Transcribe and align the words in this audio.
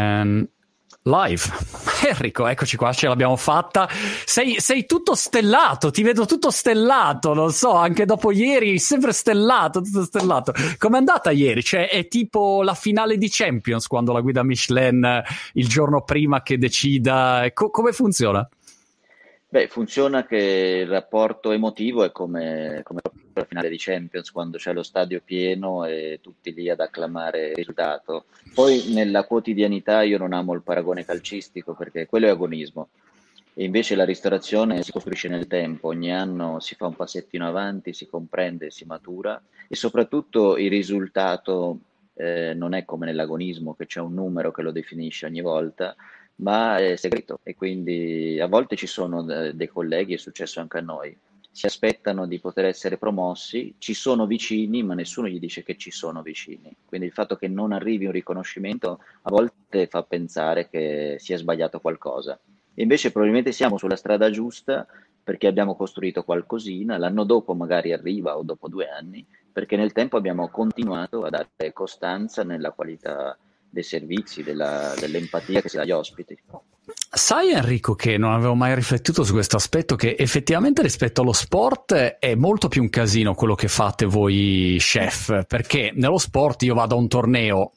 Um, 0.00 0.48
live. 1.02 1.42
Enrico, 2.08 2.46
eccoci 2.46 2.76
qua, 2.76 2.92
ce 2.92 3.08
l'abbiamo 3.08 3.36
fatta. 3.36 3.88
Sei, 4.24 4.60
sei, 4.60 4.86
tutto 4.86 5.14
stellato, 5.14 5.90
ti 5.90 6.02
vedo 6.02 6.26
tutto 6.26 6.50
stellato, 6.50 7.34
non 7.34 7.52
so, 7.52 7.72
anche 7.72 8.04
dopo 8.04 8.32
ieri, 8.32 8.78
sempre 8.78 9.12
stellato, 9.12 9.80
tutto 9.80 10.04
stellato. 10.04 10.52
Com'è 10.78 10.96
andata 10.96 11.30
ieri? 11.30 11.62
Cioè, 11.62 11.88
è 11.88 12.08
tipo 12.08 12.62
la 12.62 12.74
finale 12.74 13.16
di 13.16 13.28
Champions 13.30 13.86
quando 13.86 14.12
la 14.12 14.20
guida 14.20 14.42
Michelin 14.42 15.22
il 15.54 15.68
giorno 15.68 16.02
prima 16.02 16.42
che 16.42 16.58
decida. 16.58 17.46
Co- 17.52 17.70
come 17.70 17.92
funziona? 17.92 18.46
Beh, 19.48 19.66
funziona 19.66 20.24
che 20.24 20.82
il 20.84 20.88
rapporto 20.88 21.50
emotivo 21.50 22.04
è 22.04 22.12
come, 22.12 22.82
come 22.84 23.00
la 23.40 23.46
finale 23.46 23.68
di 23.68 23.76
Champions, 23.78 24.30
quando 24.30 24.58
c'è 24.58 24.72
lo 24.72 24.82
stadio 24.82 25.20
pieno 25.24 25.84
e 25.84 26.20
tutti 26.22 26.52
lì 26.52 26.68
ad 26.68 26.80
acclamare 26.80 27.48
il 27.48 27.56
risultato. 27.56 28.26
Poi 28.54 28.92
nella 28.92 29.24
quotidianità 29.24 30.02
io 30.02 30.18
non 30.18 30.32
amo 30.32 30.54
il 30.54 30.62
paragone 30.62 31.04
calcistico 31.04 31.74
perché 31.74 32.06
quello 32.06 32.26
è 32.26 32.30
agonismo. 32.30 32.88
E 33.54 33.64
invece 33.64 33.96
la 33.96 34.04
ristorazione 34.04 34.82
si 34.82 34.92
costruisce 34.92 35.28
nel 35.28 35.46
tempo, 35.46 35.88
ogni 35.88 36.12
anno 36.12 36.60
si 36.60 36.76
fa 36.76 36.86
un 36.86 36.94
passettino 36.94 37.46
avanti, 37.46 37.92
si 37.92 38.06
comprende, 38.06 38.70
si 38.70 38.84
matura 38.84 39.42
e 39.68 39.74
soprattutto 39.74 40.56
il 40.56 40.70
risultato 40.70 41.80
eh, 42.14 42.54
non 42.54 42.74
è 42.74 42.84
come 42.84 43.06
nell'agonismo 43.06 43.74
che 43.74 43.86
c'è 43.86 44.00
un 44.00 44.14
numero 44.14 44.52
che 44.52 44.62
lo 44.62 44.70
definisce 44.70 45.26
ogni 45.26 45.40
volta, 45.40 45.96
ma 46.36 46.78
è 46.78 46.96
segreto 46.96 47.40
e 47.42 47.54
quindi 47.54 48.38
a 48.40 48.46
volte 48.46 48.76
ci 48.76 48.86
sono 48.86 49.28
eh, 49.28 49.54
dei 49.54 49.68
colleghi, 49.68 50.14
è 50.14 50.18
successo 50.18 50.60
anche 50.60 50.78
a 50.78 50.82
noi, 50.82 51.16
si 51.52 51.66
aspettano 51.66 52.26
di 52.26 52.38
poter 52.38 52.66
essere 52.66 52.96
promossi, 52.96 53.74
ci 53.78 53.92
sono 53.92 54.26
vicini, 54.26 54.82
ma 54.82 54.94
nessuno 54.94 55.28
gli 55.28 55.38
dice 55.38 55.62
che 55.62 55.76
ci 55.76 55.90
sono 55.90 56.22
vicini. 56.22 56.74
Quindi 56.84 57.06
il 57.06 57.12
fatto 57.12 57.36
che 57.36 57.48
non 57.48 57.72
arrivi 57.72 58.06
un 58.06 58.12
riconoscimento 58.12 59.00
a 59.22 59.30
volte 59.30 59.86
fa 59.86 60.02
pensare 60.02 60.68
che 60.68 61.16
si 61.18 61.32
è 61.32 61.36
sbagliato 61.36 61.80
qualcosa. 61.80 62.38
E 62.74 62.82
invece 62.82 63.10
probabilmente 63.10 63.52
siamo 63.52 63.78
sulla 63.78 63.96
strada 63.96 64.30
giusta 64.30 64.86
perché 65.22 65.46
abbiamo 65.46 65.76
costruito 65.76 66.24
qualcosina, 66.24 66.96
l'anno 66.96 67.24
dopo 67.24 67.54
magari 67.54 67.92
arriva 67.92 68.36
o 68.36 68.42
dopo 68.42 68.68
due 68.68 68.88
anni, 68.88 69.24
perché 69.52 69.76
nel 69.76 69.92
tempo 69.92 70.16
abbiamo 70.16 70.48
continuato 70.48 71.24
a 71.24 71.30
dare 71.30 71.72
costanza 71.72 72.42
nella 72.42 72.70
qualità 72.70 73.36
dei 73.68 73.82
servizi, 73.82 74.42
della, 74.42 74.94
dell'empatia 74.98 75.60
che 75.60 75.68
si 75.68 75.76
dà 75.76 75.82
agli 75.82 75.90
ospiti. 75.90 76.36
Sai 77.12 77.50
Enrico 77.50 77.94
che 77.94 78.16
non 78.16 78.32
avevo 78.32 78.54
mai 78.54 78.74
riflettuto 78.74 79.24
su 79.24 79.32
questo 79.32 79.56
aspetto 79.56 79.96
che 79.96 80.14
effettivamente 80.18 80.82
rispetto 80.82 81.22
allo 81.22 81.32
sport 81.32 81.92
è 81.94 82.34
molto 82.34 82.68
più 82.68 82.82
un 82.82 82.88
casino 82.88 83.34
quello 83.34 83.54
che 83.54 83.68
fate 83.68 84.04
voi 84.04 84.76
chef, 84.78 85.44
perché 85.46 85.92
nello 85.94 86.18
sport 86.18 86.62
io 86.62 86.74
vado 86.74 86.94
a 86.94 86.98
un 86.98 87.08
torneo, 87.08 87.72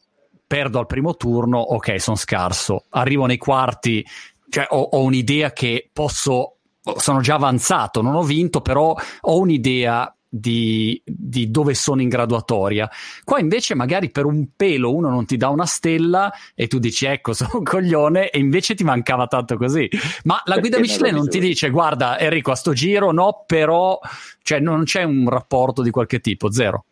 perdo 0.45 0.79
al 0.79 0.85
primo 0.85 1.15
turno, 1.15 1.59
ok, 1.59 1.99
sono 1.99 2.15
scarso, 2.15 2.85
arrivo 2.89 3.25
nei 3.25 3.37
quarti, 3.37 4.05
cioè 4.49 4.67
ho, 4.69 4.81
ho 4.81 5.01
un'idea 5.01 5.51
che 5.51 5.89
posso 5.91 6.57
sono 6.97 7.21
già 7.21 7.35
avanzato, 7.35 8.01
non 8.01 8.15
ho 8.15 8.23
vinto, 8.23 8.61
però 8.61 8.93
ho 9.21 9.37
un'idea 9.37 10.13
di, 10.35 10.99
di, 11.05 11.51
dove 11.51 11.75
sono 11.75 12.01
in 12.01 12.09
graduatoria. 12.09 12.89
Qua 13.23 13.39
invece 13.39 13.75
magari 13.75 14.09
per 14.09 14.25
un 14.25 14.47
pelo 14.55 14.91
uno 14.91 15.09
non 15.09 15.27
ti 15.27 15.37
dà 15.37 15.49
una 15.49 15.67
stella 15.67 16.33
e 16.55 16.65
tu 16.65 16.79
dici 16.79 17.05
ecco 17.05 17.33
sono 17.37 17.51
un 17.53 17.63
coglione 17.63 18.31
e 18.31 18.39
invece 18.39 18.73
ti 18.73 18.83
mancava 18.83 19.27
tanto 19.27 19.57
così. 19.57 19.87
Ma 20.23 20.41
la 20.45 20.57
guida 20.57 20.79
Michelin 20.79 21.13
non 21.13 21.29
ti 21.29 21.39
dice 21.39 21.69
guarda 21.69 22.17
Enrico 22.17 22.49
a 22.49 22.55
sto 22.55 22.73
giro 22.73 23.11
no 23.11 23.43
però 23.45 23.99
cioè, 24.41 24.59
non 24.59 24.85
c'è 24.85 25.03
un 25.03 25.29
rapporto 25.29 25.83
di 25.83 25.91
qualche 25.91 26.19
tipo, 26.19 26.51
zero. 26.51 26.85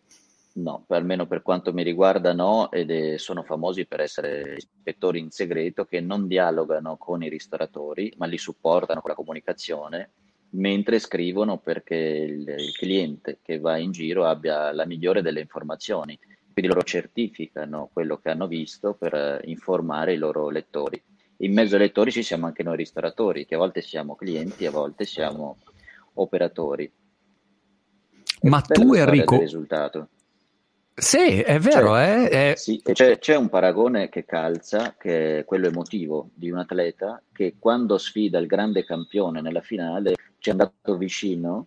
No, 0.53 0.83
almeno 0.89 1.25
per 1.25 1.41
quanto 1.41 1.73
mi 1.73 1.81
riguarda 1.81 2.33
no, 2.33 2.69
ed 2.71 2.91
è, 2.91 3.17
sono 3.17 3.41
famosi 3.41 3.85
per 3.85 4.01
essere 4.01 4.55
ispettori 4.57 5.17
in 5.19 5.31
segreto 5.31 5.85
che 5.85 5.99
non 6.01 6.27
dialogano 6.27 6.97
con 6.97 7.23
i 7.23 7.29
ristoratori, 7.29 8.13
ma 8.17 8.25
li 8.25 8.37
supportano 8.37 8.99
con 9.01 9.09
la 9.09 9.15
comunicazione 9.15 10.11
mentre 10.51 10.99
scrivono 10.99 11.57
perché 11.57 11.95
il, 11.95 12.47
il, 12.47 12.75
cliente 12.75 13.39
che 13.41 13.59
va 13.59 13.77
in 13.77 13.91
giro 13.91 14.25
abbia 14.25 14.71
la 14.71 14.85
migliore 14.85 15.21
delle 15.21 15.39
informazioni. 15.41 16.17
Quindi 16.51 16.71
loro 16.71 16.83
certificano 16.83 17.89
quello 17.93 18.17
che 18.17 18.29
hanno 18.29 18.47
visto 18.47 18.93
per 18.93 19.13
eh, 19.13 19.41
informare 19.45 20.13
i 20.13 20.17
loro 20.17 20.49
lettori. 20.49 21.01
In 21.37 21.53
mezzo 21.53 21.75
ai 21.75 21.81
lettori 21.81 22.11
ci 22.11 22.23
siamo 22.23 22.45
anche 22.45 22.63
noi 22.63 22.75
ristoratori, 22.75 23.45
che 23.45 23.55
a 23.55 23.59
volte 23.59 23.81
siamo 23.81 24.15
clienti, 24.15 24.65
a 24.65 24.71
volte 24.71 25.05
siamo 25.05 25.57
operatori. 26.15 26.91
Ma 28.41 28.61
tu 28.61 28.93
Enrico... 28.93 29.41
Sì, 31.01 31.41
è 31.41 31.57
vero. 31.57 31.87
Cioè, 31.87 32.27
eh? 32.31 32.51
È... 32.51 32.55
Sì, 32.55 32.79
c'è, 32.93 33.17
c'è, 33.17 33.35
un 33.35 33.49
paragone 33.49 34.07
che 34.07 34.23
calza, 34.23 34.93
che 34.99 35.39
è 35.39 35.45
quello 35.45 35.65
emotivo 35.65 36.29
di 36.35 36.51
un 36.51 36.59
atleta, 36.59 37.19
che 37.33 37.55
quando 37.57 37.97
sfida 37.97 38.37
il 38.37 38.45
grande 38.45 38.85
campione 38.85 39.41
nella 39.41 39.61
finale 39.61 40.13
ci 40.37 40.49
è 40.49 40.51
andato 40.51 40.97
vicino 40.97 41.65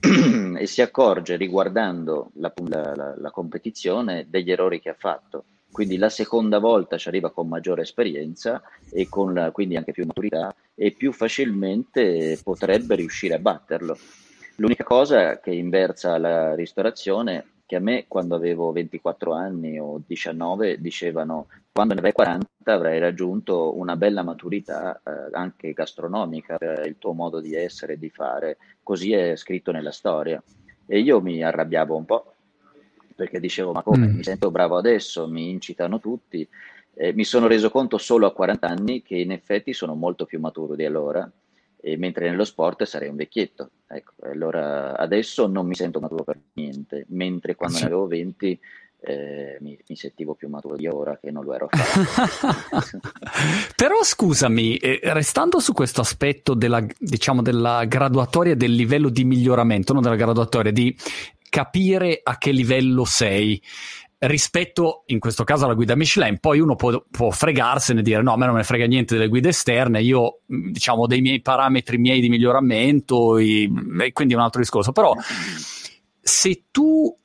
e 0.58 0.66
si 0.66 0.82
accorge 0.82 1.36
riguardando 1.36 2.30
la, 2.34 2.52
la, 2.66 3.14
la, 3.16 3.30
competizione 3.30 4.26
degli 4.28 4.52
errori 4.52 4.80
che 4.80 4.90
ha 4.90 4.96
fatto. 4.98 5.44
Quindi 5.72 5.96
la 5.96 6.10
seconda 6.10 6.58
volta 6.58 6.98
ci 6.98 7.08
arriva 7.08 7.30
con 7.30 7.48
maggiore 7.48 7.82
esperienza 7.82 8.62
e 8.90 9.08
con 9.08 9.32
la, 9.32 9.50
quindi 9.50 9.76
anche 9.76 9.92
più 9.92 10.04
maturità 10.04 10.54
e 10.74 10.90
più 10.92 11.12
facilmente 11.12 12.38
potrebbe 12.44 12.96
riuscire 12.96 13.34
a 13.34 13.38
batterlo. 13.38 13.96
L'unica 14.56 14.84
cosa 14.84 15.40
che 15.40 15.52
inversa 15.52 16.18
la 16.18 16.54
ristorazione 16.54 17.56
che 17.68 17.76
a 17.76 17.80
me 17.80 18.06
quando 18.08 18.34
avevo 18.34 18.72
24 18.72 19.34
anni 19.34 19.78
o 19.78 20.00
19 20.06 20.80
dicevano 20.80 21.48
quando 21.70 21.92
ne 21.92 21.98
avrai 21.98 22.14
40 22.14 22.46
avrai 22.64 22.98
raggiunto 22.98 23.76
una 23.76 23.94
bella 23.94 24.22
maturità 24.22 24.98
eh, 25.04 25.28
anche 25.32 25.74
gastronomica 25.74 26.56
per 26.56 26.86
il 26.86 26.96
tuo 26.96 27.12
modo 27.12 27.40
di 27.40 27.54
essere 27.54 27.92
e 27.92 27.98
di 27.98 28.08
fare, 28.08 28.56
così 28.82 29.12
è 29.12 29.36
scritto 29.36 29.70
nella 29.70 29.92
storia. 29.92 30.42
E 30.86 30.98
io 30.98 31.20
mi 31.20 31.42
arrabbiavo 31.42 31.94
un 31.94 32.06
po' 32.06 32.32
perché 33.14 33.38
dicevo 33.38 33.72
ma 33.72 33.82
come 33.82 34.06
mm. 34.06 34.16
mi 34.16 34.24
sento 34.24 34.50
bravo 34.50 34.78
adesso, 34.78 35.28
mi 35.28 35.50
incitano 35.50 36.00
tutti. 36.00 36.48
Eh, 36.94 37.12
mi 37.12 37.24
sono 37.24 37.48
reso 37.48 37.68
conto 37.68 37.98
solo 37.98 38.26
a 38.26 38.32
40 38.32 38.66
anni 38.66 39.02
che 39.02 39.16
in 39.16 39.30
effetti 39.30 39.74
sono 39.74 39.94
molto 39.94 40.24
più 40.24 40.40
maturo 40.40 40.74
di 40.74 40.86
allora 40.86 41.30
mentre 41.96 42.28
nello 42.28 42.44
sport 42.44 42.84
sarei 42.84 43.08
un 43.08 43.16
vecchietto. 43.16 43.70
Ecco, 43.86 44.12
allora 44.22 44.96
adesso 44.96 45.46
non 45.46 45.66
mi 45.66 45.74
sento 45.74 46.00
maturo 46.00 46.24
per 46.24 46.38
niente, 46.54 47.04
mentre 47.08 47.54
quando 47.54 47.76
sì. 47.76 47.82
ne 47.82 47.88
avevo 47.88 48.06
20 48.06 48.60
eh, 49.00 49.58
mi, 49.60 49.78
mi, 49.86 49.96
sentivo 49.96 50.34
più 50.34 50.48
maturo 50.48 50.74
di 50.74 50.88
ora 50.88 51.16
che 51.18 51.30
non 51.30 51.44
lo 51.44 51.54
ero 51.54 51.68
Però 53.76 54.02
scusami, 54.02 54.76
eh, 54.76 54.98
restando 55.04 55.60
su 55.60 55.72
questo 55.72 56.00
aspetto 56.00 56.54
della, 56.54 56.84
diciamo, 56.98 57.40
della 57.40 57.84
graduatoria 57.84 58.56
del 58.56 58.72
livello 58.72 59.08
di 59.08 59.22
miglioramento, 59.24 59.92
non 59.92 60.02
della 60.02 60.16
graduatoria, 60.16 60.72
di 60.72 60.96
capire 61.48 62.20
a 62.22 62.38
che 62.38 62.50
livello 62.50 63.04
sei 63.04 63.62
rispetto 64.18 65.04
in 65.06 65.20
questo 65.20 65.44
caso 65.44 65.64
alla 65.64 65.74
guida 65.74 65.94
Michelin. 65.94 66.38
Poi 66.38 66.58
uno 66.60 66.74
può, 66.74 67.04
può, 67.10 67.30
fregarsene 67.30 68.00
e 68.00 68.02
dire 68.02 68.22
no, 68.22 68.32
a 68.32 68.36
me 68.36 68.44
non 68.44 68.54
me 68.54 68.60
ne 68.60 68.66
frega 68.66 68.86
niente 68.86 69.14
delle 69.14 69.28
guide 69.28 69.50
esterne, 69.50 70.02
io 70.02 70.40
diciamo 70.46 71.02
ho 71.02 71.06
dei 71.06 71.20
miei 71.20 71.40
parametri 71.40 71.98
miei 71.98 72.20
di 72.20 72.28
miglioramento 72.28 73.36
e, 73.38 73.70
e 74.00 74.12
quindi 74.12 74.34
è 74.34 74.36
un 74.36 74.42
altro 74.42 74.60
discorso. 74.60 74.92
Però 74.92 75.14
se 76.20 76.64
tu 76.70 77.16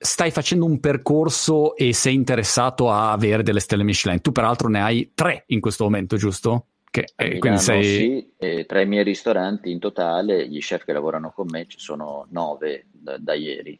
stai 0.00 0.30
facendo 0.30 0.64
un 0.64 0.78
percorso 0.78 1.74
e 1.74 1.92
sei 1.92 2.14
interessato 2.14 2.90
a 2.90 3.10
avere 3.10 3.42
delle 3.42 3.60
stelle 3.60 3.82
Michelin, 3.82 4.20
tu 4.20 4.30
peraltro 4.30 4.68
ne 4.68 4.80
hai 4.80 5.10
tre 5.14 5.44
in 5.48 5.60
questo 5.60 5.84
momento, 5.84 6.16
giusto? 6.16 6.66
Che, 6.90 7.04
eh, 7.16 7.38
quindi 7.38 7.58
sei... 7.58 7.84
sì, 7.84 8.32
eh, 8.38 8.64
tra 8.64 8.80
i 8.80 8.86
miei 8.86 9.04
ristoranti 9.04 9.70
in 9.70 9.78
totale, 9.78 10.48
gli 10.48 10.60
chef 10.60 10.84
che 10.84 10.92
lavorano 10.92 11.32
con 11.32 11.46
me 11.50 11.66
ci 11.66 11.78
sono 11.78 12.26
nove 12.30 12.86
da, 12.92 13.18
da 13.18 13.34
ieri. 13.34 13.78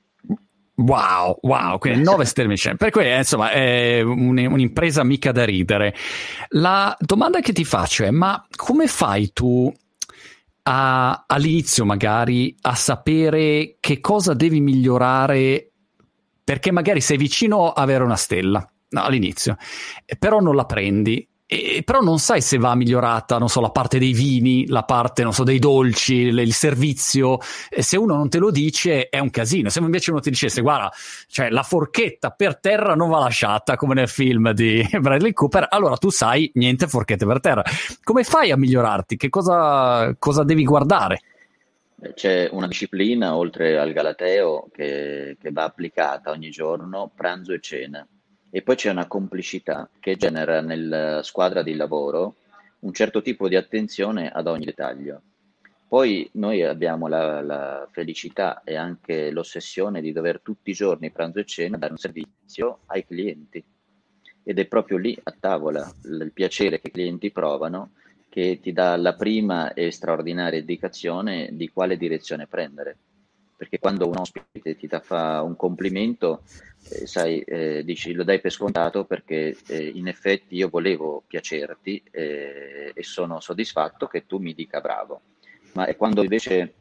Wow, 0.79 1.39
wow, 1.43 1.79
quindi 1.79 2.03
9 2.03 2.25
stelle 2.25 2.49
Michelin. 2.49 2.77
Per 2.77 2.91
cui, 2.91 3.13
insomma, 3.13 3.51
è 3.51 4.01
un, 4.01 4.39
un'impresa 4.39 5.03
mica 5.03 5.33
da 5.33 5.45
ridere. 5.45 5.95
La 6.51 6.97
domanda 7.01 7.41
che 7.41 7.53
ti 7.53 7.65
faccio 7.65 8.05
è: 8.05 8.11
ma 8.11 8.47
come 8.55 8.87
fai 8.87 9.33
tu 9.33 9.73
a, 10.63 11.25
all'inizio, 11.27 11.85
magari, 11.85 12.55
a 12.61 12.77
sapere 12.77 13.77
che 13.81 14.01
cosa 14.01 14.35
devi 14.35 14.61
migliorare? 14.61 15.73
Perché 16.45 16.71
magari 16.71 17.01
sei 17.01 17.17
vicino 17.17 17.73
a 17.73 17.83
avere 17.83 18.05
una 18.05 18.17
stella 18.17 18.67
no, 18.91 19.03
all'inizio, 19.03 19.57
però 20.19 20.41
non 20.41 20.55
la 20.55 20.65
prendi 20.65 21.29
e, 21.51 21.83
però 21.83 22.01
non 22.01 22.19
sai 22.19 22.43
se 22.43 22.59
va 22.59 22.75
migliorata, 22.75 23.39
non 23.39 23.49
so, 23.49 23.63
la 23.63 23.71
parte 23.71 23.99
dei 23.99 24.13
vini, 24.13 24.67
la 24.67 24.83
parte, 24.83 25.23
non 25.23 25.33
so, 25.33 25.45
dei 25.45 25.59
dolci, 25.59 26.15
il 26.17 26.53
servizio. 26.53 27.39
E 27.71 27.81
se 27.81 27.97
uno 27.97 28.15
non 28.15 28.29
te 28.29 28.37
lo 28.37 28.51
dice 28.51 29.09
è 29.09 29.19
un 29.19 29.31
casino. 29.31 29.71
Se 29.71 29.81
invece 29.81 30.11
uno 30.11 30.21
ti 30.21 30.29
dicesse, 30.29 30.61
guarda, 30.61 30.93
cioè 31.27 31.49
la 31.49 31.63
forchetta 31.63 32.33
per 32.33 32.59
terra 32.59 32.95
non 32.95 33.09
va 33.09 33.21
lasciata, 33.21 33.77
come 33.77 33.95
nel 33.95 34.09
film 34.09 34.53
di 34.53 34.87
Bradley 35.01 35.33
Cooper, 35.33 35.69
allora 35.71 35.97
tu 35.97 36.11
sai 36.11 36.51
niente 36.57 36.87
forchette 36.87 37.25
per 37.25 37.41
terra. 37.41 37.63
Come 38.05 38.25
fai 38.25 38.51
a 38.51 38.59
migliorarti? 38.59 39.17
Che 39.17 39.31
cosa, 39.31 40.15
cosa 40.19 40.45
devi 40.45 40.65
guardare? 40.65 41.23
C'è 42.13 42.51
una 42.53 42.67
disciplina, 42.67 43.35
oltre 43.35 43.79
al 43.79 43.93
Galateo, 43.93 44.69
che, 44.71 45.39
che 45.41 45.51
va 45.51 45.65
applicata 45.65 46.31
ogni 46.31 46.51
giorno, 46.51 47.11
pranzo 47.17 47.55
e 47.55 47.61
cena 47.61 48.07
e 48.51 48.63
poi 48.63 48.77
c'è 48.77 48.91
una 48.91 49.07
complicità 49.07 49.89
che 50.01 50.17
genera 50.17 50.61
nella 50.61 51.23
squadra 51.23 51.63
di 51.63 51.75
lavoro 51.75 52.37
un 52.81 52.93
certo 52.93 53.23
tipo 53.23 53.49
di 53.49 53.57
attenzione 53.57 54.31
ad 54.31 54.47
ogni 54.47 54.65
dettaglio. 54.65 55.23
Poi 55.89 56.29
noi 56.33 56.63
abbiamo 56.63 57.09
la, 57.09 57.41
la, 57.41 57.89
felicità 57.91 58.63
e 58.63 58.77
anche 58.77 59.31
l'ossessione 59.31 60.03
di 60.03 60.13
dover 60.13 60.41
tutti 60.41 60.71
i 60.71 60.75
giorni, 60.75 61.11
pranzo 61.11 61.39
e 61.39 61.45
cena, 61.47 61.79
dare 61.79 61.93
un 61.93 61.99
servizio 61.99 62.81
ai 62.87 63.07
clienti. 63.07 63.65
Ed 64.43 64.59
è 64.59 64.67
proprio 64.67 64.99
lì 64.99 65.19
a 65.23 65.35
tavola 65.39 65.91
il 66.05 66.31
piacere 66.33 66.81
che 66.81 66.89
i 66.89 66.93
clienti 66.93 67.31
provano 67.31 67.93
che 68.29 68.61
ti 68.61 68.73
dà 68.73 68.97
la 68.97 69.15
prima 69.15 69.73
e 69.73 69.91
straordinaria 69.91 70.59
indicazione 70.59 71.49
di 71.53 71.71
quale 71.71 71.97
direzione 71.97 72.47
prendere. 72.47 72.97
Perché 73.57 73.79
quando 73.79 74.07
un 74.07 74.19
ospite 74.19 74.77
ti 74.77 74.89
fa 75.03 75.43
un 75.43 75.57
complimento, 75.57 76.43
eh, 76.91 77.07
sai, 77.07 77.41
eh, 77.41 77.85
dici 77.85 78.13
lo 78.13 78.25
dai 78.25 78.41
per 78.41 78.53
scontato 78.53 79.05
perché 79.05 79.57
eh, 79.67 79.87
in 79.87 80.09
effetti 80.09 80.57
io 80.57 80.69
volevo 80.69 81.23
piacerti 81.27 82.03
eh, 82.11 82.93
e 82.95 83.03
sono 83.03 83.41
soddisfatto 83.41 84.07
che 84.07 84.27
tu 84.27 84.39
mi 84.39 84.55
dica 84.55 84.81
bravo 84.81 85.21
ma 85.73 85.87
è 85.87 85.97
quando 85.97 86.23
invece, 86.23 86.75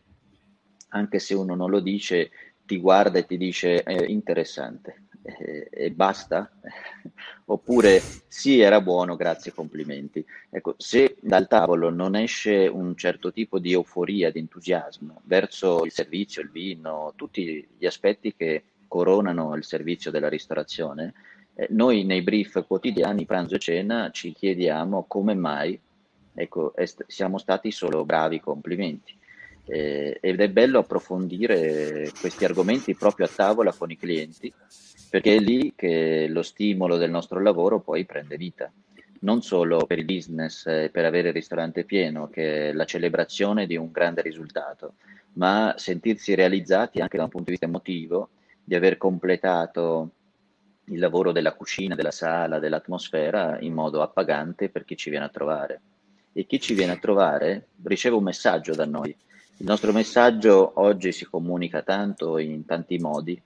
anche 0.89 1.19
se 1.19 1.33
uno 1.33 1.55
non 1.55 1.69
lo 1.69 1.79
dice, 1.79 2.31
ti 2.65 2.79
guarda 2.79 3.19
e 3.19 3.25
ti 3.25 3.37
dice 3.37 3.83
interessante 4.07 5.03
eh, 5.21 5.67
e 5.69 5.91
basta? 5.91 6.49
Oppure 7.45 8.01
sì, 8.27 8.59
era 8.59 8.81
buono, 8.81 9.15
grazie, 9.15 9.53
complimenti. 9.53 10.25
Ecco, 10.49 10.75
se 10.77 11.17
dal 11.21 11.47
tavolo 11.47 11.89
non 11.89 12.15
esce 12.15 12.67
un 12.67 12.95
certo 12.95 13.31
tipo 13.31 13.59
di 13.59 13.71
euforia, 13.73 14.31
di 14.31 14.39
entusiasmo 14.39 15.21
verso 15.25 15.85
il 15.85 15.91
servizio, 15.91 16.41
il 16.41 16.49
vino, 16.49 17.13
tutti 17.15 17.67
gli 17.77 17.85
aspetti 17.85 18.33
che 18.35 18.63
coronano 18.87 19.55
il 19.55 19.63
servizio 19.63 20.11
della 20.11 20.29
ristorazione, 20.29 21.13
eh, 21.55 21.67
noi 21.71 22.03
nei 22.03 22.21
brief 22.21 22.65
quotidiani, 22.65 23.25
pranzo 23.25 23.55
e 23.55 23.59
cena, 23.59 24.09
ci 24.11 24.33
chiediamo 24.33 25.05
come 25.07 25.33
mai 25.33 25.79
Ecco, 26.39 26.75
est- 26.75 27.03
siamo 27.07 27.39
stati 27.39 27.71
solo 27.71 28.05
bravi, 28.05 28.39
complimenti. 28.39 29.15
Eh, 29.65 30.19
ed 30.21 30.39
è 30.39 30.49
bello 30.49 30.79
approfondire 30.79 32.11
questi 32.19 32.45
argomenti 32.45 32.93
proprio 32.93 33.25
a 33.25 33.31
tavola 33.33 33.73
con 33.73 33.89
i 33.89 33.97
clienti, 33.97 34.53
perché 35.09 35.35
è 35.35 35.39
lì 35.39 35.73
che 35.75 36.27
lo 36.29 36.43
stimolo 36.43 36.97
del 36.97 37.09
nostro 37.09 37.41
lavoro 37.41 37.79
poi 37.79 38.05
prende 38.05 38.37
vita. 38.37 38.71
Non 39.21 39.41
solo 39.41 39.83
per 39.87 39.97
il 39.97 40.05
business, 40.05 40.63
per 40.91 41.05
avere 41.05 41.29
il 41.29 41.33
ristorante 41.33 41.85
pieno, 41.85 42.29
che 42.29 42.69
è 42.69 42.71
la 42.71 42.85
celebrazione 42.85 43.65
di 43.65 43.75
un 43.75 43.89
grande 43.91 44.21
risultato, 44.21 44.93
ma 45.33 45.73
sentirsi 45.75 46.35
realizzati 46.35 47.01
anche 47.01 47.17
da 47.17 47.23
un 47.23 47.29
punto 47.29 47.45
di 47.45 47.51
vista 47.51 47.65
emotivo, 47.65 48.29
di 48.67 48.75
aver 48.75 48.97
completato 48.97 50.09
il 50.89 50.99
lavoro 50.99 51.31
della 51.31 51.53
cucina, 51.53 51.95
della 51.95 52.11
sala, 52.11 52.59
dell'atmosfera 52.59 53.59
in 53.61 53.71
modo 53.71 54.01
appagante 54.01 54.67
per 54.67 54.83
chi 54.83 54.97
ci 54.97 55.09
viene 55.09 55.23
a 55.23 55.29
trovare 55.29 55.81
e 56.33 56.45
chi 56.45 56.59
ci 56.59 56.73
viene 56.73 56.91
a 56.91 56.97
trovare 56.97 57.67
riceve 57.83 58.17
un 58.17 58.23
messaggio 58.23 58.75
da 58.75 58.85
noi. 58.85 59.15
Il 59.59 59.65
nostro 59.65 59.93
messaggio 59.93 60.73
oggi 60.81 61.13
si 61.13 61.23
comunica 61.23 61.81
tanto 61.81 62.37
in 62.39 62.65
tanti 62.65 62.97
modi. 62.97 63.41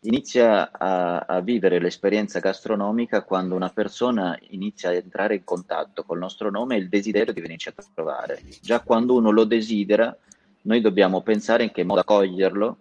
Inizia 0.00 0.70
a, 0.70 1.20
a 1.20 1.40
vivere 1.40 1.80
l'esperienza 1.80 2.38
gastronomica 2.38 3.22
quando 3.22 3.54
una 3.54 3.70
persona 3.70 4.38
inizia 4.50 4.90
a 4.90 4.94
entrare 4.94 5.36
in 5.36 5.44
contatto 5.44 6.02
col 6.02 6.18
nostro 6.18 6.50
nome 6.50 6.76
e 6.76 6.80
il 6.80 6.90
desiderio 6.90 7.32
di 7.32 7.40
venirci 7.40 7.70
a 7.70 7.74
trovare. 7.94 8.42
Già 8.60 8.80
quando 8.80 9.14
uno 9.14 9.30
lo 9.30 9.44
desidera, 9.44 10.14
noi 10.62 10.82
dobbiamo 10.82 11.22
pensare 11.22 11.64
in 11.64 11.72
che 11.72 11.82
modo 11.82 12.00
accoglierlo, 12.00 12.76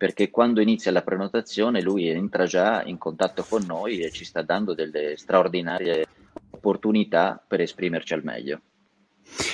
perché 0.00 0.30
quando 0.30 0.62
inizia 0.62 0.90
la 0.92 1.02
prenotazione 1.02 1.82
lui 1.82 2.08
entra 2.08 2.46
già 2.46 2.82
in 2.84 2.96
contatto 2.96 3.44
con 3.46 3.64
noi 3.66 4.00
e 4.00 4.10
ci 4.10 4.24
sta 4.24 4.40
dando 4.40 4.72
delle 4.72 5.14
straordinarie 5.18 6.06
opportunità 6.52 7.38
per 7.46 7.60
esprimerci 7.60 8.14
al 8.14 8.24
meglio. 8.24 8.60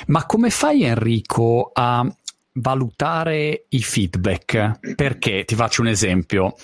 Ma 0.06 0.24
come 0.24 0.50
fai 0.50 0.84
Enrico 0.84 1.72
a 1.74 2.08
valutare 2.52 3.64
i 3.70 3.82
feedback? 3.82 4.94
Perché 4.94 5.44
ti 5.44 5.56
faccio 5.56 5.80
un 5.80 5.88
esempio. 5.88 6.54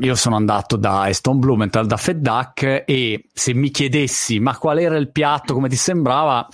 Io 0.00 0.14
sono 0.14 0.36
andato 0.36 0.76
da 0.76 1.06
Eston 1.06 1.40
Blumenthal, 1.40 1.86
da 1.86 1.98
Fed 1.98 2.20
Duck 2.20 2.84
e 2.86 3.26
se 3.30 3.52
mi 3.52 3.68
chiedessi 3.68 4.38
ma 4.38 4.56
qual 4.56 4.78
era 4.78 4.96
il 4.96 5.10
piatto, 5.10 5.52
come 5.52 5.68
ti 5.68 5.76
sembrava, 5.76 6.48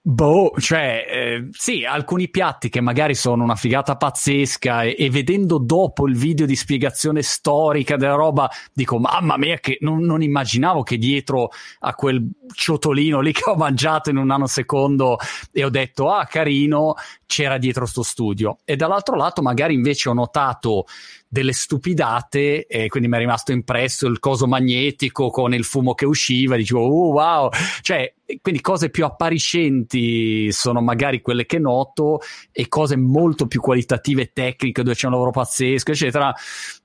Boh, 0.00 0.52
cioè, 0.58 1.04
eh, 1.06 1.48
sì, 1.50 1.84
alcuni 1.84 2.30
piatti 2.30 2.68
che 2.68 2.80
magari 2.80 3.14
sono 3.14 3.42
una 3.42 3.56
figata 3.56 3.96
pazzesca 3.96 4.82
e, 4.82 4.96
e, 4.98 5.10
vedendo 5.10 5.58
dopo 5.58 6.06
il 6.06 6.16
video 6.16 6.46
di 6.46 6.56
spiegazione 6.56 7.20
storica 7.20 7.96
della 7.96 8.14
roba, 8.14 8.48
dico, 8.72 8.98
mamma 8.98 9.36
mia, 9.36 9.58
che 9.58 9.76
non, 9.80 10.00
non, 10.00 10.22
immaginavo 10.22 10.82
che 10.82 10.96
dietro 10.96 11.50
a 11.80 11.94
quel 11.94 12.26
ciotolino 12.54 13.20
lì 13.20 13.32
che 13.32 13.50
ho 13.50 13.56
mangiato 13.56 14.08
in 14.08 14.16
un 14.16 14.26
nanosecondo 14.26 15.18
e 15.52 15.64
ho 15.64 15.70
detto, 15.70 16.10
ah, 16.10 16.24
carino, 16.24 16.94
c'era 17.26 17.58
dietro 17.58 17.84
sto 17.84 18.02
studio. 18.02 18.56
E 18.64 18.76
dall'altro 18.76 19.14
lato 19.16 19.42
magari 19.42 19.74
invece 19.74 20.08
ho 20.08 20.14
notato 20.14 20.86
delle 21.28 21.52
stupidate 21.52 22.66
e 22.66 22.88
quindi 22.88 23.08
mi 23.08 23.16
è 23.16 23.18
rimasto 23.18 23.52
impresso 23.52 24.06
il 24.06 24.18
coso 24.18 24.46
magnetico 24.46 25.28
con 25.28 25.52
il 25.52 25.64
fumo 25.64 25.94
che 25.94 26.06
usciva, 26.06 26.56
dicevo, 26.56 26.80
oh, 26.80 27.12
wow, 27.12 27.50
cioè, 27.82 28.12
quindi 28.40 28.60
cose 28.60 28.88
più 28.88 29.04
appariscenti 29.04 30.50
sono 30.52 30.80
magari 30.80 31.20
quelle 31.20 31.44
che 31.44 31.58
noto 31.58 32.20
e 32.50 32.68
cose 32.68 32.96
molto 32.96 33.46
più 33.46 33.60
qualitative 33.60 34.32
tecniche 34.32 34.82
dove 34.82 34.94
c'è 34.94 35.06
un 35.06 35.12
lavoro 35.12 35.30
pazzesco, 35.30 35.90
eccetera, 35.90 36.34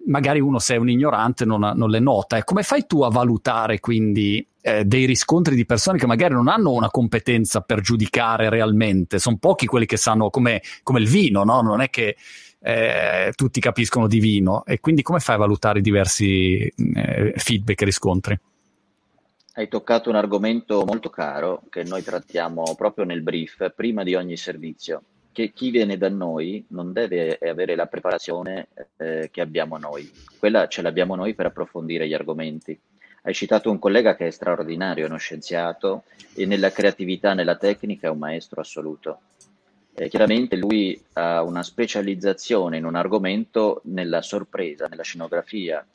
magari 0.08 0.42
uno 0.42 0.60
se 0.60 0.76
è 0.76 0.78
un 0.78 0.90
ignorante 0.90 1.46
non, 1.46 1.72
non 1.76 1.90
le 1.90 2.00
nota. 2.00 2.38
E 2.38 2.44
come 2.44 2.64
fai 2.64 2.86
tu 2.86 3.02
a 3.04 3.10
valutare 3.10 3.80
quindi 3.80 4.46
eh, 4.62 4.84
dei 4.84 5.06
riscontri 5.06 5.56
di 5.56 5.66
persone 5.66 5.98
che 5.98 6.08
magari 6.08 6.34
non 6.34 6.48
hanno 6.48 6.72
una 6.72 6.90
competenza 6.90 7.62
per 7.62 7.80
giudicare 7.80 8.50
realmente? 8.50 9.20
Sono 9.20 9.38
pochi 9.38 9.66
quelli 9.66 9.86
che 9.86 9.98
sanno 9.98 10.30
come, 10.30 10.62
come 10.82 11.00
il 11.00 11.08
vino, 11.08 11.44
no? 11.44 11.62
Non 11.62 11.82
è 11.82 11.90
che 11.90 12.16
eh, 12.66 13.34
tutti 13.36 13.60
capiscono 13.60 14.08
di 14.08 14.20
vino 14.20 14.64
e 14.66 14.80
quindi 14.80 15.02
come 15.02 15.20
fai 15.20 15.36
a 15.36 15.40
valutare 15.40 15.80
i 15.80 15.82
diversi 15.82 16.60
eh, 16.60 17.34
feedback 17.36 17.82
e 17.82 17.86
riscontri? 17.86 18.40
Hai 19.56 19.68
toccato 19.68 20.10
un 20.10 20.16
argomento 20.16 20.84
molto 20.86 21.10
caro 21.10 21.62
che 21.70 21.84
noi 21.84 22.02
trattiamo 22.02 22.74
proprio 22.76 23.06
nel 23.06 23.22
brief 23.22 23.72
prima 23.76 24.04
di 24.04 24.16
ogni 24.16 24.38
servizio, 24.38 25.04
che 25.32 25.52
chi 25.54 25.70
viene 25.70 25.98
da 25.98 26.10
noi 26.10 26.64
non 26.70 26.94
deve 26.94 27.38
avere 27.40 27.76
la 27.76 27.86
preparazione 27.86 28.70
eh, 28.98 29.30
che 29.32 29.42
abbiamo 29.42 29.78
noi, 29.78 30.10
quella 30.40 30.68
ce 30.68 30.82
l'abbiamo 30.82 31.16
noi 31.16 31.36
per 31.36 31.48
approfondire 31.48 32.08
gli 32.08 32.14
argomenti. 32.14 32.80
Hai 33.26 33.34
citato 33.34 33.70
un 33.70 33.78
collega 33.78 34.16
che 34.16 34.28
è 34.28 34.32
straordinario, 34.32 35.06
è 35.06 35.08
uno 35.08 35.18
scienziato 35.18 36.04
e 36.34 36.46
nella 36.46 36.72
creatività, 36.72 37.34
nella 37.34 37.56
tecnica 37.56 38.08
è 38.08 38.10
un 38.10 38.18
maestro 38.18 38.60
assoluto. 38.60 39.20
Eh, 39.96 40.10
chiaramente 40.10 40.56
lui 40.56 41.00
ha 41.14 41.44
una 41.44 41.62
specializzazione 41.62 42.78
in 42.78 42.86
un 42.86 42.96
argomento 42.96 43.82
nella 43.86 44.24
sorpresa, 44.24 44.88
nella 44.88 45.04
scenografia, 45.04 45.86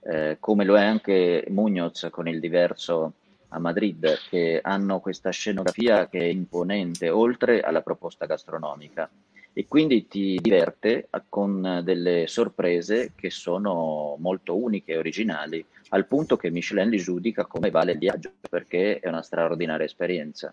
eh, 0.00 0.38
come 0.40 0.64
lo 0.64 0.76
è 0.76 0.82
anche 0.82 1.44
Munoz 1.50 2.08
con 2.10 2.26
il 2.26 2.40
diverso 2.40 3.12
a 3.48 3.60
Madrid, 3.60 4.18
che 4.28 4.58
hanno 4.60 4.98
questa 4.98 5.30
scenografia 5.30 6.08
che 6.08 6.18
è 6.18 6.24
imponente, 6.24 7.08
oltre 7.10 7.60
alla 7.60 7.82
proposta 7.82 8.26
gastronomica. 8.26 9.08
E 9.52 9.68
quindi 9.68 10.08
ti 10.08 10.36
diverte 10.42 11.08
con 11.28 11.80
delle 11.84 12.26
sorprese 12.26 13.12
che 13.14 13.30
sono 13.30 14.16
molto 14.18 14.56
uniche 14.56 14.94
e 14.94 14.98
originali, 14.98 15.64
al 15.90 16.06
punto 16.06 16.36
che 16.36 16.50
Michelin 16.50 16.88
li 16.88 16.98
giudica 16.98 17.44
come 17.44 17.70
vale 17.70 17.92
il 17.92 17.98
viaggio, 17.98 18.32
perché 18.50 18.98
è 18.98 19.06
una 19.06 19.22
straordinaria 19.22 19.86
esperienza. 19.86 20.52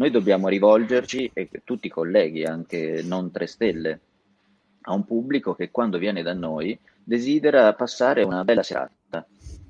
Noi 0.00 0.10
dobbiamo 0.10 0.48
rivolgerci, 0.48 1.30
e 1.34 1.50
tutti 1.62 1.88
i 1.88 1.90
colleghi, 1.90 2.42
anche 2.42 3.02
non 3.04 3.30
tre 3.30 3.46
stelle, 3.46 4.00
a 4.84 4.94
un 4.94 5.04
pubblico 5.04 5.54
che 5.54 5.70
quando 5.70 5.98
viene 5.98 6.22
da 6.22 6.32
noi 6.32 6.78
desidera 7.04 7.74
passare 7.74 8.22
una 8.22 8.42
bella 8.42 8.62
serata. 8.62 9.26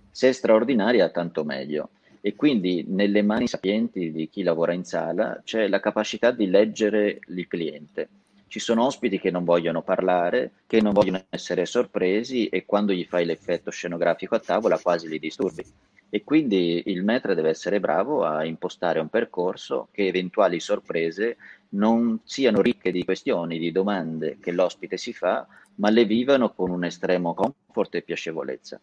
Se 0.09 0.29
è 0.29 0.33
straordinaria, 0.33 1.09
tanto 1.09 1.43
meglio. 1.43 1.91
E 2.21 2.37
quindi 2.37 2.85
nelle 2.87 3.23
mani 3.23 3.49
sapienti 3.49 4.13
di 4.13 4.29
chi 4.29 4.45
lavora 4.45 4.73
in 4.73 4.85
sala 4.85 5.41
c'è 5.43 5.67
la 5.67 5.81
capacità 5.81 6.31
di 6.31 6.49
leggere 6.49 7.19
il 7.27 7.49
cliente. 7.49 8.09
Ci 8.47 8.61
sono 8.61 8.85
ospiti 8.85 9.19
che 9.19 9.33
non 9.33 9.43
vogliono 9.43 9.83
parlare, 9.83 10.53
che 10.69 10.81
non 10.81 10.93
vogliono 10.93 11.25
essere 11.29 11.67
sorpresi 11.67 12.47
e 12.47 12.65
quando 12.67 12.93
gli 12.93 13.05
fai 13.05 13.25
l'effetto 13.25 13.73
scenografico 13.73 14.37
a 14.37 14.41
tavola 14.41 14.79
quasi 14.79 15.09
li 15.09 15.19
disturbi. 15.19 15.65
E 16.11 16.25
quindi 16.25 16.83
il 16.87 17.05
maître 17.05 17.35
deve 17.35 17.51
essere 17.51 17.79
bravo 17.79 18.25
a 18.25 18.45
impostare 18.45 18.99
un 18.99 19.09
percorso 19.09 19.89
che 19.93 20.07
eventuali 20.07 20.59
sorprese 20.59 21.37
non 21.71 22.21
siano 22.25 22.61
ricche 22.61 22.91
di 22.91 23.05
questioni, 23.05 23.59
di 23.59 23.71
domande 23.71 24.39
che 24.41 24.51
l'ospite 24.51 24.97
si 24.97 25.13
fa, 25.13 25.47
ma 25.77 25.89
le 25.89 26.05
vivano 26.05 26.53
con 26.53 26.71
un 26.71 26.85
estremo 26.85 27.33
comfort 27.33 27.95
e 27.95 28.03
piacevolezza. 28.03 28.81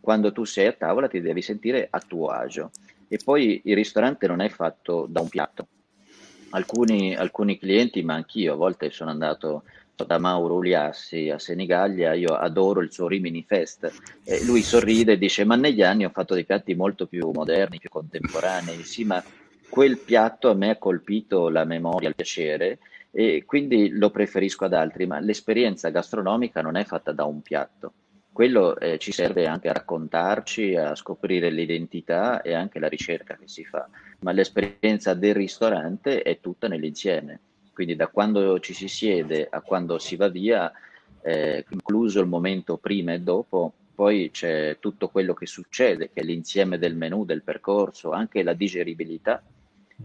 Quando 0.00 0.32
tu 0.32 0.44
sei 0.44 0.66
a 0.66 0.72
tavola 0.72 1.08
ti 1.08 1.20
devi 1.20 1.40
sentire 1.40 1.86
a 1.88 2.00
tuo 2.00 2.28
agio. 2.28 2.70
E 3.08 3.18
poi 3.24 3.60
il 3.64 3.74
ristorante 3.76 4.26
non 4.26 4.40
è 4.40 4.48
fatto 4.48 5.06
da 5.08 5.20
un 5.20 5.28
piatto. 5.28 5.68
Alcuni, 6.50 7.14
alcuni 7.14 7.58
clienti, 7.58 8.02
ma 8.02 8.14
anch'io 8.14 8.54
a 8.54 8.56
volte 8.56 8.90
sono 8.90 9.10
andato 9.10 9.62
da 10.04 10.18
Mauro 10.18 10.54
Uliassi 10.54 11.30
a 11.30 11.38
Senigallia, 11.38 12.12
io 12.12 12.34
adoro 12.34 12.80
il 12.80 12.92
suo 12.92 13.08
Rimini 13.08 13.42
Fest. 13.42 13.90
E 14.24 14.44
lui 14.44 14.62
sorride 14.62 15.12
e 15.12 15.18
dice: 15.18 15.44
Ma 15.44 15.56
negli 15.56 15.82
anni 15.82 16.04
ho 16.04 16.10
fatto 16.10 16.34
dei 16.34 16.44
piatti 16.44 16.74
molto 16.74 17.06
più 17.06 17.30
moderni, 17.32 17.78
più 17.78 17.88
contemporanei. 17.88 18.82
Sì, 18.82 19.04
ma 19.04 19.22
quel 19.68 19.98
piatto 19.98 20.50
a 20.50 20.54
me 20.54 20.70
ha 20.70 20.76
colpito 20.76 21.48
la 21.48 21.64
memoria, 21.64 22.08
il 22.08 22.14
piacere 22.14 22.78
e 23.10 23.44
quindi 23.46 23.88
lo 23.90 24.10
preferisco 24.10 24.66
ad 24.66 24.74
altri, 24.74 25.06
ma 25.06 25.18
l'esperienza 25.20 25.88
gastronomica 25.88 26.60
non 26.60 26.76
è 26.76 26.84
fatta 26.84 27.12
da 27.12 27.24
un 27.24 27.40
piatto. 27.40 27.92
Quello 28.30 28.78
eh, 28.78 28.98
ci 28.98 29.12
serve 29.12 29.46
anche 29.46 29.70
a 29.70 29.72
raccontarci, 29.72 30.74
a 30.74 30.94
scoprire 30.94 31.48
l'identità 31.48 32.42
e 32.42 32.52
anche 32.52 32.78
la 32.78 32.88
ricerca 32.88 33.34
che 33.34 33.48
si 33.48 33.64
fa, 33.64 33.88
ma 34.20 34.32
l'esperienza 34.32 35.14
del 35.14 35.34
ristorante 35.34 36.20
è 36.20 36.40
tutta 36.40 36.68
nell'insieme. 36.68 37.40
Quindi 37.76 37.94
da 37.94 38.08
quando 38.08 38.58
ci 38.58 38.72
si 38.72 38.88
siede 38.88 39.46
a 39.50 39.60
quando 39.60 39.98
si 39.98 40.16
va 40.16 40.28
via, 40.28 40.72
eh, 41.20 41.62
incluso 41.68 42.20
il 42.20 42.26
momento 42.26 42.78
prima 42.78 43.12
e 43.12 43.20
dopo, 43.20 43.74
poi 43.94 44.30
c'è 44.30 44.78
tutto 44.80 45.10
quello 45.10 45.34
che 45.34 45.44
succede, 45.44 46.10
che 46.10 46.22
è 46.22 46.24
l'insieme 46.24 46.78
del 46.78 46.96
menù, 46.96 47.26
del 47.26 47.42
percorso, 47.42 48.12
anche 48.12 48.42
la 48.42 48.54
digeribilità 48.54 49.44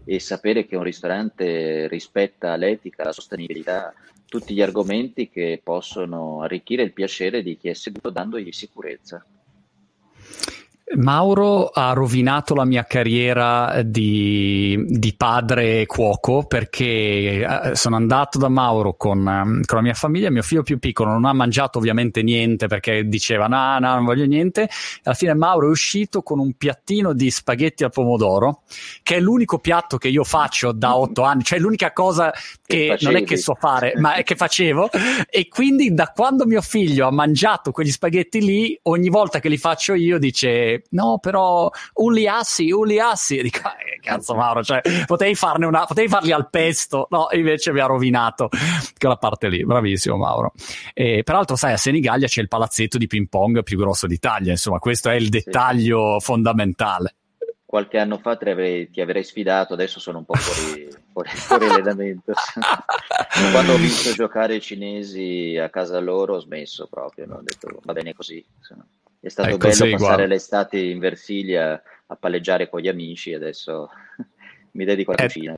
e 0.04 0.20
sapere 0.20 0.66
che 0.66 0.76
un 0.76 0.82
ristorante 0.82 1.88
rispetta 1.88 2.56
l'etica, 2.56 3.04
la 3.04 3.12
sostenibilità, 3.12 3.94
tutti 4.26 4.52
gli 4.52 4.60
argomenti 4.60 5.30
che 5.30 5.58
possono 5.64 6.42
arricchire 6.42 6.82
il 6.82 6.92
piacere 6.92 7.42
di 7.42 7.56
chi 7.56 7.70
è 7.70 7.72
seduto 7.72 8.10
dandogli 8.10 8.52
sicurezza. 8.52 9.24
Mauro 10.96 11.68
ha 11.68 11.92
rovinato 11.92 12.54
la 12.54 12.64
mia 12.64 12.84
carriera 12.84 13.82
di, 13.82 14.84
di, 14.86 15.14
padre 15.16 15.86
cuoco 15.86 16.44
perché 16.44 16.84
eh, 16.84 17.74
sono 17.74 17.96
andato 17.96 18.38
da 18.38 18.48
Mauro 18.48 18.94
con, 18.94 19.26
ehm, 19.26 19.62
con, 19.64 19.76
la 19.78 19.82
mia 19.82 19.94
famiglia, 19.94 20.30
mio 20.30 20.42
figlio 20.42 20.62
più 20.62 20.78
piccolo 20.78 21.10
non 21.10 21.24
ha 21.24 21.32
mangiato 21.32 21.78
ovviamente 21.78 22.22
niente 22.22 22.66
perché 22.66 23.06
diceva 23.08 23.46
no, 23.46 23.78
no, 23.78 23.94
non 23.94 24.04
voglio 24.04 24.26
niente. 24.26 24.68
Alla 25.04 25.14
fine 25.14 25.34
Mauro 25.34 25.68
è 25.68 25.70
uscito 25.70 26.22
con 26.22 26.38
un 26.38 26.52
piattino 26.54 27.12
di 27.12 27.30
spaghetti 27.30 27.84
al 27.84 27.90
pomodoro, 27.90 28.62
che 29.02 29.16
è 29.16 29.20
l'unico 29.20 29.58
piatto 29.58 29.96
che 29.96 30.08
io 30.08 30.24
faccio 30.24 30.72
da 30.72 30.96
otto 30.96 31.22
anni, 31.22 31.42
cioè 31.42 31.58
l'unica 31.58 31.92
cosa 31.92 32.32
che, 32.66 32.96
che 32.98 33.04
non 33.04 33.16
è 33.16 33.24
che 33.24 33.36
so 33.36 33.56
fare, 33.58 33.94
ma 33.98 34.14
è 34.14 34.22
che 34.24 34.36
facevo. 34.36 34.90
E 35.28 35.48
quindi 35.48 35.94
da 35.94 36.12
quando 36.14 36.44
mio 36.44 36.60
figlio 36.60 37.06
ha 37.06 37.12
mangiato 37.12 37.72
quegli 37.72 37.90
spaghetti 37.90 38.40
lì, 38.40 38.78
ogni 38.82 39.08
volta 39.08 39.40
che 39.40 39.48
li 39.48 39.58
faccio 39.58 39.94
io 39.94 40.18
dice 40.18 40.81
no, 40.90 41.18
però 41.20 41.70
Uliassi, 41.94 42.70
Uliassi, 42.70 43.38
e 43.38 43.42
dico, 43.42 43.58
eh, 43.58 44.00
cazzo 44.00 44.34
Mauro, 44.34 44.62
cioè, 44.62 44.80
potevi 45.06 45.34
farne 45.34 45.66
una, 45.66 45.84
potevi 45.84 46.08
farli 46.08 46.32
al 46.32 46.50
pesto, 46.50 47.06
no, 47.10 47.28
invece 47.32 47.72
mi 47.72 47.80
ha 47.80 47.86
rovinato 47.86 48.48
quella 48.98 49.16
parte 49.16 49.48
lì, 49.48 49.64
bravissimo 49.64 50.16
Mauro. 50.16 50.52
E, 50.92 51.22
peraltro, 51.22 51.56
sai, 51.56 51.72
a 51.72 51.76
Senigallia 51.76 52.26
c'è 52.26 52.40
il 52.40 52.48
palazzetto 52.48 52.98
di 52.98 53.06
ping 53.06 53.28
pong 53.28 53.62
più 53.62 53.78
grosso 53.78 54.06
d'Italia, 54.06 54.50
insomma, 54.50 54.78
questo 54.78 55.10
è 55.10 55.14
il 55.14 55.28
dettaglio 55.28 56.18
sì. 56.18 56.24
fondamentale 56.24 57.14
qualche 57.72 57.96
anno 57.96 58.18
fa 58.18 58.36
ti 58.36 58.50
avrei, 58.50 58.90
ti 58.90 59.00
avrei, 59.00 59.24
sfidato, 59.24 59.72
adesso 59.72 59.98
sono 59.98 60.18
un 60.18 60.26
po' 60.26 60.34
fuori, 60.34 60.90
fuori, 61.10 61.30
fuori 61.30 61.68
allenamento. 61.68 62.34
Quando 63.50 63.72
ho 63.72 63.76
visto 63.78 64.12
giocare 64.12 64.56
i 64.56 64.60
cinesi 64.60 65.56
a 65.56 65.70
casa 65.70 65.98
loro 65.98 66.34
ho 66.34 66.38
smesso 66.38 66.86
proprio, 66.86 67.24
no? 67.24 67.36
ho 67.36 67.42
detto 67.42 67.80
va 67.82 67.94
bene 67.94 68.12
così. 68.12 68.44
È 69.22 69.28
stato 69.28 69.50
ecco, 69.50 69.68
bello 69.68 69.90
passare 69.96 70.26
l'estate 70.26 70.78
in 70.80 70.98
Versilia 70.98 71.80
a 72.08 72.16
palleggiare 72.16 72.68
con 72.68 72.80
gli 72.80 72.88
amici, 72.88 73.32
adesso 73.32 73.88
mi 74.72 74.84
dedico 74.84 75.12
alla 75.12 75.22
cucina. 75.22 75.54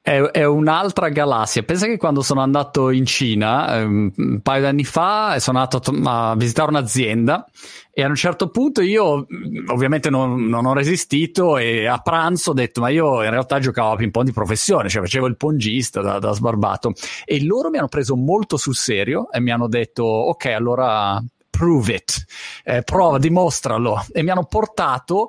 È, 0.00 0.20
è, 0.20 0.44
un'altra 0.44 1.08
galassia. 1.08 1.64
Pensa 1.64 1.86
che 1.86 1.96
quando 1.96 2.22
sono 2.22 2.40
andato 2.40 2.90
in 2.90 3.04
Cina 3.04 3.82
um, 3.82 4.12
un 4.14 4.40
paio 4.42 4.60
di 4.60 4.66
anni 4.66 4.84
fa, 4.84 5.40
sono 5.40 5.58
andato 5.58 5.92
a 6.04 6.36
visitare 6.36 6.68
un'azienda 6.70 7.44
e 7.90 8.04
a 8.04 8.06
un 8.06 8.14
certo 8.14 8.48
punto 8.50 8.80
io 8.80 9.26
ovviamente 9.66 10.08
non, 10.08 10.46
non, 10.46 10.66
ho 10.66 10.72
resistito 10.72 11.58
e 11.58 11.86
a 11.86 11.98
pranzo 11.98 12.50
ho 12.50 12.54
detto 12.54 12.80
ma 12.80 12.90
io 12.90 13.24
in 13.24 13.30
realtà 13.30 13.58
giocavo 13.58 13.92
a 13.92 13.96
ping 13.96 14.12
pong 14.12 14.26
di 14.26 14.32
professione, 14.32 14.88
cioè 14.88 15.02
facevo 15.02 15.26
il 15.26 15.36
pongista 15.36 16.00
da, 16.00 16.20
da 16.20 16.32
sbarbato 16.32 16.92
e 17.24 17.44
loro 17.44 17.70
mi 17.70 17.78
hanno 17.78 17.88
preso 17.88 18.14
molto 18.14 18.56
sul 18.56 18.76
serio 18.76 19.32
e 19.32 19.40
mi 19.40 19.50
hanno 19.50 19.66
detto 19.66 20.04
ok 20.04 20.46
allora 20.46 21.20
prove 21.56 21.94
it, 21.94 22.24
eh, 22.64 22.82
prova, 22.82 23.18
dimostralo. 23.18 24.04
E 24.12 24.22
mi 24.22 24.30
hanno 24.30 24.46
portato 24.46 25.28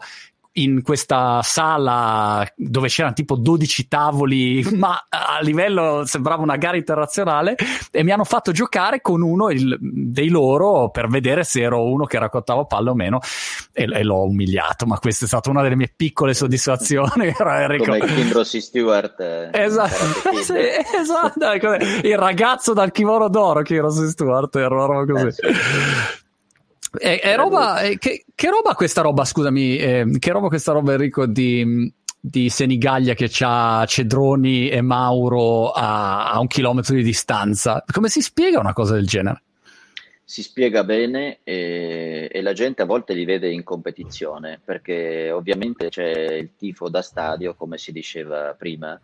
in 0.57 0.81
questa 0.83 1.41
sala 1.41 2.45
dove 2.55 2.87
c'erano 2.87 3.13
tipo 3.13 3.35
12 3.35 3.87
tavoli, 3.87 4.63
ma 4.75 5.05
a 5.09 5.39
livello 5.41 6.03
sembrava 6.05 6.43
una 6.43 6.57
gara 6.57 6.77
internazionale, 6.77 7.55
e 7.91 8.03
mi 8.03 8.11
hanno 8.11 8.23
fatto 8.23 8.51
giocare 8.51 9.01
con 9.01 9.21
uno 9.21 9.49
il, 9.49 9.77
dei 9.79 10.29
loro 10.29 10.89
per 10.89 11.07
vedere 11.07 11.43
se 11.43 11.61
ero 11.61 11.83
uno 11.83 12.05
che 12.05 12.19
raccontava 12.19 12.65
palle 12.65 12.89
o 12.91 12.95
meno, 12.95 13.19
e, 13.73 13.83
e, 13.83 14.03
l'ho 14.03 14.23
umiliato. 14.23 14.85
Ma 14.85 14.99
questa 14.99 15.25
è 15.25 15.27
stata 15.27 15.49
una 15.49 15.61
delle 15.61 15.75
mie 15.75 15.91
piccole 15.95 16.33
soddisfazioni. 16.33 17.33
Come 17.35 17.99
Kim 17.99 18.31
Rossi 18.31 18.61
Stewart, 18.61 19.19
eh, 19.19 19.49
esatto, 19.63 20.33
sì, 20.41 20.53
esatto, 20.99 21.51
il 22.03 22.17
ragazzo 22.17 22.73
dal 22.73 22.91
kimono 22.91 23.29
d'oro, 23.29 23.61
Kim 23.61 23.81
Rossi 23.81 24.07
Stewart, 24.09 24.55
era 24.55 24.73
una 24.73 24.85
roba 24.85 25.21
così. 25.21 25.41
Eh, 25.41 25.53
sì. 25.53 26.23
È, 26.97 27.19
è 27.21 27.35
roba, 27.35 27.79
è, 27.79 27.97
che, 27.97 28.25
che, 28.33 28.49
roba 28.49 28.73
questa 28.73 29.01
roba, 29.01 29.25
scusami, 29.25 29.77
eh, 29.77 30.05
che 30.19 30.31
roba 30.31 30.47
questa 30.47 30.71
roba 30.71 30.93
Enrico 30.93 31.25
di, 31.25 31.91
di 32.19 32.49
Senigallia 32.49 33.13
che 33.13 33.29
ha 33.39 33.85
Cedroni 33.87 34.69
e 34.69 34.81
Mauro 34.81 35.71
a, 35.71 36.31
a, 36.31 36.39
un 36.39 36.47
chilometro 36.47 36.95
di 36.95 37.03
distanza? 37.03 37.83
Come 37.91 38.09
si 38.09 38.21
spiega 38.21 38.59
una 38.59 38.73
cosa 38.73 38.95
del 38.95 39.07
genere? 39.07 39.41
Si 40.23 40.41
spiega 40.41 40.83
bene 40.83 41.39
e, 41.43 42.29
e 42.31 42.41
la 42.41 42.53
gente 42.53 42.81
a 42.81 42.85
volte 42.85 43.13
li 43.13 43.25
vede 43.25 43.51
in 43.51 43.63
competizione 43.63 44.59
perché 44.63 45.29
ovviamente 45.29 45.89
c'è 45.89 46.33
il 46.33 46.55
tifo 46.55 46.89
da 46.89 47.03
stadio, 47.03 47.53
come 47.53 47.77
si 47.77 47.91
diceva 47.91 48.55
prima, 48.57 48.99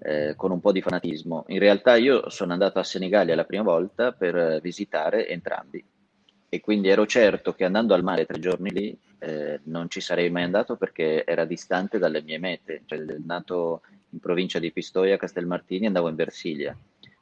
eh, 0.00 0.34
con 0.36 0.50
un 0.50 0.60
po' 0.60 0.72
di 0.72 0.82
fanatismo. 0.82 1.44
In 1.48 1.60
realtà 1.60 1.94
io 1.94 2.28
sono 2.28 2.52
andato 2.52 2.80
a 2.80 2.84
Senigallia 2.84 3.36
la 3.36 3.44
prima 3.44 3.62
volta 3.62 4.10
per 4.10 4.60
visitare 4.60 5.28
entrambi 5.28 5.84
e 6.54 6.60
quindi 6.60 6.88
ero 6.88 7.04
certo 7.04 7.52
che 7.52 7.64
andando 7.64 7.94
al 7.94 8.04
mare 8.04 8.26
tre 8.26 8.38
giorni 8.38 8.70
lì 8.70 8.96
eh, 9.18 9.58
non 9.64 9.90
ci 9.90 10.00
sarei 10.00 10.30
mai 10.30 10.44
andato 10.44 10.76
perché 10.76 11.24
era 11.24 11.44
distante 11.44 11.98
dalle 11.98 12.22
mie 12.22 12.38
mete, 12.38 12.82
cioè 12.86 13.00
nato 13.24 13.82
in 14.10 14.20
provincia 14.20 14.60
di 14.60 14.70
Pistoia, 14.70 15.16
Castelmartini, 15.16 15.86
andavo 15.86 16.08
in 16.08 16.14
Versilia. 16.14 16.76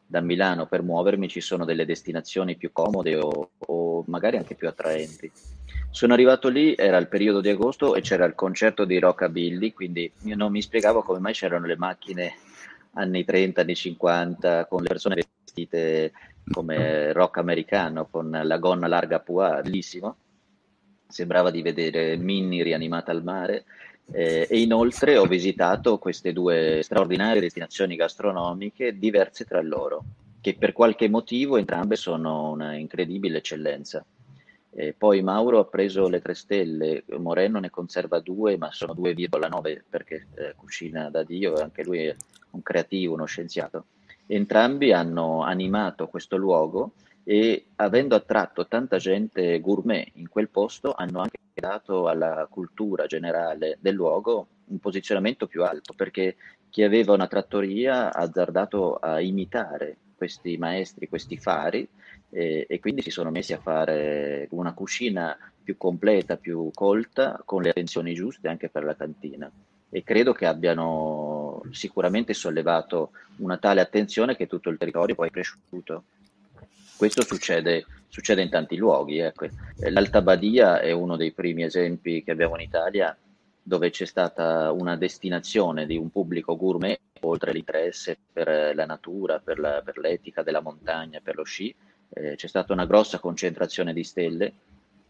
Da 0.04 0.20
Milano 0.20 0.66
per 0.66 0.82
muovermi 0.82 1.28
ci 1.28 1.40
sono 1.40 1.64
delle 1.64 1.86
destinazioni 1.86 2.56
più 2.56 2.72
comode 2.72 3.16
o, 3.16 3.52
o 3.56 4.04
magari 4.08 4.36
anche 4.36 4.54
più 4.54 4.68
attraenti. 4.68 5.32
Sono 5.88 6.12
arrivato 6.12 6.50
lì, 6.50 6.74
era 6.76 6.98
il 6.98 7.08
periodo 7.08 7.40
di 7.40 7.48
agosto 7.48 7.94
e 7.94 8.02
c'era 8.02 8.26
il 8.26 8.34
concerto 8.34 8.84
di 8.84 8.98
Rockabilly, 8.98 9.72
quindi 9.72 10.12
io 10.24 10.36
non 10.36 10.52
mi 10.52 10.60
spiegavo 10.60 11.02
come 11.02 11.20
mai 11.20 11.32
c'erano 11.32 11.64
le 11.64 11.78
macchine 11.78 12.34
anni 12.94 13.24
30, 13.24 13.62
anni 13.62 13.74
50, 13.74 14.66
con 14.66 14.82
le 14.82 14.88
persone 14.88 15.14
vestite 15.14 16.12
come 16.50 17.12
rock 17.12 17.38
americano 17.38 18.06
con 18.06 18.30
la 18.30 18.58
gonna 18.58 18.86
larga 18.86 19.20
pua, 19.20 19.60
bellissimo. 19.62 20.16
Sembrava 21.06 21.50
di 21.50 21.62
vedere 21.62 22.16
Minnie 22.16 22.62
rianimata 22.62 23.10
al 23.12 23.22
mare. 23.22 23.64
Eh, 24.10 24.46
e 24.50 24.60
inoltre 24.60 25.16
ho 25.16 25.26
visitato 25.26 25.98
queste 25.98 26.32
due 26.32 26.80
straordinarie 26.82 27.40
destinazioni 27.40 27.96
gastronomiche 27.96 28.98
diverse 28.98 29.44
tra 29.44 29.62
loro, 29.62 30.04
che 30.40 30.56
per 30.58 30.72
qualche 30.72 31.08
motivo 31.08 31.56
entrambe 31.56 31.96
sono 31.96 32.50
una 32.50 32.74
incredibile 32.74 33.38
eccellenza. 33.38 34.04
Eh, 34.74 34.94
poi 34.96 35.22
Mauro 35.22 35.58
ha 35.58 35.66
preso 35.66 36.08
le 36.08 36.20
tre 36.20 36.34
stelle, 36.34 37.04
Moreno 37.18 37.60
ne 37.60 37.68
conserva 37.68 38.20
due, 38.20 38.56
ma 38.56 38.72
sono 38.72 38.94
2,9 38.94 39.82
perché 39.88 40.26
eh, 40.34 40.54
cucina 40.56 41.10
da 41.10 41.22
Dio, 41.22 41.54
anche 41.54 41.84
lui 41.84 42.06
è 42.06 42.16
un 42.52 42.62
creativo, 42.62 43.12
uno 43.12 43.26
scienziato. 43.26 43.84
Entrambi 44.32 44.92
hanno 44.92 45.42
animato 45.42 46.08
questo 46.08 46.38
luogo 46.38 46.92
e 47.22 47.66
avendo 47.76 48.14
attratto 48.14 48.66
tanta 48.66 48.96
gente 48.96 49.60
gourmet 49.60 50.10
in 50.14 50.30
quel 50.30 50.48
posto 50.48 50.94
hanno 50.94 51.20
anche 51.20 51.36
dato 51.52 52.08
alla 52.08 52.46
cultura 52.48 53.04
generale 53.04 53.76
del 53.78 53.94
luogo 53.94 54.46
un 54.68 54.78
posizionamento 54.78 55.46
più 55.46 55.64
alto 55.64 55.92
perché 55.92 56.36
chi 56.70 56.82
aveva 56.82 57.12
una 57.12 57.26
trattoria 57.26 58.10
ha 58.10 58.22
azzardato 58.22 58.94
a 58.94 59.20
imitare 59.20 59.98
questi 60.16 60.56
maestri, 60.56 61.10
questi 61.10 61.36
fari 61.36 61.86
e, 62.30 62.64
e, 62.66 62.80
quindi 62.80 63.02
si 63.02 63.10
sono 63.10 63.30
messi 63.30 63.52
a 63.52 63.60
fare 63.60 64.46
una 64.52 64.72
cucina 64.72 65.36
più 65.62 65.76
completa, 65.76 66.38
più 66.38 66.70
colta, 66.72 67.42
con 67.44 67.60
le 67.60 67.68
attenzioni 67.68 68.14
giuste 68.14 68.48
anche 68.48 68.70
per 68.70 68.84
la 68.84 68.96
cantina 68.96 69.52
e 69.94 70.02
credo 70.02 70.32
che 70.32 70.46
abbiano 70.46 71.60
sicuramente 71.70 72.32
sollevato 72.32 73.10
una 73.36 73.58
tale 73.58 73.82
attenzione 73.82 74.34
che 74.34 74.46
tutto 74.46 74.70
il 74.70 74.78
territorio 74.78 75.14
poi 75.14 75.28
è 75.28 75.30
cresciuto. 75.30 76.04
Questo 76.96 77.22
succede, 77.22 77.84
succede 78.08 78.40
in 78.40 78.48
tanti 78.48 78.76
luoghi. 78.76 79.18
Ecco. 79.18 79.48
L'Alta 79.90 80.22
Badia 80.22 80.80
è 80.80 80.92
uno 80.92 81.16
dei 81.16 81.32
primi 81.32 81.64
esempi 81.64 82.24
che 82.24 82.30
abbiamo 82.30 82.54
in 82.54 82.62
Italia 82.62 83.14
dove 83.62 83.90
c'è 83.90 84.06
stata 84.06 84.72
una 84.72 84.96
destinazione 84.96 85.84
di 85.84 85.98
un 85.98 86.10
pubblico 86.10 86.56
gourmet 86.56 86.98
oltre 87.20 87.52
l'interesse 87.52 88.16
per 88.32 88.74
la 88.74 88.86
natura, 88.86 89.40
per, 89.40 89.58
la, 89.58 89.82
per 89.84 89.98
l'etica 89.98 90.42
della 90.42 90.62
montagna, 90.62 91.20
per 91.22 91.36
lo 91.36 91.44
sci, 91.44 91.72
eh, 92.08 92.34
c'è 92.34 92.46
stata 92.46 92.72
una 92.72 92.86
grossa 92.86 93.18
concentrazione 93.18 93.92
di 93.92 94.04
stelle 94.04 94.52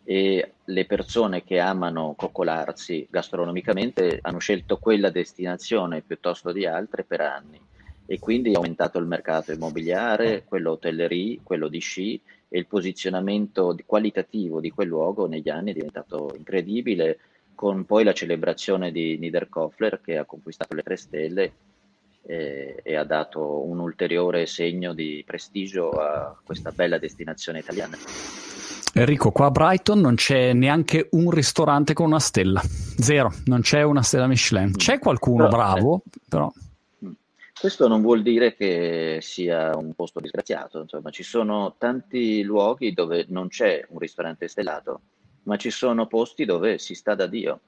e 0.04 0.54
le 0.64 0.84
persone 0.86 1.44
che 1.44 1.58
amano 1.58 2.14
coccolarsi 2.16 3.06
gastronomicamente 3.08 4.18
hanno 4.20 4.38
scelto 4.38 4.78
quella 4.78 5.10
destinazione 5.10 6.02
piuttosto 6.02 6.50
di 6.52 6.66
altre 6.66 7.04
per 7.04 7.20
anni 7.20 7.60
e 8.04 8.18
quindi 8.18 8.52
è 8.52 8.56
aumentato 8.56 8.98
il 8.98 9.06
mercato 9.06 9.52
immobiliare, 9.52 10.44
quello 10.44 10.72
hotellerie, 10.72 11.38
quello 11.42 11.68
di 11.68 11.78
sci 11.78 12.20
e 12.48 12.58
il 12.58 12.66
posizionamento 12.66 13.76
qualitativo 13.86 14.60
di 14.60 14.70
quel 14.70 14.88
luogo 14.88 15.26
negli 15.26 15.48
anni 15.48 15.70
è 15.70 15.74
diventato 15.74 16.34
incredibile 16.36 17.18
con 17.54 17.84
poi 17.84 18.02
la 18.04 18.12
celebrazione 18.12 18.90
di 18.90 19.16
Niederkofler 19.18 20.00
che 20.00 20.18
ha 20.18 20.24
conquistato 20.24 20.74
le 20.74 20.82
tre 20.82 20.96
stelle 20.96 21.52
e, 22.22 22.80
e 22.82 22.96
ha 22.96 23.04
dato 23.04 23.64
un 23.64 23.78
ulteriore 23.78 24.46
segno 24.46 24.92
di 24.92 25.22
prestigio 25.24 25.92
a 25.92 26.38
questa 26.44 26.72
bella 26.72 26.98
destinazione 26.98 27.60
italiana. 27.60 27.98
Enrico, 28.94 29.30
qua 29.30 29.46
a 29.46 29.50
Brighton 29.50 30.00
non 30.00 30.16
c'è 30.16 30.52
neanche 30.52 31.08
un 31.12 31.30
ristorante 31.30 31.94
con 31.94 32.06
una 32.06 32.20
stella, 32.20 32.60
zero, 32.60 33.32
non 33.46 33.62
c'è 33.62 33.82
una 33.82 34.02
stella 34.02 34.26
Michelin. 34.26 34.68
Mm. 34.68 34.74
C'è 34.74 34.98
qualcuno 34.98 35.44
però, 35.44 35.56
bravo, 35.56 36.02
eh, 36.04 36.18
però... 36.28 36.52
Mm. 37.04 37.12
Questo 37.58 37.88
non 37.88 38.02
vuol 38.02 38.20
dire 38.22 38.54
che 38.54 39.18
sia 39.22 39.74
un 39.74 39.94
posto 39.94 40.20
disgraziato, 40.20 40.80
insomma, 40.80 41.08
ci 41.08 41.22
sono 41.22 41.74
tanti 41.78 42.42
luoghi 42.42 42.92
dove 42.92 43.24
non 43.28 43.48
c'è 43.48 43.82
un 43.88 43.98
ristorante 43.98 44.46
stellato, 44.46 45.00
ma 45.44 45.56
ci 45.56 45.70
sono 45.70 46.06
posti 46.06 46.44
dove 46.44 46.76
si 46.76 46.94
sta 46.94 47.14
da 47.14 47.26
Dio, 47.26 47.60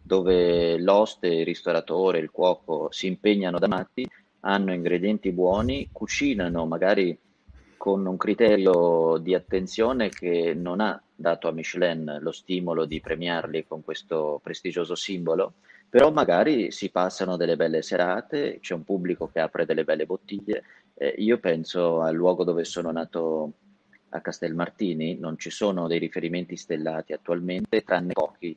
dove 0.00 0.78
l'oste, 0.78 1.26
il 1.26 1.44
ristoratore, 1.44 2.20
il 2.20 2.30
cuoco 2.30 2.86
si 2.92 3.08
impegnano 3.08 3.58
da 3.58 3.66
matti, 3.66 4.08
hanno 4.40 4.72
ingredienti 4.72 5.32
buoni, 5.32 5.88
cucinano 5.90 6.66
magari 6.66 7.18
con 7.78 8.04
un 8.04 8.16
criterio 8.18 9.16
di 9.18 9.34
attenzione 9.34 10.10
che 10.10 10.52
non 10.52 10.80
ha 10.80 11.00
dato 11.14 11.48
a 11.48 11.52
Michelin 11.52 12.18
lo 12.20 12.32
stimolo 12.32 12.84
di 12.84 13.00
premiarli 13.00 13.66
con 13.66 13.82
questo 13.82 14.40
prestigioso 14.42 14.94
simbolo, 14.94 15.54
però 15.88 16.10
magari 16.10 16.70
si 16.70 16.90
passano 16.90 17.36
delle 17.36 17.56
belle 17.56 17.80
serate, 17.80 18.58
c'è 18.60 18.74
un 18.74 18.84
pubblico 18.84 19.30
che 19.32 19.40
apre 19.40 19.64
delle 19.64 19.84
belle 19.84 20.04
bottiglie. 20.04 20.64
Eh, 20.94 21.14
io 21.18 21.38
penso 21.38 22.02
al 22.02 22.14
luogo 22.14 22.44
dove 22.44 22.64
sono 22.64 22.90
nato 22.90 23.52
a 24.10 24.20
Castelmartini, 24.20 25.16
non 25.18 25.38
ci 25.38 25.50
sono 25.50 25.86
dei 25.86 25.98
riferimenti 25.98 26.56
stellati 26.56 27.12
attualmente, 27.12 27.82
tranne 27.84 28.12
pochi. 28.12 28.56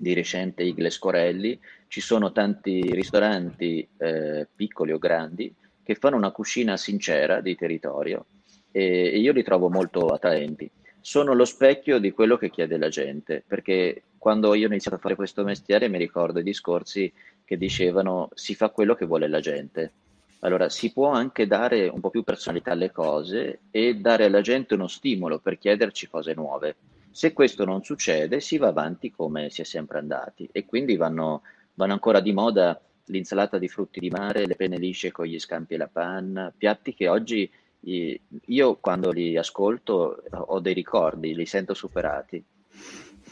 Di 0.00 0.12
recente 0.12 0.62
Igles 0.62 0.98
Corelli, 0.98 1.58
ci 1.88 2.00
sono 2.00 2.30
tanti 2.30 2.80
ristoranti 2.92 3.88
eh, 3.96 4.46
piccoli 4.54 4.92
o 4.92 4.98
grandi 4.98 5.52
che 5.88 5.94
fanno 5.94 6.16
una 6.16 6.32
cucina 6.32 6.76
sincera 6.76 7.40
di 7.40 7.56
territorio 7.56 8.26
e, 8.70 9.10
e 9.10 9.18
io 9.18 9.32
li 9.32 9.42
trovo 9.42 9.70
molto 9.70 10.08
attraenti. 10.08 10.70
Sono 11.00 11.32
lo 11.32 11.46
specchio 11.46 11.98
di 11.98 12.12
quello 12.12 12.36
che 12.36 12.50
chiede 12.50 12.76
la 12.76 12.90
gente, 12.90 13.42
perché 13.46 14.02
quando 14.18 14.52
io 14.52 14.66
ho 14.66 14.70
iniziato 14.70 14.98
a 14.98 15.00
fare 15.00 15.14
questo 15.14 15.44
mestiere 15.44 15.88
mi 15.88 15.96
ricordo 15.96 16.40
i 16.40 16.42
discorsi 16.42 17.10
che 17.42 17.56
dicevano 17.56 18.28
si 18.34 18.54
fa 18.54 18.68
quello 18.68 18.94
che 18.94 19.06
vuole 19.06 19.28
la 19.28 19.40
gente. 19.40 19.92
Allora, 20.40 20.68
si 20.68 20.92
può 20.92 21.08
anche 21.08 21.46
dare 21.46 21.88
un 21.88 22.00
po' 22.00 22.10
più 22.10 22.22
personalità 22.22 22.72
alle 22.72 22.92
cose 22.92 23.60
e 23.70 23.94
dare 23.94 24.26
alla 24.26 24.42
gente 24.42 24.74
uno 24.74 24.88
stimolo 24.88 25.38
per 25.38 25.56
chiederci 25.56 26.10
cose 26.10 26.34
nuove. 26.34 26.76
Se 27.10 27.32
questo 27.32 27.64
non 27.64 27.82
succede, 27.82 28.40
si 28.40 28.58
va 28.58 28.68
avanti 28.68 29.10
come 29.10 29.48
si 29.48 29.62
è 29.62 29.64
sempre 29.64 30.00
andati 30.00 30.46
e 30.52 30.66
quindi 30.66 30.96
vanno, 30.96 31.44
vanno 31.72 31.94
ancora 31.94 32.20
di 32.20 32.34
moda 32.34 32.78
l'insalata 33.08 33.58
di 33.58 33.68
frutti 33.68 34.00
di 34.00 34.10
mare, 34.10 34.46
le 34.46 34.56
penne 34.56 34.78
lisce 34.78 35.12
con 35.12 35.26
gli 35.26 35.38
scampi 35.38 35.74
e 35.74 35.76
la 35.76 35.88
panna, 35.88 36.52
piatti 36.56 36.94
che 36.94 37.08
oggi 37.08 37.50
io 37.80 38.76
quando 38.76 39.10
li 39.10 39.36
ascolto 39.36 40.22
ho 40.30 40.60
dei 40.60 40.74
ricordi, 40.74 41.34
li 41.34 41.46
sento 41.46 41.74
superati. 41.74 42.42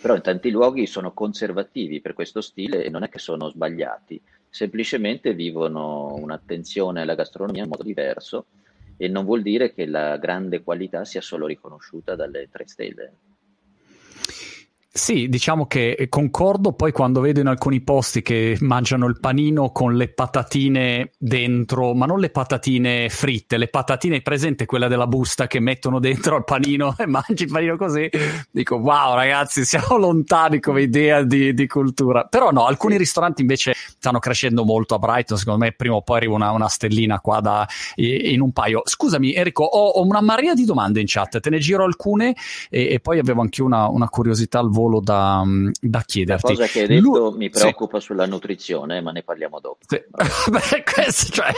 Però 0.00 0.14
in 0.14 0.22
tanti 0.22 0.50
luoghi 0.50 0.86
sono 0.86 1.12
conservativi 1.12 2.00
per 2.00 2.12
questo 2.12 2.40
stile 2.40 2.84
e 2.84 2.90
non 2.90 3.02
è 3.02 3.08
che 3.08 3.18
sono 3.18 3.48
sbagliati, 3.48 4.20
semplicemente 4.48 5.34
vivono 5.34 6.14
un'attenzione 6.14 7.00
alla 7.00 7.14
gastronomia 7.14 7.62
in 7.62 7.68
modo 7.68 7.82
diverso 7.82 8.46
e 8.96 9.08
non 9.08 9.24
vuol 9.24 9.42
dire 9.42 9.74
che 9.74 9.86
la 9.86 10.16
grande 10.16 10.62
qualità 10.62 11.04
sia 11.04 11.20
solo 11.20 11.46
riconosciuta 11.46 12.14
dalle 12.14 12.48
tre 12.50 12.66
stelle. 12.66 13.12
Sì, 14.96 15.28
diciamo 15.28 15.66
che 15.66 16.06
concordo, 16.08 16.72
poi 16.72 16.90
quando 16.90 17.20
vedo 17.20 17.38
in 17.38 17.48
alcuni 17.48 17.82
posti 17.82 18.22
che 18.22 18.56
mangiano 18.60 19.06
il 19.06 19.20
panino 19.20 19.70
con 19.70 19.94
le 19.94 20.08
patatine 20.08 21.10
dentro, 21.18 21.92
ma 21.92 22.06
non 22.06 22.18
le 22.18 22.30
patatine 22.30 23.10
fritte, 23.10 23.58
le 23.58 23.68
patatine 23.68 24.22
presente 24.22 24.64
quella 24.64 24.88
della 24.88 25.06
busta 25.06 25.48
che 25.48 25.60
mettono 25.60 25.98
dentro 26.00 26.36
al 26.36 26.44
panino 26.44 26.94
e 26.98 27.04
mangi 27.04 27.42
il 27.42 27.52
panino 27.52 27.76
così, 27.76 28.08
dico 28.50 28.76
wow 28.76 29.14
ragazzi 29.14 29.66
siamo 29.66 29.98
lontani 29.98 30.60
come 30.60 30.80
idea 30.80 31.22
di, 31.22 31.52
di 31.52 31.66
cultura. 31.66 32.24
Però 32.24 32.50
no, 32.50 32.64
alcuni 32.64 32.96
ristoranti 32.96 33.42
invece 33.42 33.74
stanno 33.74 34.18
crescendo 34.18 34.64
molto 34.64 34.94
a 34.94 34.98
Brighton, 34.98 35.36
secondo 35.36 35.62
me 35.62 35.72
prima 35.72 35.96
o 35.96 36.00
poi 36.00 36.16
arriva 36.16 36.36
una, 36.36 36.52
una 36.52 36.68
stellina 36.68 37.20
qua 37.20 37.40
da, 37.40 37.68
in 37.96 38.40
un 38.40 38.50
paio. 38.52 38.80
Scusami 38.82 39.34
Enrico, 39.34 39.62
ho, 39.62 39.88
ho, 39.88 40.02
una 40.02 40.22
marea 40.22 40.54
di 40.54 40.64
domande 40.64 41.00
in 41.00 41.06
chat, 41.06 41.38
te 41.38 41.50
ne 41.50 41.58
giro 41.58 41.84
alcune 41.84 42.34
e, 42.70 42.94
e 42.94 43.00
poi 43.00 43.18
avevo 43.18 43.42
anche 43.42 43.60
una, 43.60 43.88
una 43.88 44.08
curiosità 44.08 44.58
al 44.58 44.70
volo 44.70 44.84
volo 44.86 45.00
da, 45.00 45.42
da 45.80 46.02
chiederti. 46.04 46.52
La 46.52 46.58
cosa 46.58 46.66
che 46.66 46.80
hai 46.82 46.86
detto 46.86 47.02
Lu- 47.02 47.36
mi 47.36 47.50
preoccupa 47.50 47.98
sì. 47.98 48.06
sulla 48.06 48.26
nutrizione, 48.26 49.00
ma 49.00 49.10
ne 49.10 49.22
parliamo 49.22 49.60
dopo. 49.60 49.78
Sì. 49.86 50.00
Beh, 50.50 50.84
questo, 50.84 51.32
cioè, 51.32 51.52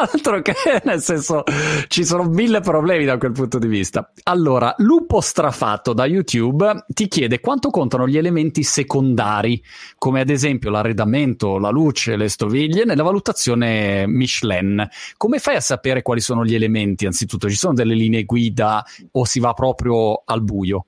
altro 0.00 0.40
che, 0.42 0.54
nel 0.84 1.00
senso, 1.00 1.42
ci 1.88 2.04
sono 2.04 2.24
mille 2.24 2.60
problemi 2.60 3.04
da 3.04 3.18
quel 3.18 3.32
punto 3.32 3.58
di 3.58 3.66
vista. 3.66 4.12
Allora, 4.24 4.74
Lupo 4.78 5.20
Strafatto 5.20 5.92
da 5.92 6.06
YouTube 6.06 6.84
ti 6.86 7.08
chiede 7.08 7.40
quanto 7.40 7.70
contano 7.70 8.06
gli 8.06 8.16
elementi 8.16 8.62
secondari, 8.62 9.62
come 9.98 10.20
ad 10.20 10.30
esempio 10.30 10.70
l'arredamento, 10.70 11.58
la 11.58 11.70
luce, 11.70 12.16
le 12.16 12.28
stoviglie, 12.28 12.84
nella 12.84 13.02
valutazione 13.02 14.06
Michelin. 14.06 14.88
Come 15.16 15.38
fai 15.38 15.56
a 15.56 15.60
sapere 15.60 16.02
quali 16.02 16.20
sono 16.20 16.44
gli 16.44 16.54
elementi? 16.54 17.06
Anzitutto, 17.06 17.48
ci 17.48 17.56
sono 17.56 17.74
delle 17.74 17.94
linee 17.94 18.24
guida 18.24 18.84
o 19.12 19.24
si 19.24 19.40
va 19.40 19.52
proprio 19.52 20.22
al 20.24 20.42
buio? 20.42 20.86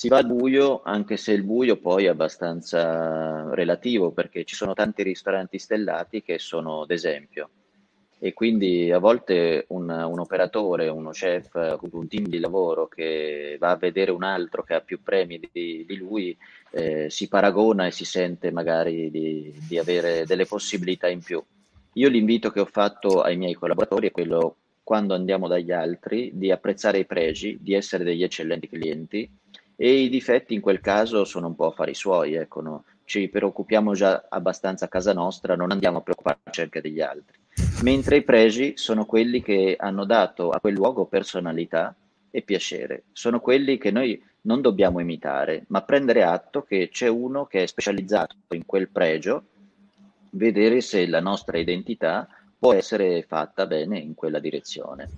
Si 0.00 0.08
va 0.08 0.16
al 0.16 0.24
buio, 0.24 0.80
anche 0.82 1.18
se 1.18 1.32
il 1.32 1.42
buio 1.42 1.76
poi 1.76 2.06
è 2.06 2.08
abbastanza 2.08 3.52
relativo, 3.52 4.12
perché 4.12 4.46
ci 4.46 4.54
sono 4.54 4.72
tanti 4.72 5.02
ristoranti 5.02 5.58
stellati 5.58 6.22
che 6.22 6.38
sono 6.38 6.86
d'esempio. 6.86 7.50
E 8.18 8.32
quindi 8.32 8.90
a 8.90 8.98
volte 8.98 9.66
un, 9.68 9.90
un 9.90 10.18
operatore, 10.18 10.88
uno 10.88 11.10
chef, 11.10 11.76
un 11.92 12.08
team 12.08 12.28
di 12.28 12.38
lavoro 12.38 12.88
che 12.88 13.58
va 13.60 13.72
a 13.72 13.76
vedere 13.76 14.10
un 14.10 14.22
altro 14.22 14.62
che 14.62 14.72
ha 14.72 14.80
più 14.80 15.02
premi 15.02 15.38
di, 15.38 15.84
di 15.86 15.96
lui, 15.98 16.34
eh, 16.70 17.10
si 17.10 17.28
paragona 17.28 17.84
e 17.84 17.90
si 17.90 18.06
sente 18.06 18.50
magari 18.50 19.10
di, 19.10 19.54
di 19.68 19.76
avere 19.76 20.24
delle 20.24 20.46
possibilità 20.46 21.08
in 21.08 21.20
più. 21.20 21.44
Io 21.92 22.08
l'invito 22.08 22.50
che 22.50 22.60
ho 22.60 22.64
fatto 22.72 23.20
ai 23.20 23.36
miei 23.36 23.52
collaboratori 23.52 24.06
è 24.06 24.12
quello, 24.12 24.56
quando 24.82 25.12
andiamo 25.12 25.46
dagli 25.46 25.72
altri, 25.72 26.30
di 26.32 26.50
apprezzare 26.50 27.00
i 27.00 27.04
pregi, 27.04 27.58
di 27.60 27.74
essere 27.74 28.02
degli 28.02 28.22
eccellenti 28.22 28.66
clienti 28.66 29.30
e 29.82 30.02
i 30.02 30.10
difetti 30.10 30.52
in 30.52 30.60
quel 30.60 30.80
caso 30.80 31.24
sono 31.24 31.46
un 31.46 31.54
po' 31.54 31.68
affari 31.68 31.94
suoi, 31.94 32.34
ecco, 32.34 32.60
no? 32.60 32.84
ci 33.04 33.28
preoccupiamo 33.28 33.94
già 33.94 34.26
abbastanza 34.28 34.84
a 34.84 34.88
casa 34.88 35.14
nostra, 35.14 35.56
non 35.56 35.70
andiamo 35.70 35.96
a 35.96 36.00
preoccuparci 36.02 36.60
anche 36.60 36.82
degli 36.82 37.00
altri. 37.00 37.38
Mentre 37.82 38.16
i 38.16 38.22
pregi 38.22 38.74
sono 38.76 39.06
quelli 39.06 39.40
che 39.40 39.76
hanno 39.78 40.04
dato 40.04 40.50
a 40.50 40.60
quel 40.60 40.74
luogo 40.74 41.06
personalità 41.06 41.96
e 42.30 42.42
piacere, 42.42 43.04
sono 43.12 43.40
quelli 43.40 43.78
che 43.78 43.90
noi 43.90 44.22
non 44.42 44.60
dobbiamo 44.60 45.00
imitare, 45.00 45.64
ma 45.68 45.80
prendere 45.80 46.24
atto 46.24 46.62
che 46.62 46.90
c'è 46.92 47.08
uno 47.08 47.46
che 47.46 47.62
è 47.62 47.66
specializzato 47.66 48.36
in 48.50 48.66
quel 48.66 48.90
pregio, 48.90 49.44
vedere 50.32 50.82
se 50.82 51.06
la 51.06 51.20
nostra 51.20 51.56
identità 51.56 52.28
può 52.58 52.74
essere 52.74 53.22
fatta 53.22 53.66
bene 53.66 53.98
in 53.98 54.12
quella 54.12 54.40
direzione. 54.40 55.08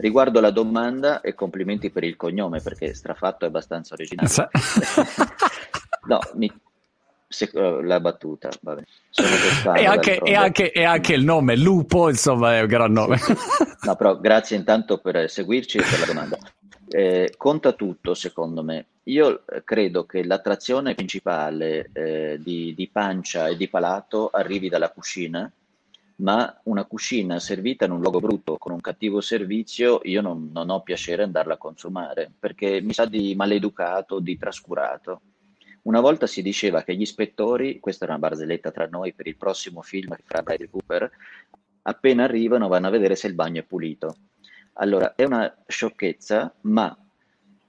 Riguardo 0.00 0.40
la 0.40 0.50
domanda, 0.50 1.20
e 1.20 1.34
complimenti 1.34 1.90
per 1.90 2.04
il 2.04 2.16
cognome 2.16 2.60
perché 2.60 2.94
strafatto 2.94 3.44
è 3.44 3.48
abbastanza 3.48 3.94
originale. 3.94 4.28
no, 6.08 6.18
mi, 6.34 6.50
se, 7.28 7.50
uh, 7.52 7.80
la 7.80 8.00
battuta, 8.00 8.48
vabbè. 8.60 8.82
E 9.76 9.86
anche, 9.86 10.18
e, 10.18 10.34
anche, 10.34 10.72
e 10.72 10.82
anche, 10.82 11.12
il 11.12 11.24
nome, 11.24 11.56
Lupo, 11.56 12.08
insomma, 12.08 12.56
è 12.56 12.62
un 12.62 12.66
gran 12.66 12.92
nome. 12.92 13.18
Sì, 13.18 13.34
sì. 13.36 13.86
No, 13.86 13.94
però 13.94 14.18
grazie 14.18 14.56
intanto 14.56 14.98
per 14.98 15.30
seguirci 15.30 15.78
e 15.78 15.82
per 15.82 16.00
la 16.00 16.06
domanda. 16.06 16.38
Eh, 16.88 17.34
conta 17.36 17.72
tutto, 17.72 18.14
secondo 18.14 18.64
me. 18.64 18.86
Io 19.04 19.46
eh, 19.46 19.62
credo 19.62 20.06
che 20.06 20.24
l'attrazione 20.24 20.94
principale 20.94 21.90
eh, 21.92 22.40
di, 22.42 22.74
di 22.74 22.88
pancia 22.88 23.46
e 23.46 23.56
di 23.56 23.68
palato 23.68 24.28
arrivi 24.32 24.68
dalla 24.68 24.90
cucina 24.90 25.50
ma 26.20 26.60
una 26.64 26.84
cucina 26.84 27.38
servita 27.38 27.84
in 27.84 27.92
un 27.92 28.00
luogo 28.00 28.20
brutto 28.20 28.56
con 28.58 28.72
un 28.72 28.80
cattivo 28.80 29.20
servizio 29.20 30.00
io 30.04 30.20
non, 30.20 30.50
non 30.52 30.70
ho 30.70 30.82
piacere 30.82 31.22
andarla 31.22 31.54
a 31.54 31.58
consumare 31.58 32.30
perché 32.38 32.80
mi 32.80 32.92
sa 32.92 33.06
di 33.06 33.34
maleducato, 33.34 34.18
di 34.20 34.36
trascurato. 34.36 35.20
Una 35.82 36.00
volta 36.00 36.26
si 36.26 36.42
diceva 36.42 36.82
che 36.82 36.94
gli 36.94 37.00
ispettori, 37.00 37.80
questa 37.80 38.04
era 38.04 38.14
una 38.14 38.28
barzelletta 38.28 38.70
tra 38.70 38.86
noi 38.86 39.14
per 39.14 39.26
il 39.26 39.36
prossimo 39.36 39.80
film 39.80 40.14
che 40.14 40.22
farà 40.26 40.42
Bradley 40.42 40.68
Cooper, 40.68 41.10
appena 41.82 42.24
arrivano 42.24 42.68
vanno 42.68 42.88
a 42.88 42.90
vedere 42.90 43.16
se 43.16 43.26
il 43.26 43.34
bagno 43.34 43.60
è 43.60 43.64
pulito. 43.64 44.16
Allora, 44.74 45.14
è 45.14 45.24
una 45.24 45.52
sciocchezza, 45.66 46.54
ma 46.62 46.96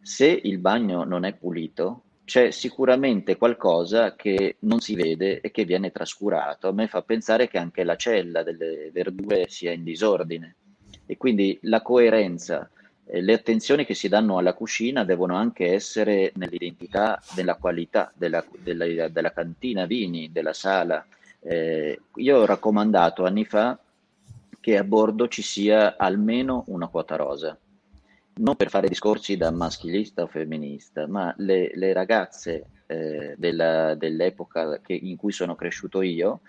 se 0.01 0.27
il 0.27 0.57
bagno 0.57 1.05
non 1.05 1.23
è 1.23 1.33
pulito, 1.33 2.03
c'è 2.31 2.51
sicuramente 2.51 3.35
qualcosa 3.35 4.15
che 4.15 4.55
non 4.59 4.79
si 4.79 4.95
vede 4.95 5.41
e 5.41 5.51
che 5.51 5.65
viene 5.65 5.91
trascurato. 5.91 6.69
A 6.69 6.71
me 6.71 6.87
fa 6.87 7.01
pensare 7.01 7.49
che 7.49 7.57
anche 7.57 7.83
la 7.83 7.97
cella 7.97 8.41
delle 8.41 8.89
verdure 8.93 9.49
sia 9.49 9.73
in 9.73 9.83
disordine 9.83 10.55
e 11.05 11.17
quindi 11.17 11.59
la 11.63 11.81
coerenza, 11.81 12.69
eh, 13.05 13.19
le 13.19 13.33
attenzioni 13.33 13.83
che 13.83 13.95
si 13.95 14.07
danno 14.07 14.37
alla 14.37 14.53
cucina 14.53 15.03
devono 15.03 15.35
anche 15.35 15.73
essere 15.73 16.31
nell'identità, 16.35 17.21
nella 17.35 17.55
qualità 17.55 18.13
della, 18.15 18.41
della, 18.57 19.09
della 19.09 19.33
cantina 19.33 19.85
vini, 19.85 20.31
della 20.31 20.53
sala. 20.53 21.05
Eh, 21.41 21.99
io 22.15 22.37
ho 22.37 22.45
raccomandato 22.45 23.25
anni 23.25 23.43
fa 23.43 23.77
che 24.61 24.77
a 24.77 24.85
bordo 24.85 25.27
ci 25.27 25.41
sia 25.41 25.97
almeno 25.97 26.63
una 26.67 26.87
quota 26.87 27.17
rosa 27.17 27.59
non 28.35 28.55
per 28.55 28.69
fare 28.69 28.87
discorsi 28.87 29.37
da 29.37 29.51
maschilista 29.51 30.23
o 30.23 30.27
femminista, 30.27 31.07
ma 31.07 31.33
le, 31.37 31.71
le 31.73 31.93
ragazze 31.93 32.65
eh, 32.87 33.35
della, 33.37 33.95
dell'epoca 33.95 34.79
che, 34.79 34.93
in 34.93 35.17
cui 35.17 35.31
sono 35.31 35.55
cresciuto 35.55 36.01
io 36.01 36.41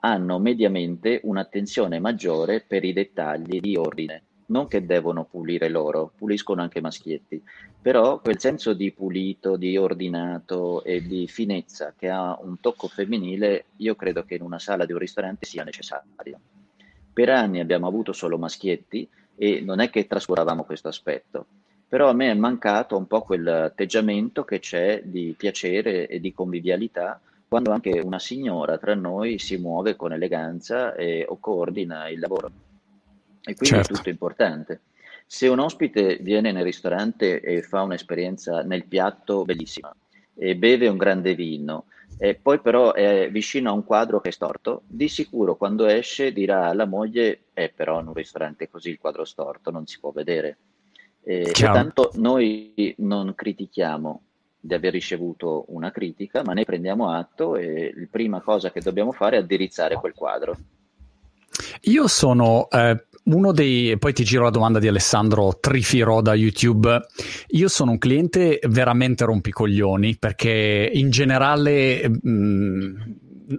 hanno 0.00 0.38
mediamente 0.38 1.20
un'attenzione 1.24 1.98
maggiore 1.98 2.64
per 2.66 2.84
i 2.84 2.92
dettagli 2.92 3.60
di 3.60 3.76
ordine. 3.76 4.22
Non 4.46 4.66
che 4.66 4.86
devono 4.86 5.24
pulire 5.24 5.68
loro, 5.68 6.10
puliscono 6.16 6.62
anche 6.62 6.80
maschietti, 6.80 7.42
però 7.82 8.18
quel 8.20 8.38
senso 8.38 8.72
di 8.72 8.92
pulito, 8.92 9.56
di 9.56 9.76
ordinato 9.76 10.82
e 10.84 11.02
di 11.02 11.28
finezza 11.28 11.92
che 11.96 12.08
ha 12.08 12.38
un 12.40 12.58
tocco 12.60 12.88
femminile, 12.88 13.66
io 13.76 13.94
credo 13.94 14.24
che 14.24 14.36
in 14.36 14.42
una 14.42 14.58
sala 14.58 14.86
di 14.86 14.92
un 14.92 14.98
ristorante 14.98 15.44
sia 15.44 15.64
necessario. 15.64 16.40
Per 17.12 17.28
anni 17.28 17.60
abbiamo 17.60 17.86
avuto 17.86 18.12
solo 18.12 18.38
maschietti, 18.38 19.06
e 19.38 19.60
non 19.60 19.80
è 19.80 19.88
che 19.88 20.06
trascuravamo 20.06 20.64
questo 20.64 20.88
aspetto. 20.88 21.46
Però 21.88 22.10
a 22.10 22.12
me 22.12 22.30
è 22.30 22.34
mancato 22.34 22.98
un 22.98 23.06
po' 23.06 23.22
quell'atteggiamento 23.22 24.44
che 24.44 24.58
c'è 24.58 25.00
di 25.04 25.34
piacere 25.36 26.06
e 26.06 26.20
di 26.20 26.34
convivialità 26.34 27.18
quando 27.48 27.72
anche 27.72 27.98
una 28.00 28.18
signora 28.18 28.76
tra 28.76 28.94
noi 28.94 29.38
si 29.38 29.56
muove 29.56 29.96
con 29.96 30.12
eleganza 30.12 30.94
e, 30.94 31.24
o 31.26 31.38
coordina 31.40 32.08
il 32.08 32.18
lavoro. 32.18 32.50
E 33.40 33.54
quindi 33.54 33.76
certo. 33.76 33.92
è 33.92 33.96
tutto 33.96 34.10
importante. 34.10 34.80
Se 35.24 35.48
un 35.48 35.58
ospite 35.58 36.18
viene 36.20 36.52
nel 36.52 36.64
ristorante 36.64 37.40
e 37.40 37.62
fa 37.62 37.82
un'esperienza 37.82 38.62
nel 38.62 38.84
piatto 38.84 39.44
bellissima 39.44 39.94
e 40.34 40.56
beve 40.56 40.88
un 40.88 40.98
grande 40.98 41.34
vino 41.34 41.86
e 42.18 42.34
poi 42.34 42.58
però 42.60 42.92
è 42.92 43.30
vicino 43.30 43.70
a 43.70 43.72
un 43.72 43.84
quadro 43.84 44.20
che 44.20 44.30
è 44.30 44.32
storto, 44.32 44.82
di 44.86 45.08
sicuro 45.08 45.56
quando 45.56 45.86
esce 45.86 46.32
dirà 46.32 46.66
alla 46.66 46.84
moglie, 46.84 47.44
eh 47.54 47.72
però 47.74 48.00
in 48.00 48.08
un 48.08 48.14
ristorante 48.14 48.68
così 48.68 48.90
il 48.90 48.98
quadro 48.98 49.24
storto 49.24 49.70
non 49.70 49.86
si 49.86 50.00
può 50.00 50.10
vedere. 50.10 50.58
Eh, 51.22 51.52
tanto 51.52 52.10
noi 52.14 52.94
non 52.98 53.34
critichiamo 53.34 54.22
di 54.60 54.74
aver 54.74 54.92
ricevuto 54.92 55.66
una 55.68 55.90
critica, 55.90 56.42
ma 56.42 56.52
ne 56.52 56.64
prendiamo 56.64 57.10
atto 57.10 57.56
e 57.56 57.92
la 57.94 58.06
prima 58.10 58.40
cosa 58.40 58.70
che 58.70 58.80
dobbiamo 58.80 59.12
fare 59.12 59.36
è 59.36 59.40
addirizzare 59.40 59.94
quel 59.96 60.14
quadro. 60.14 60.56
Io 61.82 62.06
sono 62.06 62.68
eh, 62.70 63.04
uno 63.24 63.52
dei, 63.52 63.98
poi 63.98 64.12
ti 64.12 64.24
giro 64.24 64.44
la 64.44 64.50
domanda 64.50 64.78
di 64.78 64.88
Alessandro 64.88 65.58
Trifiro 65.60 66.20
da 66.20 66.34
YouTube. 66.34 67.00
Io 67.48 67.68
sono 67.68 67.92
un 67.92 67.98
cliente 67.98 68.58
veramente 68.68 69.24
rompicoglioni 69.24 70.16
perché 70.16 70.90
in 70.92 71.10
generale 71.10 72.08
mh, 72.08 72.30
mm, 72.30 72.96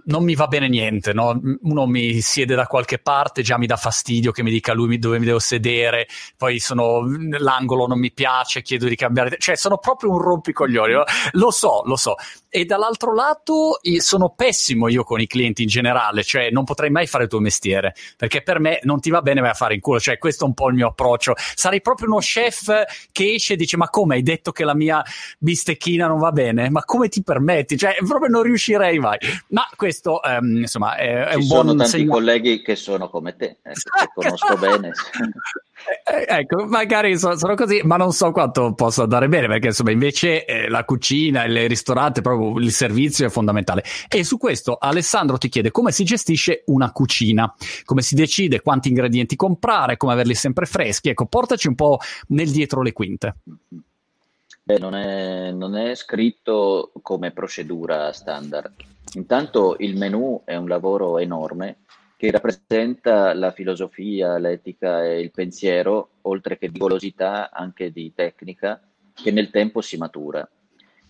non 0.04 0.22
mi 0.22 0.34
va 0.34 0.46
bene 0.46 0.68
niente, 0.68 1.12
no? 1.12 1.40
uno 1.62 1.86
mi 1.86 2.20
siede 2.20 2.54
da 2.54 2.66
qualche 2.66 2.98
parte, 2.98 3.42
già 3.42 3.58
mi 3.58 3.66
dà 3.66 3.76
fastidio 3.76 4.30
che 4.30 4.42
mi 4.42 4.50
dica 4.50 4.72
lui 4.72 4.98
dove 4.98 5.18
mi 5.18 5.24
devo 5.24 5.38
sedere, 5.38 6.06
poi 6.36 6.60
sono 6.60 7.02
l'angolo 7.38 7.86
non 7.86 7.98
mi 7.98 8.12
piace, 8.12 8.62
chiedo 8.62 8.86
di 8.86 8.94
cambiare, 8.94 9.36
cioè 9.38 9.56
sono 9.56 9.78
proprio 9.78 10.10
un 10.10 10.18
rompicoglioni, 10.18 10.92
no? 10.92 11.04
lo 11.32 11.50
so, 11.50 11.82
lo 11.84 11.96
so. 11.96 12.14
E 12.48 12.64
dall'altro 12.64 13.14
lato 13.14 13.78
sono 13.98 14.34
pessimo 14.34 14.88
io 14.88 15.04
con 15.04 15.20
i 15.20 15.26
clienti 15.26 15.62
in 15.62 15.68
generale, 15.68 16.22
cioè 16.22 16.50
non 16.50 16.64
potrei 16.64 16.90
mai 16.90 17.06
fare 17.06 17.24
il 17.24 17.30
tuo 17.30 17.40
mestiere, 17.40 17.94
perché 18.16 18.42
per 18.42 18.58
me 18.60 18.80
non 18.82 19.00
ti 19.00 19.10
va 19.10 19.22
bene 19.22 19.40
vai 19.40 19.50
a 19.50 19.54
fare 19.54 19.74
in 19.74 19.80
culo, 19.80 20.00
cioè 20.00 20.18
questo 20.18 20.44
è 20.44 20.48
un 20.48 20.54
po' 20.54 20.68
il 20.68 20.74
mio 20.74 20.88
approccio. 20.88 21.34
Sarei 21.36 21.80
proprio 21.80 22.08
uno 22.08 22.18
chef 22.18 22.84
che 23.12 23.34
esce 23.34 23.54
e 23.54 23.56
dice 23.56 23.76
ma 23.76 23.88
come 23.88 24.16
hai 24.16 24.22
detto 24.22 24.52
che 24.52 24.64
la 24.64 24.74
mia 24.74 25.02
bistecchina 25.38 26.06
non 26.06 26.18
va 26.18 26.32
bene? 26.32 26.70
Ma 26.70 26.84
come 26.84 27.08
ti 27.08 27.22
permetti? 27.22 27.76
Cioè 27.76 27.96
proprio 28.06 28.28
non 28.28 28.42
riuscirei 28.42 28.98
mai. 28.98 29.18
Ma 29.48 29.68
questo 29.80 30.22
ehm, 30.22 30.58
insomma 30.58 30.94
è, 30.94 31.24
è 31.24 31.34
un 31.36 31.46
buon 31.46 31.68
sono 31.68 31.82
tanti 31.82 32.04
colleghi 32.04 32.60
che 32.60 32.76
sono 32.76 33.08
come 33.08 33.34
te, 33.34 33.56
eh, 33.62 33.72
che 33.72 34.10
conosco 34.14 34.56
bene. 34.58 34.92
Eh, 36.04 36.26
ecco, 36.28 36.66
magari 36.66 37.16
so, 37.16 37.38
sono 37.38 37.54
così, 37.54 37.80
ma 37.84 37.96
non 37.96 38.12
so 38.12 38.32
quanto 38.32 38.74
possa 38.74 39.04
andare 39.04 39.28
bene, 39.28 39.46
perché 39.46 39.68
insomma 39.68 39.90
invece 39.90 40.44
eh, 40.44 40.68
la 40.68 40.84
cucina, 40.84 41.44
il 41.44 41.68
ristorante, 41.68 42.20
proprio 42.20 42.58
il 42.58 42.70
servizio 42.70 43.24
è 43.24 43.30
fondamentale. 43.30 43.82
E 44.06 44.22
su 44.22 44.36
questo 44.36 44.76
Alessandro 44.78 45.38
ti 45.38 45.48
chiede 45.48 45.70
come 45.70 45.90
si 45.90 46.04
gestisce 46.04 46.64
una 46.66 46.92
cucina, 46.92 47.50
come 47.86 48.02
si 48.02 48.14
decide 48.14 48.60
quanti 48.60 48.88
ingredienti 48.88 49.36
comprare, 49.36 49.96
come 49.96 50.12
averli 50.12 50.34
sempre 50.34 50.66
freschi. 50.66 51.08
Ecco, 51.08 51.24
portaci 51.24 51.68
un 51.68 51.76
po' 51.76 51.98
nel 52.28 52.50
dietro 52.50 52.82
le 52.82 52.92
quinte. 52.92 53.36
Beh, 54.62 54.78
non 54.78 54.94
è, 54.94 55.50
non 55.50 55.76
è 55.76 55.94
scritto 55.94 56.92
come 57.00 57.32
procedura 57.32 58.12
standard. 58.12 58.72
Intanto 59.14 59.76
il 59.78 59.96
menù 59.96 60.42
è 60.44 60.54
un 60.54 60.68
lavoro 60.68 61.18
enorme 61.18 61.78
che 62.16 62.30
rappresenta 62.30 63.32
la 63.34 63.50
filosofia, 63.50 64.38
l'etica 64.38 65.04
e 65.04 65.20
il 65.20 65.30
pensiero, 65.30 66.18
oltre 66.22 66.58
che 66.58 66.68
di 66.68 66.78
golosità, 66.78 67.50
anche 67.50 67.90
di 67.90 68.12
tecnica, 68.14 68.80
che 69.14 69.30
nel 69.32 69.50
tempo 69.50 69.80
si 69.80 69.96
matura. 69.96 70.48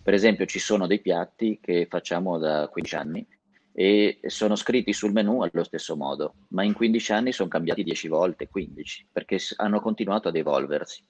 Per 0.01 0.13
esempio, 0.13 0.45
ci 0.45 0.57
sono 0.57 0.87
dei 0.87 0.99
piatti 0.99 1.59
che 1.61 1.85
facciamo 1.89 2.37
da 2.37 2.67
15 2.69 2.95
anni 2.95 3.27
e 3.73 4.19
sono 4.25 4.55
scritti 4.55 4.93
sul 4.93 5.11
menù 5.11 5.41
allo 5.41 5.63
stesso 5.63 5.95
modo, 5.95 6.33
ma 6.49 6.63
in 6.63 6.73
15 6.73 7.11
anni 7.11 7.31
sono 7.31 7.49
cambiati 7.49 7.83
10 7.83 8.07
volte, 8.07 8.47
15, 8.47 9.07
perché 9.11 9.37
hanno 9.57 9.79
continuato 9.79 10.29
ad 10.29 10.35
evolversi. 10.35 11.03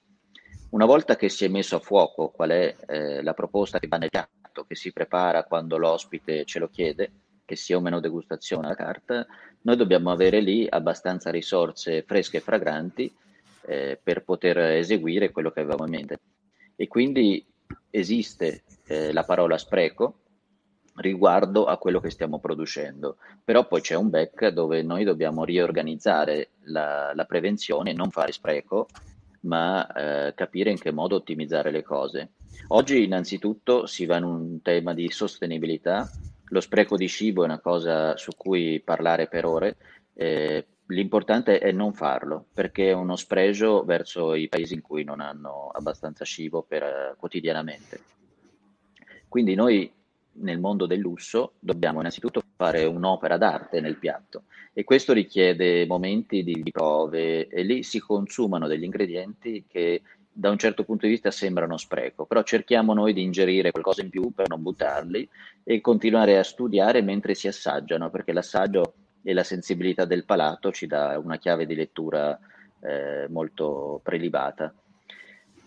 Una 0.70 0.84
volta 0.84 1.16
che 1.16 1.28
si 1.28 1.44
è 1.44 1.48
messo 1.48 1.76
a 1.76 1.80
fuoco 1.80 2.30
qual 2.30 2.50
è 2.50 2.76
eh, 2.86 3.22
la 3.22 3.34
proposta 3.34 3.78
che 3.78 3.88
va 3.88 3.98
nel 3.98 4.10
piatto, 4.10 4.41
che 4.66 4.74
si 4.74 4.92
prepara 4.92 5.44
quando 5.44 5.78
l'ospite 5.78 6.44
ce 6.44 6.58
lo 6.58 6.68
chiede, 6.68 7.10
che 7.44 7.56
sia 7.56 7.76
o 7.76 7.80
meno 7.80 8.00
degustazione 8.00 8.66
alla 8.66 8.74
carta, 8.74 9.26
noi 9.62 9.76
dobbiamo 9.76 10.10
avere 10.10 10.40
lì 10.40 10.66
abbastanza 10.68 11.30
risorse 11.30 12.02
fresche 12.02 12.36
e 12.38 12.40
fragranti 12.40 13.12
eh, 13.66 13.98
per 14.02 14.22
poter 14.22 14.58
eseguire 14.58 15.30
quello 15.30 15.50
che 15.50 15.60
avevamo 15.60 15.84
in 15.84 15.90
mente. 15.90 16.20
E 16.76 16.88
quindi 16.88 17.44
esiste 17.90 18.62
eh, 18.86 19.12
la 19.12 19.24
parola 19.24 19.58
spreco 19.58 20.18
riguardo 20.96 21.64
a 21.64 21.78
quello 21.78 22.00
che 22.00 22.10
stiamo 22.10 22.38
producendo, 22.38 23.16
però 23.42 23.66
poi 23.66 23.80
c'è 23.80 23.94
un 23.94 24.10
back 24.10 24.48
dove 24.48 24.82
noi 24.82 25.04
dobbiamo 25.04 25.44
riorganizzare 25.44 26.50
la, 26.64 27.12
la 27.14 27.24
prevenzione 27.24 27.92
non 27.92 28.10
fare 28.10 28.32
spreco 28.32 28.88
ma 29.42 29.86
eh, 29.92 30.34
capire 30.34 30.70
in 30.70 30.78
che 30.78 30.92
modo 30.92 31.16
ottimizzare 31.16 31.70
le 31.70 31.82
cose. 31.82 32.32
Oggi 32.68 33.04
innanzitutto 33.04 33.86
si 33.86 34.06
va 34.06 34.16
in 34.16 34.24
un 34.24 34.62
tema 34.62 34.94
di 34.94 35.10
sostenibilità, 35.10 36.10
lo 36.44 36.60
spreco 36.60 36.96
di 36.96 37.08
cibo 37.08 37.42
è 37.42 37.46
una 37.46 37.60
cosa 37.60 38.16
su 38.16 38.32
cui 38.36 38.80
parlare 38.80 39.26
per 39.26 39.44
ore, 39.44 39.76
eh, 40.14 40.66
l'importante 40.86 41.58
è 41.58 41.72
non 41.72 41.92
farlo 41.92 42.46
perché 42.52 42.90
è 42.90 42.92
uno 42.92 43.16
spregio 43.16 43.84
verso 43.84 44.34
i 44.34 44.48
paesi 44.48 44.74
in 44.74 44.82
cui 44.82 45.04
non 45.04 45.20
hanno 45.20 45.68
abbastanza 45.72 46.24
cibo 46.24 46.62
per, 46.62 46.82
uh, 46.82 47.16
quotidianamente. 47.16 48.00
Quindi 49.28 49.54
noi 49.54 49.90
nel 50.34 50.60
mondo 50.60 50.86
del 50.86 50.98
lusso 50.98 51.54
dobbiamo 51.58 52.00
innanzitutto 52.00 52.42
fare 52.56 52.84
un'opera 52.84 53.36
d'arte 53.36 53.80
nel 53.80 53.98
piatto 53.98 54.44
e 54.72 54.84
questo 54.84 55.12
richiede 55.12 55.86
momenti 55.86 56.42
di 56.42 56.62
prove 56.70 57.48
e 57.48 57.62
lì 57.62 57.82
si 57.82 57.98
consumano 57.98 58.66
degli 58.66 58.84
ingredienti 58.84 59.64
che 59.68 60.02
da 60.32 60.50
un 60.50 60.58
certo 60.58 60.84
punto 60.84 61.04
di 61.04 61.12
vista 61.12 61.30
sembrano 61.30 61.76
spreco, 61.76 62.24
però 62.24 62.42
cerchiamo 62.42 62.94
noi 62.94 63.12
di 63.12 63.22
ingerire 63.22 63.70
qualcosa 63.70 64.00
in 64.00 64.08
più 64.08 64.32
per 64.32 64.48
non 64.48 64.62
buttarli 64.62 65.28
e 65.62 65.80
continuare 65.80 66.38
a 66.38 66.42
studiare 66.42 67.02
mentre 67.02 67.34
si 67.34 67.48
assaggiano, 67.48 68.10
perché 68.10 68.32
l'assaggio 68.32 68.94
e 69.22 69.34
la 69.34 69.44
sensibilità 69.44 70.04
del 70.04 70.24
palato 70.24 70.72
ci 70.72 70.86
dà 70.86 71.18
una 71.22 71.36
chiave 71.36 71.66
di 71.66 71.74
lettura 71.74 72.38
eh, 72.80 73.26
molto 73.28 74.00
prelibata. 74.02 74.72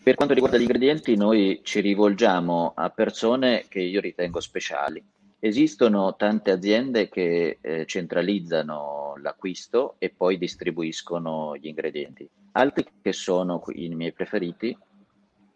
Per 0.04 0.16
quanto 0.16 0.34
riguarda 0.34 0.58
gli 0.58 0.62
ingredienti, 0.62 1.16
noi 1.16 1.62
ci 1.64 1.80
rivolgiamo 1.80 2.74
a 2.76 2.90
persone 2.90 3.66
che 3.68 3.80
io 3.80 4.02
ritengo 4.02 4.40
speciali. 4.40 5.04
Esistono 5.46 6.16
tante 6.16 6.50
aziende 6.50 7.08
che 7.08 7.60
eh, 7.62 7.86
centralizzano 7.86 9.14
l'acquisto 9.22 9.94
e 10.00 10.10
poi 10.10 10.40
distribuiscono 10.40 11.56
gli 11.56 11.68
ingredienti. 11.68 12.28
Altri 12.54 12.88
che 13.00 13.14
sono 13.14 13.62
i 13.76 13.94
miei 13.94 14.12
preferiti, 14.12 14.76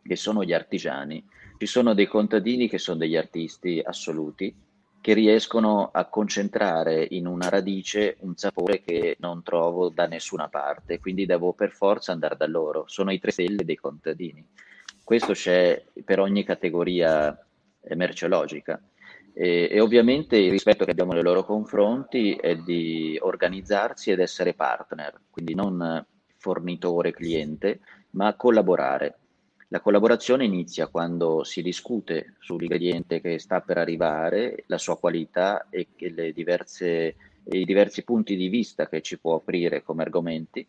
che 0.04 0.16
sono 0.16 0.44
gli 0.44 0.54
artigiani, 0.54 1.26
Ci 1.58 1.66
sono 1.66 1.96
dei 1.96 2.06
contadini 2.06 2.70
che 2.70 2.78
sono 2.78 3.00
degli 3.00 3.18
artisti 3.18 3.82
assoluti, 3.84 4.56
che 5.02 5.14
riescono 5.14 5.90
a 5.92 6.06
concentrare 6.06 7.08
in 7.10 7.26
una 7.26 7.50
radice 7.50 8.18
un 8.20 8.36
sapore 8.36 8.84
che 8.84 9.18
non 9.22 9.42
trovo 9.42 9.90
da 9.90 10.06
nessuna 10.06 10.50
parte, 10.50 11.00
quindi 11.00 11.26
devo 11.26 11.54
per 11.54 11.72
forza 11.72 12.12
andare 12.12 12.38
da 12.38 12.46
loro. 12.46 12.84
Sono 12.86 13.12
i 13.12 13.20
tre 13.20 13.32
stelle 13.32 13.66
dei 13.66 13.76
contadini. 13.76 14.46
Questo 15.04 15.34
c'è 15.34 15.84
per 16.06 16.20
ogni 16.20 16.44
categoria 16.44 17.36
merceologica. 17.96 18.80
E, 19.42 19.70
e, 19.72 19.80
ovviamente 19.80 20.36
il 20.36 20.52
rispetto 20.52 20.84
che 20.84 20.92
abbiamo 20.92 21.14
nei 21.14 21.24
loro 21.24 21.46
confronti 21.46 22.34
è 22.34 22.58
di 22.58 23.18
organizzarsi 23.22 24.12
ed 24.12 24.20
essere 24.20 24.54
partner, 24.54 25.18
quindi 25.30 25.56
non 25.56 26.06
fornitore 26.36 27.14
cliente, 27.14 27.80
ma 28.12 28.34
collaborare. 28.34 29.18
La 29.70 29.80
collaborazione 29.80 30.44
inizia 30.44 30.88
quando 30.88 31.46
si 31.46 31.62
discute 31.62 32.36
sull'ingrediente 32.40 33.22
che 33.22 33.40
sta 33.40 33.62
per 33.62 33.78
arrivare, 33.78 34.66
la 34.68 34.78
sua 34.78 35.00
qualità 35.00 35.68
e 35.70 35.88
diverse, 36.34 37.16
i 37.46 37.64
diversi 37.64 38.04
punti 38.04 38.36
di 38.36 38.50
vista 38.50 38.90
che 38.90 39.02
ci 39.02 39.20
può 39.20 39.36
aprire 39.36 39.84
come 39.84 40.04
argomenti 40.04 40.68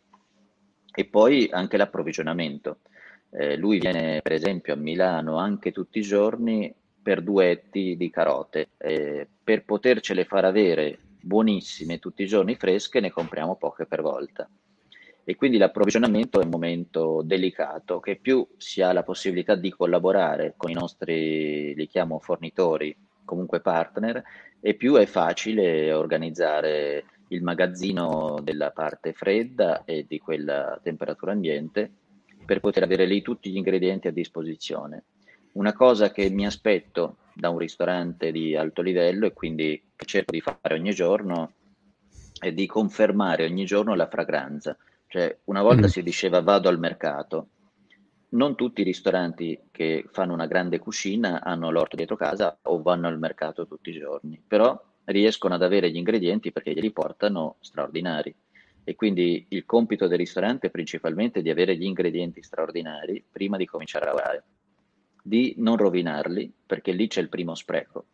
e 0.95 1.05
poi 1.07 1.49
anche 1.51 1.77
l'approvvigionamento. 1.77 2.79
Eh, 3.33 3.57
lui 3.57 3.81
viene 3.81 4.21
per 4.23 4.33
esempio 4.33 4.75
a 4.75 4.77
Milano 4.77 5.39
anche 5.39 5.73
tutti 5.73 5.99
i 5.99 6.03
giorni 6.03 6.73
per 7.03 7.23
duetti 7.23 7.97
di 7.97 8.11
carote. 8.11 8.71
Eh, 8.79 9.27
per 9.43 9.65
potercele 9.65 10.25
far 10.25 10.45
avere 10.45 10.99
buonissime 11.23 11.99
tutti 11.99 12.23
i 12.23 12.27
giorni 12.27 12.55
fresche 12.55 13.01
ne 13.01 13.11
compriamo 13.11 13.57
poche 13.57 13.85
per 13.85 14.01
volta 14.01 14.49
e 15.31 15.37
quindi 15.37 15.59
l'approvvigionamento 15.59 16.41
è 16.41 16.45
un 16.45 16.51
momento 16.51 17.23
delicato 17.23 18.01
che 18.01 18.17
più 18.17 18.47
si 18.57 18.83
ha 18.83 18.93
la 18.93 19.03
possibilità 19.03 19.55
di 19.55 19.71
collaborare 19.71 20.55
con 20.57 20.71
i 20.71 20.75
nostri, 20.75 21.73
li 21.75 21.87
chiamo 21.87 22.19
fornitori, 22.19 22.97
comunque 23.25 23.61
partner, 23.61 24.23
e 24.61 24.75
più 24.75 24.95
è 24.97 25.07
facile 25.07 25.93
organizzare 25.93 27.05
il 27.29 27.43
magazzino 27.43 28.41
della 28.43 28.73
parte 28.73 29.13
fredda 29.13 29.85
e 29.85 30.05
di 30.09 30.19
quella 30.19 30.81
temperatura 30.83 31.31
ambiente 31.33 31.89
per 32.45 32.59
poter 32.59 32.83
avere 32.83 33.07
lì 33.07 33.23
tutti 33.23 33.51
gli 33.51 33.57
ingredienti 33.57 34.09
a 34.09 34.13
disposizione. 34.13 35.05
Una 35.53 35.73
cosa 35.73 36.11
che 36.11 36.31
mi 36.31 36.47
aspetto 36.47 37.17
da 37.35 37.51
un 37.51 37.59
ristorante 37.59 38.31
di 38.33 38.57
alto 38.57 38.83
livello 38.83 39.27
e 39.27 39.33
quindi 39.33 39.83
che 39.97 40.07
cerco 40.07 40.33
di 40.33 40.41
fare 40.41 40.75
ogni 40.75 40.93
giorno 40.93 41.53
è 42.39 42.53
di 42.53 42.67
confermare 42.67 43.45
ogni 43.45 43.65
giorno 43.65 43.95
la 43.95 44.09
fragranza 44.09 44.77
cioè, 45.11 45.41
una 45.47 45.61
volta 45.61 45.89
mm. 45.89 45.91
si 45.91 46.05
diceva 46.05 46.41
vado 46.41 46.69
al 46.69 46.79
mercato. 46.79 47.49
Non 48.29 48.55
tutti 48.55 48.83
i 48.83 48.85
ristoranti 48.85 49.59
che 49.73 50.07
fanno 50.13 50.33
una 50.33 50.47
grande 50.47 50.79
cucina 50.79 51.43
hanno 51.43 51.73
l'orto 51.73 51.97
dietro 51.97 52.15
casa 52.15 52.57
o 52.63 52.81
vanno 52.81 53.09
al 53.09 53.19
mercato 53.19 53.67
tutti 53.67 53.91
i 53.91 53.99
giorni, 53.99 54.41
però 54.47 54.81
riescono 55.07 55.55
ad 55.55 55.65
avere 55.65 55.91
gli 55.91 55.97
ingredienti 55.97 56.53
perché 56.53 56.73
glieli 56.73 56.93
portano 56.93 57.57
straordinari. 57.59 58.33
E 58.85 58.95
quindi 58.95 59.47
il 59.49 59.67
compito 59.67 60.07
del 60.07 60.19
ristorante 60.19 60.69
è 60.69 60.71
principalmente 60.71 61.43
di 61.43 61.51
avere 61.51 61.77
gli 61.77 61.85
ingredienti 61.85 62.41
straordinari 62.41 63.25
prima 63.29 63.57
di 63.57 63.67
cominciare 63.67 64.05
a 64.05 64.09
lavorare, 64.11 64.45
di 65.31 65.55
non 65.59 65.77
rovinarli 65.77 66.53
perché 66.67 66.91
lì 66.91 67.07
c'è 67.07 67.21
il 67.21 67.29
primo 67.29 67.55
spreco. 67.55 68.07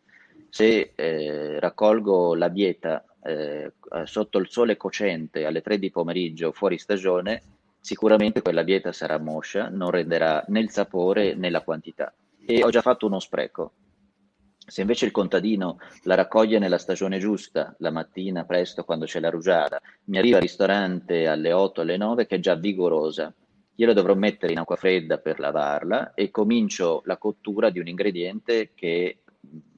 Se 0.49 0.93
eh, 0.93 1.59
raccolgo 1.59 2.35
la 2.35 2.49
bieta 2.49 3.03
eh, 3.23 3.73
sotto 4.03 4.37
il 4.37 4.47
sole 4.49 4.77
cocente 4.77 5.45
alle 5.45 5.61
3 5.61 5.79
di 5.79 5.89
pomeriggio 5.89 6.51
fuori 6.51 6.77
stagione, 6.77 7.41
sicuramente 7.81 8.43
quella 8.43 8.61
dieta 8.61 8.91
sarà 8.91 9.17
moscia, 9.17 9.67
non 9.67 9.89
renderà 9.89 10.45
né 10.49 10.59
il 10.59 10.69
sapore 10.69 11.33
né 11.33 11.49
la 11.49 11.63
quantità. 11.63 12.13
E 12.45 12.63
ho 12.63 12.69
già 12.69 12.81
fatto 12.81 13.07
uno 13.07 13.19
spreco. 13.19 13.71
Se 14.67 14.81
invece 14.81 15.05
il 15.05 15.11
contadino 15.11 15.79
la 16.03 16.13
raccoglie 16.13 16.59
nella 16.59 16.77
stagione 16.77 17.17
giusta, 17.17 17.73
la 17.79 17.89
mattina 17.89 18.43
presto 18.43 18.83
quando 18.83 19.05
c'è 19.05 19.19
la 19.19 19.31
rugiada, 19.31 19.81
mi 20.05 20.19
arriva 20.19 20.35
al 20.35 20.43
ristorante 20.43 21.25
alle 21.25 21.51
8, 21.51 21.81
alle 21.81 21.97
9 21.97 22.27
che 22.27 22.35
è 22.35 22.39
già 22.39 22.53
vigorosa, 22.53 23.33
io 23.79 23.85
la 23.85 23.93
dovrò 23.93 24.15
mettere 24.15 24.51
in 24.51 24.59
acqua 24.59 24.75
fredda 24.75 25.19
per 25.19 25.39
lavarla 25.39 26.13
e 26.13 26.31
comincio 26.31 27.01
la 27.05 27.17
cottura 27.17 27.69
di 27.69 27.79
un 27.79 27.87
ingrediente 27.87 28.71
che 28.73 29.19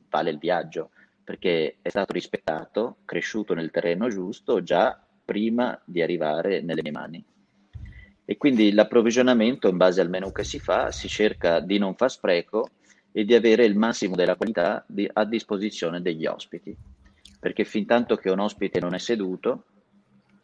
vale 0.09 0.29
il 0.29 0.37
viaggio 0.37 0.91
perché 1.29 1.77
è 1.83 1.89
stato 1.89 2.13
rispettato, 2.13 2.97
cresciuto 3.05 3.53
nel 3.53 3.69
terreno 3.69 4.07
giusto 4.07 4.63
già 4.63 4.99
prima 5.23 5.79
di 5.85 6.01
arrivare 6.01 6.61
nelle 6.61 6.81
mie 6.81 6.91
mani. 6.91 7.23
E 8.25 8.37
quindi 8.37 8.71
l'approvvigionamento 8.71 9.67
in 9.67 9.77
base 9.77 10.01
al 10.01 10.09
menù 10.09 10.31
che 10.31 10.43
si 10.43 10.59
fa 10.59 10.91
si 10.91 11.07
cerca 11.07 11.59
di 11.59 11.77
non 11.77 11.93
far 11.93 12.09
spreco 12.09 12.69
e 13.11 13.25
di 13.25 13.35
avere 13.35 13.65
il 13.65 13.77
massimo 13.77 14.15
della 14.15 14.35
qualità 14.35 14.83
di, 14.87 15.07
a 15.11 15.23
disposizione 15.25 16.01
degli 16.01 16.25
ospiti, 16.25 16.75
perché 17.39 17.63
fin 17.63 17.85
tanto 17.85 18.15
che 18.15 18.31
un 18.31 18.39
ospite 18.39 18.79
non 18.79 18.95
è 18.95 18.99
seduto, 18.99 19.65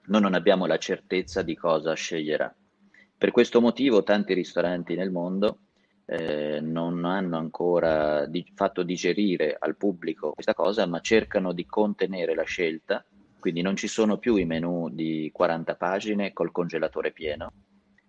noi 0.06 0.22
non 0.22 0.36
abbiamo 0.36 0.68
la 0.68 0.78
certezza 0.78 1.42
di 1.42 1.56
cosa 1.56 1.96
sceglierà. 1.96 2.54
Per 3.18 3.32
questo 3.32 3.62
motivo 3.62 4.04
tanti 4.04 4.34
ristoranti 4.34 4.96
nel 4.96 5.10
mondo 5.10 5.60
eh, 6.06 6.60
non 6.62 7.06
hanno 7.06 7.38
ancora 7.38 8.26
di, 8.26 8.46
fatto 8.54 8.84
digerire 8.84 9.56
al 9.58 9.78
pubblico 9.78 10.34
questa 10.34 10.54
cosa, 10.54 10.86
ma 10.86 11.00
cercano 11.00 11.54
di 11.54 11.66
contenere 11.66 12.36
la 12.36 12.44
scelta, 12.44 13.04
quindi 13.40 13.62
non 13.62 13.76
ci 13.76 13.88
sono 13.88 14.18
più 14.18 14.36
i 14.36 14.46
menu 14.46 14.90
di 14.90 15.30
40 15.34 15.76
pagine 15.76 16.34
col 16.34 16.52
congelatore 16.52 17.12
pieno 17.12 17.52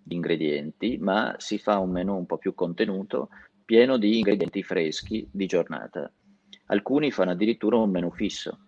di 0.03 0.15
ingredienti, 0.15 0.99
ma 0.99 1.35
si 1.39 1.59
fa 1.59 1.79
un 1.79 1.91
menu 1.91 2.17
un 2.17 2.27
po' 2.27 2.39
più 2.39 2.55
contenuto, 2.55 3.29
pieno 3.65 3.99
di 3.99 4.19
ingredienti 4.19 4.63
freschi 4.63 5.27
di 5.31 5.47
giornata. 5.47 6.11
Alcuni 6.67 7.11
fanno 7.11 7.31
addirittura 7.31 7.77
un 7.77 7.91
menu 7.91 8.11
fisso. 8.11 8.59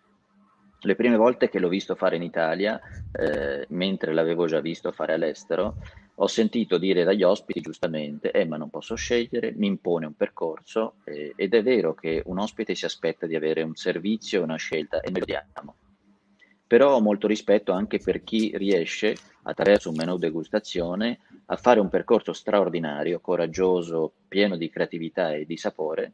Le 0.80 0.94
prime 0.94 1.16
volte 1.16 1.48
che 1.48 1.58
l'ho 1.58 1.68
visto 1.68 1.96
fare 1.96 2.16
in 2.16 2.22
Italia, 2.22 2.80
eh, 3.12 3.66
mentre 3.70 4.14
l'avevo 4.14 4.46
già 4.46 4.60
visto 4.60 4.92
fare 4.92 5.14
all'estero, 5.14 5.76
ho 6.20 6.26
sentito 6.26 6.78
dire 6.78 7.04
dagli 7.04 7.22
ospiti 7.22 7.60
giustamente, 7.60 8.32
eh 8.32 8.44
ma 8.44 8.56
non 8.56 8.70
posso 8.70 8.96
scegliere, 8.96 9.52
mi 9.56 9.68
impone 9.68 10.06
un 10.06 10.14
percorso 10.14 10.94
eh, 11.04 11.32
ed 11.36 11.54
è 11.54 11.62
vero 11.62 11.94
che 11.94 12.22
un 12.26 12.38
ospite 12.38 12.74
si 12.74 12.84
aspetta 12.84 13.26
di 13.26 13.36
avere 13.36 13.62
un 13.62 13.74
servizio 13.74 14.40
e 14.40 14.42
una 14.42 14.56
scelta 14.56 15.00
e 15.00 15.10
noi 15.10 15.20
lo 15.20 15.26
diamo. 15.26 15.74
Però 16.66 16.94
ho 16.94 17.00
molto 17.00 17.26
rispetto 17.28 17.72
anche 17.72 17.98
per 17.98 18.24
chi 18.24 18.52
riesce, 18.56 19.16
attraverso 19.44 19.90
un 19.90 19.96
menu 19.96 20.18
degustazione, 20.18 21.20
a 21.46 21.56
fare 21.56 21.80
un 21.80 21.88
percorso 21.88 22.32
straordinario, 22.32 23.20
coraggioso, 23.20 24.12
pieno 24.26 24.56
di 24.56 24.68
creatività 24.68 25.32
e 25.32 25.46
di 25.46 25.56
sapore 25.56 26.12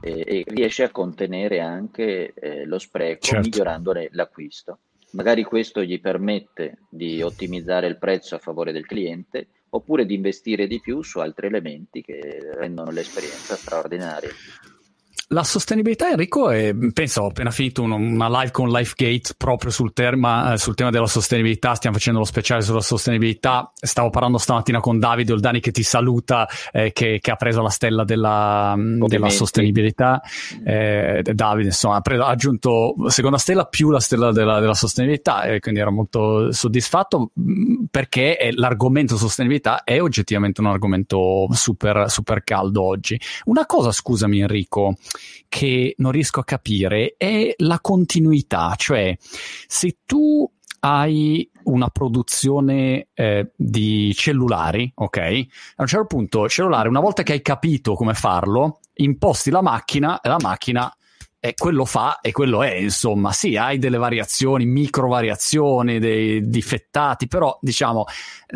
eh, 0.00 0.24
e 0.26 0.44
riesce 0.46 0.84
a 0.84 0.90
contenere 0.90 1.60
anche 1.60 2.32
eh, 2.32 2.64
lo 2.64 2.78
spreco, 2.78 3.26
certo. 3.26 3.48
migliorandone 3.48 4.08
l'acquisto. 4.12 4.78
Magari 5.12 5.42
questo 5.42 5.82
gli 5.82 6.00
permette 6.00 6.86
di 6.88 7.20
ottimizzare 7.20 7.86
il 7.88 7.98
prezzo 7.98 8.36
a 8.36 8.38
favore 8.38 8.70
del 8.70 8.86
cliente 8.86 9.48
oppure 9.70 10.06
di 10.06 10.14
investire 10.14 10.66
di 10.66 10.80
più 10.80 11.02
su 11.02 11.18
altri 11.18 11.46
elementi 11.46 12.00
che 12.02 12.18
rendono 12.54 12.90
l'esperienza 12.90 13.56
straordinaria. 13.56 14.30
La 15.32 15.44
sostenibilità, 15.44 16.10
Enrico, 16.10 16.50
è, 16.50 16.74
penso 16.92 17.22
ho 17.22 17.26
appena 17.28 17.52
finito 17.52 17.82
un, 17.82 17.92
una 17.92 18.28
live 18.28 18.50
con 18.50 18.68
LifeGate 18.68 19.34
proprio 19.36 19.70
sul, 19.70 19.92
terma, 19.92 20.54
eh, 20.54 20.58
sul, 20.58 20.74
tema 20.74 20.90
della 20.90 21.06
sostenibilità, 21.06 21.76
stiamo 21.76 21.94
facendo 21.94 22.18
lo 22.18 22.24
speciale 22.24 22.62
sulla 22.62 22.80
sostenibilità, 22.80 23.70
stavo 23.76 24.10
parlando 24.10 24.38
stamattina 24.38 24.80
con 24.80 24.98
Davide 24.98 25.32
Oldani 25.32 25.60
che 25.60 25.70
ti 25.70 25.84
saluta, 25.84 26.48
eh, 26.72 26.90
che, 26.90 27.20
che, 27.20 27.30
ha 27.30 27.36
preso 27.36 27.62
la 27.62 27.68
stella 27.68 28.02
della, 28.02 28.74
della 29.06 29.28
sostenibilità, 29.28 30.20
eh, 30.64 31.22
Davide 31.22 31.68
insomma 31.68 31.98
ha, 31.98 32.00
preso, 32.00 32.24
ha, 32.24 32.30
aggiunto 32.30 32.96
seconda 33.06 33.38
stella 33.38 33.66
più 33.66 33.90
la 33.90 34.00
stella 34.00 34.32
della, 34.32 34.58
della 34.58 34.74
sostenibilità 34.74 35.44
e 35.44 35.60
quindi 35.60 35.78
ero 35.78 35.92
molto 35.92 36.50
soddisfatto 36.50 37.30
mm, 37.38 37.84
perché 37.88 38.50
l'argomento 38.54 39.16
sostenibilità 39.16 39.84
è 39.84 40.02
oggettivamente 40.02 40.60
un 40.60 40.66
argomento 40.66 41.46
super, 41.52 42.10
super 42.10 42.42
caldo 42.42 42.82
oggi. 42.82 43.16
Una 43.44 43.64
cosa, 43.64 43.92
scusami 43.92 44.40
Enrico, 44.40 44.96
che 45.48 45.94
non 45.98 46.12
riesco 46.12 46.40
a 46.40 46.44
capire 46.44 47.14
è 47.16 47.54
la 47.58 47.80
continuità, 47.80 48.74
cioè 48.76 49.16
se 49.66 49.98
tu 50.06 50.50
hai 50.80 51.48
una 51.64 51.88
produzione 51.88 53.08
eh, 53.12 53.50
di 53.54 54.14
cellulari, 54.14 54.90
ok? 54.94 55.18
A 55.18 55.82
un 55.82 55.86
certo 55.86 56.06
punto, 56.06 56.48
cellulare, 56.48 56.88
una 56.88 57.00
volta 57.00 57.22
che 57.22 57.32
hai 57.32 57.42
capito 57.42 57.94
come 57.94 58.14
farlo, 58.14 58.80
imposti 58.94 59.50
la 59.50 59.62
macchina 59.62 60.20
e 60.20 60.28
la 60.28 60.38
macchina 60.40 60.92
e 61.42 61.54
quello 61.54 61.86
fa 61.86 62.20
e 62.20 62.32
quello 62.32 62.62
è, 62.62 62.74
insomma, 62.74 63.32
sì, 63.32 63.56
hai 63.56 63.78
delle 63.78 63.96
variazioni, 63.96 64.66
micro 64.66 65.08
variazioni, 65.08 65.98
dei 65.98 66.46
difettati, 66.46 67.28
però 67.28 67.58
diciamo 67.62 68.04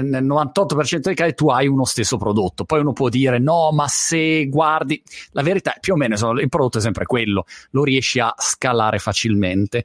nel 0.03 0.23
98% 0.23 0.99
dei 0.99 1.15
casi 1.15 1.33
tu 1.33 1.49
hai 1.49 1.67
uno 1.67 1.87
stesso 1.87 2.19
prodotto. 2.19 2.65
Poi 2.65 2.81
uno 2.81 2.93
può 2.93 3.09
dire 3.09 3.39
no, 3.39 3.71
ma 3.73 3.89
se 3.89 4.47
guardi, 4.49 5.03
la 5.31 5.43
verità 5.43 5.75
è 5.75 5.81
più 5.81 5.95
o 5.95 5.97
meno 5.97 6.15
il 6.33 6.49
prodotto 6.51 6.77
è 6.77 6.81
sempre 6.83 7.07
quello, 7.07 7.47
lo 7.71 7.85
riesci 7.85 8.21
a 8.21 8.35
scalare 8.37 8.99
facilmente. 8.99 9.83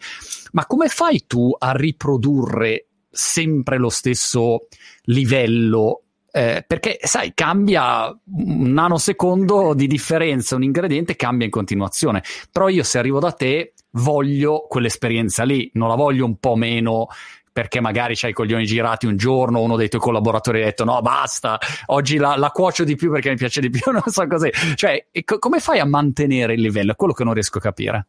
Ma 0.52 0.66
come 0.66 0.90
fai 0.90 1.24
tu 1.26 1.56
a 1.58 1.72
riprodurre 1.72 2.88
sempre 3.10 3.78
lo 3.78 3.90
stesso 3.90 4.68
livello 5.04 6.04
Eh, 6.32 6.64
perché 6.66 7.00
sai, 7.02 7.34
cambia 7.34 8.08
un 8.08 8.72
nanosecondo 8.72 9.74
di 9.74 9.88
differenza, 9.88 10.56
un 10.56 10.64
ingrediente 10.64 11.16
cambia 11.16 11.46
in 11.46 11.52
continuazione. 11.52 12.24
Però 12.52 12.68
io 12.70 12.84
se 12.84 13.00
arrivo 13.00 13.20
da 13.20 13.32
te 13.32 13.74
voglio 13.92 14.66
quell'esperienza 14.68 15.44
lì, 15.44 15.70
non 15.74 15.88
la 15.88 15.96
voglio 15.96 16.26
un 16.26 16.38
po' 16.38 16.56
meno 16.56 17.08
perché 17.52 17.82
magari 17.82 18.16
c'hai 18.16 18.30
i 18.30 18.34
coglioni 18.34 18.66
girati 18.66 19.06
un 19.06 19.18
giorno, 19.18 19.62
uno 19.62 19.76
dei 19.76 19.90
tuoi 19.90 20.02
collaboratori 20.02 20.62
ha 20.62 20.66
detto 20.66 20.86
no 20.86 21.02
basta, 21.02 21.58
oggi 21.88 22.18
la, 22.18 22.38
la 22.38 22.52
cuocio 22.52 22.86
di 22.86 22.96
più 22.96 23.12
perché 23.12 23.30
mi 23.30 23.36
piace 23.36 23.60
di 23.60 23.70
più, 23.70 23.82
non 23.92 24.02
so 24.06 24.26
così. 24.28 24.50
Cioè, 24.76 25.08
co- 25.26 25.40
come 25.40 25.60
fai 25.60 25.80
a 25.80 25.86
mantenere 25.86 26.54
il 26.54 26.62
livello? 26.62 26.94
È 26.94 26.96
quello 26.96 27.14
che 27.14 27.24
non 27.24 27.34
riesco 27.34 27.58
a 27.58 27.62
capire. 27.62 28.08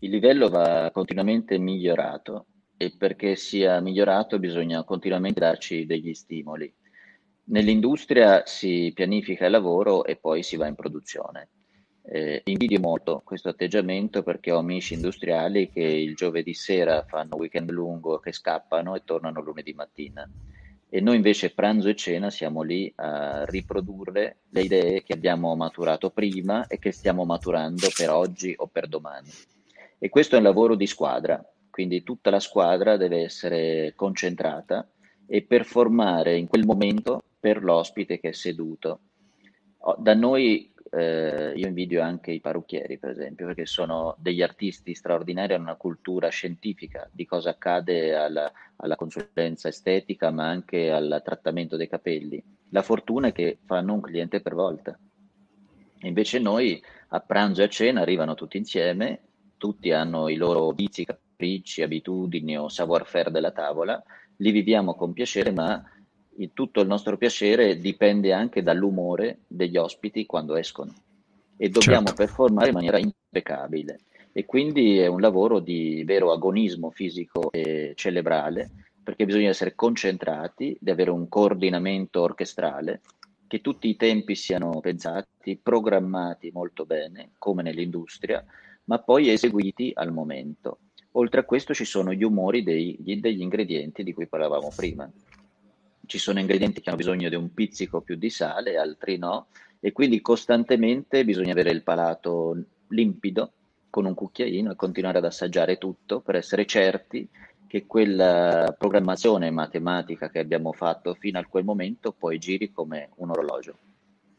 Il 0.00 0.10
livello 0.10 0.50
va 0.50 0.90
continuamente 0.92 1.56
migliorato 1.58 2.46
e 2.76 2.94
perché 2.98 3.36
sia 3.36 3.80
migliorato 3.80 4.38
bisogna 4.38 4.84
continuamente 4.84 5.40
darci 5.40 5.86
degli 5.86 6.12
stimoli. 6.12 6.70
Nell'industria 7.46 8.42
si 8.46 8.90
pianifica 8.94 9.44
il 9.44 9.50
lavoro 9.50 10.04
e 10.04 10.16
poi 10.16 10.42
si 10.42 10.56
va 10.56 10.66
in 10.66 10.74
produzione. 10.74 11.48
Eh, 12.06 12.40
invidio 12.44 12.80
molto 12.80 13.22
questo 13.24 13.50
atteggiamento 13.50 14.22
perché 14.22 14.50
ho 14.50 14.58
amici 14.58 14.94
industriali 14.94 15.70
che 15.70 15.82
il 15.82 16.14
giovedì 16.14 16.54
sera 16.54 17.04
fanno 17.06 17.36
weekend 17.36 17.70
lungo, 17.70 18.18
che 18.18 18.32
scappano 18.32 18.94
e 18.94 19.02
tornano 19.04 19.42
lunedì 19.42 19.74
mattina. 19.74 20.28
E 20.88 21.00
noi 21.00 21.16
invece 21.16 21.52
pranzo 21.52 21.88
e 21.88 21.96
cena 21.96 22.30
siamo 22.30 22.62
lì 22.62 22.90
a 22.96 23.44
riprodurre 23.44 24.38
le 24.50 24.62
idee 24.62 25.02
che 25.02 25.12
abbiamo 25.12 25.54
maturato 25.56 26.10
prima 26.10 26.66
e 26.66 26.78
che 26.78 26.92
stiamo 26.92 27.24
maturando 27.24 27.88
per 27.94 28.10
oggi 28.10 28.54
o 28.56 28.68
per 28.68 28.86
domani. 28.86 29.28
E 29.98 30.08
questo 30.08 30.36
è 30.36 30.38
un 30.38 30.44
lavoro 30.44 30.76
di 30.76 30.86
squadra, 30.86 31.44
quindi 31.68 32.02
tutta 32.02 32.30
la 32.30 32.40
squadra 32.40 32.96
deve 32.96 33.22
essere 33.22 33.92
concentrata 33.96 34.88
e 35.26 35.42
performare 35.42 36.36
in 36.36 36.46
quel 36.46 36.64
momento 36.64 37.22
per 37.38 37.62
l'ospite 37.62 38.18
che 38.18 38.30
è 38.30 38.32
seduto. 38.32 39.00
Da 39.98 40.14
noi 40.14 40.72
eh, 40.90 41.52
io 41.56 41.66
invidio 41.66 42.02
anche 42.02 42.30
i 42.30 42.40
parrucchieri, 42.40 42.98
per 42.98 43.10
esempio, 43.10 43.46
perché 43.46 43.66
sono 43.66 44.14
degli 44.18 44.42
artisti 44.42 44.94
straordinari, 44.94 45.54
hanno 45.54 45.64
una 45.64 45.74
cultura 45.74 46.28
scientifica 46.28 47.08
di 47.10 47.26
cosa 47.26 47.50
accade 47.50 48.14
alla, 48.14 48.50
alla 48.76 48.94
consulenza 48.94 49.68
estetica, 49.68 50.30
ma 50.30 50.48
anche 50.48 50.90
al 50.90 51.20
trattamento 51.24 51.76
dei 51.76 51.88
capelli. 51.88 52.42
La 52.70 52.82
fortuna 52.82 53.28
è 53.28 53.32
che 53.32 53.58
fanno 53.64 53.94
un 53.94 54.00
cliente 54.00 54.40
per 54.40 54.54
volta. 54.54 54.98
Invece 56.02 56.38
noi 56.38 56.80
a 57.08 57.20
pranzo 57.20 57.62
e 57.62 57.64
a 57.64 57.68
cena 57.68 58.00
arrivano 58.02 58.34
tutti 58.34 58.56
insieme, 58.56 59.20
tutti 59.56 59.90
hanno 59.90 60.28
i 60.28 60.36
loro 60.36 60.70
vizi, 60.70 61.04
capricci, 61.04 61.82
abitudini 61.82 62.56
o 62.56 62.68
savoir-faire 62.68 63.30
della 63.30 63.50
tavola, 63.50 64.02
li 64.36 64.50
viviamo 64.50 64.94
con 64.94 65.12
piacere, 65.12 65.52
ma 65.52 65.82
il, 66.36 66.50
tutto 66.52 66.80
il 66.80 66.86
nostro 66.86 67.16
piacere 67.16 67.78
dipende 67.78 68.32
anche 68.32 68.62
dall'umore 68.62 69.40
degli 69.46 69.76
ospiti 69.76 70.26
quando 70.26 70.56
escono 70.56 70.92
e 71.56 71.68
dobbiamo 71.68 72.06
certo. 72.06 72.24
performare 72.24 72.68
in 72.68 72.74
maniera 72.74 72.98
impeccabile 72.98 74.00
e 74.32 74.44
quindi 74.44 74.98
è 74.98 75.06
un 75.06 75.20
lavoro 75.20 75.60
di 75.60 76.02
vero 76.04 76.32
agonismo 76.32 76.90
fisico 76.90 77.52
e 77.52 77.92
cerebrale 77.94 78.70
perché 79.04 79.26
bisogna 79.26 79.50
essere 79.50 79.74
concentrati, 79.74 80.76
di 80.80 80.90
avere 80.90 81.10
un 81.10 81.28
coordinamento 81.28 82.22
orchestrale, 82.22 83.02
che 83.46 83.60
tutti 83.60 83.86
i 83.86 83.96
tempi 83.96 84.34
siano 84.34 84.80
pensati, 84.80 85.60
programmati 85.62 86.50
molto 86.50 86.86
bene, 86.86 87.32
come 87.38 87.62
nell'industria, 87.62 88.42
ma 88.84 88.98
poi 88.98 89.28
eseguiti 89.28 89.92
al 89.94 90.10
momento. 90.10 90.78
Oltre 91.16 91.40
a 91.40 91.44
questo 91.44 91.74
ci 91.74 91.84
sono 91.84 92.12
gli 92.12 92.24
umori 92.24 92.62
dei, 92.62 92.96
degli 92.98 93.40
ingredienti 93.40 94.02
di 94.02 94.12
cui 94.12 94.26
parlavamo 94.26 94.72
prima 94.74 95.10
ci 96.06 96.18
sono 96.18 96.38
ingredienti 96.38 96.80
che 96.80 96.88
hanno 96.88 96.98
bisogno 96.98 97.28
di 97.28 97.34
un 97.34 97.52
pizzico 97.52 98.00
più 98.00 98.16
di 98.16 98.30
sale, 98.30 98.76
altri 98.76 99.16
no, 99.16 99.46
e 99.80 99.92
quindi 99.92 100.20
costantemente 100.20 101.24
bisogna 101.24 101.52
avere 101.52 101.70
il 101.70 101.82
palato 101.82 102.56
limpido 102.88 103.52
con 103.90 104.06
un 104.06 104.14
cucchiaino 104.14 104.72
e 104.72 104.76
continuare 104.76 105.18
ad 105.18 105.24
assaggiare 105.24 105.78
tutto 105.78 106.20
per 106.20 106.36
essere 106.36 106.66
certi 106.66 107.28
che 107.66 107.86
quella 107.86 108.74
programmazione 108.78 109.50
matematica 109.50 110.28
che 110.28 110.38
abbiamo 110.38 110.72
fatto 110.72 111.14
fino 111.14 111.38
a 111.38 111.44
quel 111.44 111.64
momento 111.64 112.12
poi 112.12 112.38
giri 112.38 112.72
come 112.72 113.10
un 113.16 113.30
orologio. 113.30 113.76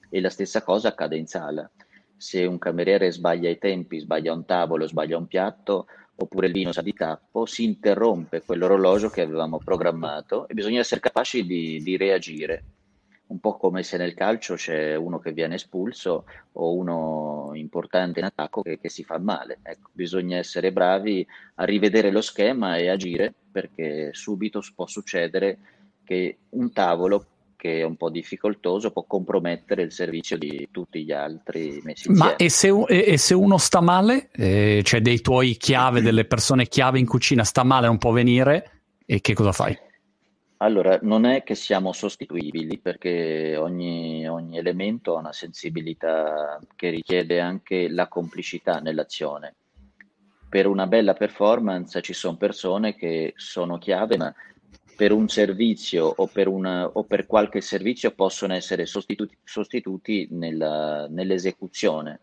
E 0.09 0.21
la 0.21 0.29
stessa 0.29 0.61
cosa 0.61 0.89
accade 0.89 1.17
in 1.17 1.27
sala. 1.27 1.69
Se 2.17 2.45
un 2.45 2.57
cameriere 2.57 3.11
sbaglia 3.11 3.49
i 3.49 3.57
tempi, 3.57 3.99
sbaglia 3.99 4.33
un 4.33 4.45
tavolo, 4.45 4.87
sbaglia 4.87 5.17
un 5.17 5.27
piatto, 5.27 5.87
oppure 6.17 6.47
il 6.47 6.53
vino 6.53 6.71
sa 6.71 6.81
di 6.81 6.93
tappo, 6.93 7.45
si 7.45 7.63
interrompe 7.63 8.41
quell'orologio 8.41 9.09
che 9.09 9.21
avevamo 9.21 9.59
programmato 9.63 10.47
e 10.47 10.53
bisogna 10.53 10.79
essere 10.79 11.01
capaci 11.01 11.45
di, 11.45 11.81
di 11.83 11.97
reagire. 11.97 12.63
Un 13.27 13.39
po' 13.39 13.57
come 13.57 13.81
se 13.81 13.97
nel 13.97 14.13
calcio 14.13 14.53
c'è 14.53 14.95
uno 14.95 15.17
che 15.17 15.33
viene 15.33 15.55
espulso 15.55 16.25
o 16.53 16.73
uno 16.75 17.51
importante 17.55 18.19
in 18.19 18.25
attacco 18.25 18.61
che, 18.61 18.79
che 18.79 18.89
si 18.89 19.03
fa 19.03 19.17
male. 19.17 19.59
Ecco, 19.63 19.89
bisogna 19.93 20.37
essere 20.37 20.71
bravi 20.71 21.25
a 21.55 21.65
rivedere 21.65 22.11
lo 22.11 22.21
schema 22.21 22.77
e 22.77 22.87
agire 22.87 23.33
perché 23.51 24.11
subito 24.13 24.61
può 24.75 24.85
succedere 24.85 25.57
che 26.03 26.37
un 26.49 26.71
tavolo 26.71 27.25
che 27.55 27.79
è 27.79 27.83
un 27.83 27.95
po' 27.95 28.09
difficoltoso, 28.09 28.91
può 28.91 29.03
compromettere 29.05 29.81
il 29.81 29.91
servizio 29.91 30.37
di 30.37 30.67
tutti 30.71 31.03
gli 31.03 31.11
altri 31.11 31.79
messi 31.83 32.09
insieme. 32.09 32.17
Ma 32.17 32.35
e 32.35 32.49
se, 32.49 32.69
e 32.87 33.17
se 33.17 33.33
uno 33.33 33.57
sta 33.57 33.81
male, 33.81 34.29
eh, 34.31 34.81
cioè 34.83 35.01
dei 35.01 35.21
tuoi 35.21 35.55
chiave, 35.55 36.01
delle 36.01 36.25
persone 36.25 36.67
chiave 36.67 36.99
in 36.99 37.05
cucina, 37.05 37.43
sta 37.43 37.63
male, 37.63 37.87
non 37.87 37.97
può 37.97 38.11
venire, 38.11 38.81
e 39.05 39.21
che 39.21 39.33
cosa 39.33 39.51
fai? 39.51 39.77
Allora, 40.57 40.97
non 41.01 41.25
è 41.25 41.43
che 41.43 41.53
siamo 41.53 41.91
sostituibili 41.91 42.79
perché 42.79 43.57
ogni, 43.57 44.27
ogni 44.27 44.57
elemento 44.57 45.15
ha 45.15 45.19
una 45.19 45.33
sensibilità 45.33 46.59
che 46.75 46.89
richiede 46.89 47.41
anche 47.41 47.89
la 47.89 48.07
complicità 48.07 48.79
nell'azione. 48.79 49.55
Per 50.47 50.65
una 50.67 50.87
bella 50.87 51.13
performance 51.13 52.01
ci 52.01 52.13
sono 52.13 52.37
persone 52.37 52.95
che 52.95 53.33
sono 53.35 53.77
chiave, 53.77 54.15
ma 54.15 54.33
per 54.95 55.11
un 55.11 55.27
servizio 55.27 56.05
o 56.05 56.27
per, 56.27 56.47
una, 56.47 56.87
o 56.87 57.03
per 57.03 57.25
qualche 57.25 57.61
servizio 57.61 58.11
possono 58.11 58.53
essere 58.53 58.85
sostituti, 58.85 59.37
sostituti 59.43 60.27
nella, 60.31 61.07
nell'esecuzione. 61.07 62.19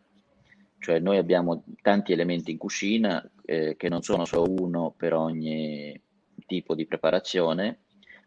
Cioè 0.79 0.99
noi 0.99 1.19
abbiamo 1.19 1.65
tanti 1.81 2.13
elementi 2.13 2.51
in 2.51 2.59
cucina 2.59 3.25
eh, 3.45 3.77
che 3.77 3.89
non 3.89 4.03
sono 4.03 4.25
solo 4.25 4.51
uno 4.51 4.95
per 4.97 5.15
ogni 5.15 6.01
tipo 6.47 6.75
di 6.75 6.87
preparazione, 6.87 7.83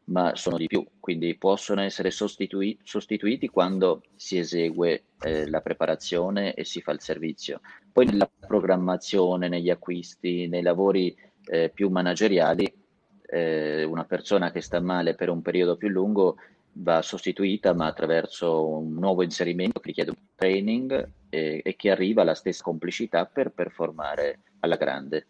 ma 0.06 0.36
sono 0.36 0.58
di 0.58 0.68
più, 0.68 0.86
quindi 1.00 1.36
possono 1.36 1.82
essere 1.82 2.12
sostitui- 2.12 2.78
sostituiti 2.84 3.50
quando 3.50 4.04
si 4.16 4.38
esegue 4.38 5.06
eh, 5.22 5.50
la 5.50 5.62
preparazione 5.62 6.54
e 6.54 6.64
si 6.64 6.82
fa 6.82 6.92
il 6.92 7.02
servizio. 7.02 7.60
Poi 7.92 8.06
nella 8.06 8.30
programmazione, 8.48 9.50
negli 9.50 9.70
acquisti, 9.70 10.48
nei 10.48 10.62
lavori 10.62 11.14
eh, 11.48 11.72
più 11.74 11.90
manageriali 11.90 12.85
eh, 13.28 13.84
una 13.84 14.06
persona 14.06 14.52
che 14.52 14.62
sta 14.62 14.80
male 14.80 15.16
per 15.16 15.30
un 15.30 15.42
periodo 15.42 15.76
più 15.76 15.88
lungo 15.90 16.38
va 16.78 17.02
sostituita 17.02 17.74
ma 17.74 17.86
attraverso 17.86 18.68
un 18.68 18.94
nuovo 18.96 19.24
inserimento 19.24 19.80
che 19.80 19.88
richiede 19.88 20.12
un 20.12 20.18
training 20.36 21.10
e, 21.30 21.62
e 21.64 21.76
che 21.76 21.90
arriva 21.90 22.22
alla 22.22 22.36
stessa 22.36 22.64
complicità 22.64 23.26
per 23.26 23.52
performare 23.52 24.40
alla 24.60 24.76
grande. 24.76 25.28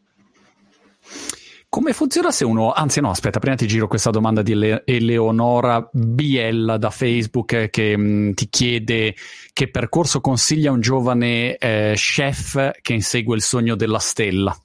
Come 1.75 1.91
funziona 1.91 2.31
se 2.31 2.45
uno, 2.45 2.71
anzi 2.71 3.01
no, 3.01 3.10
aspetta, 3.10 3.39
prima 3.39 3.58
ti 3.58 3.67
giro 3.67 3.89
questa 3.89 4.10
domanda 4.10 4.41
di 4.41 4.53
Le- 4.53 4.84
Eleonora 4.86 5.88
Biella 5.91 6.77
da 6.77 6.89
Facebook 6.89 7.69
che 7.69 7.97
mh, 7.97 8.01
mm, 8.01 8.31
ti 8.31 8.47
chiede 8.47 9.13
che 9.51 9.69
percorso 9.69 10.21
consiglia 10.21 10.71
un 10.71 10.79
giovane 10.79 11.58
eh, 11.58 11.93
chef 11.95 12.71
che 12.81 12.93
insegue 12.93 13.36
il 13.36 13.41
sogno 13.41 13.75
della 13.75 13.99
stella. 13.99 14.58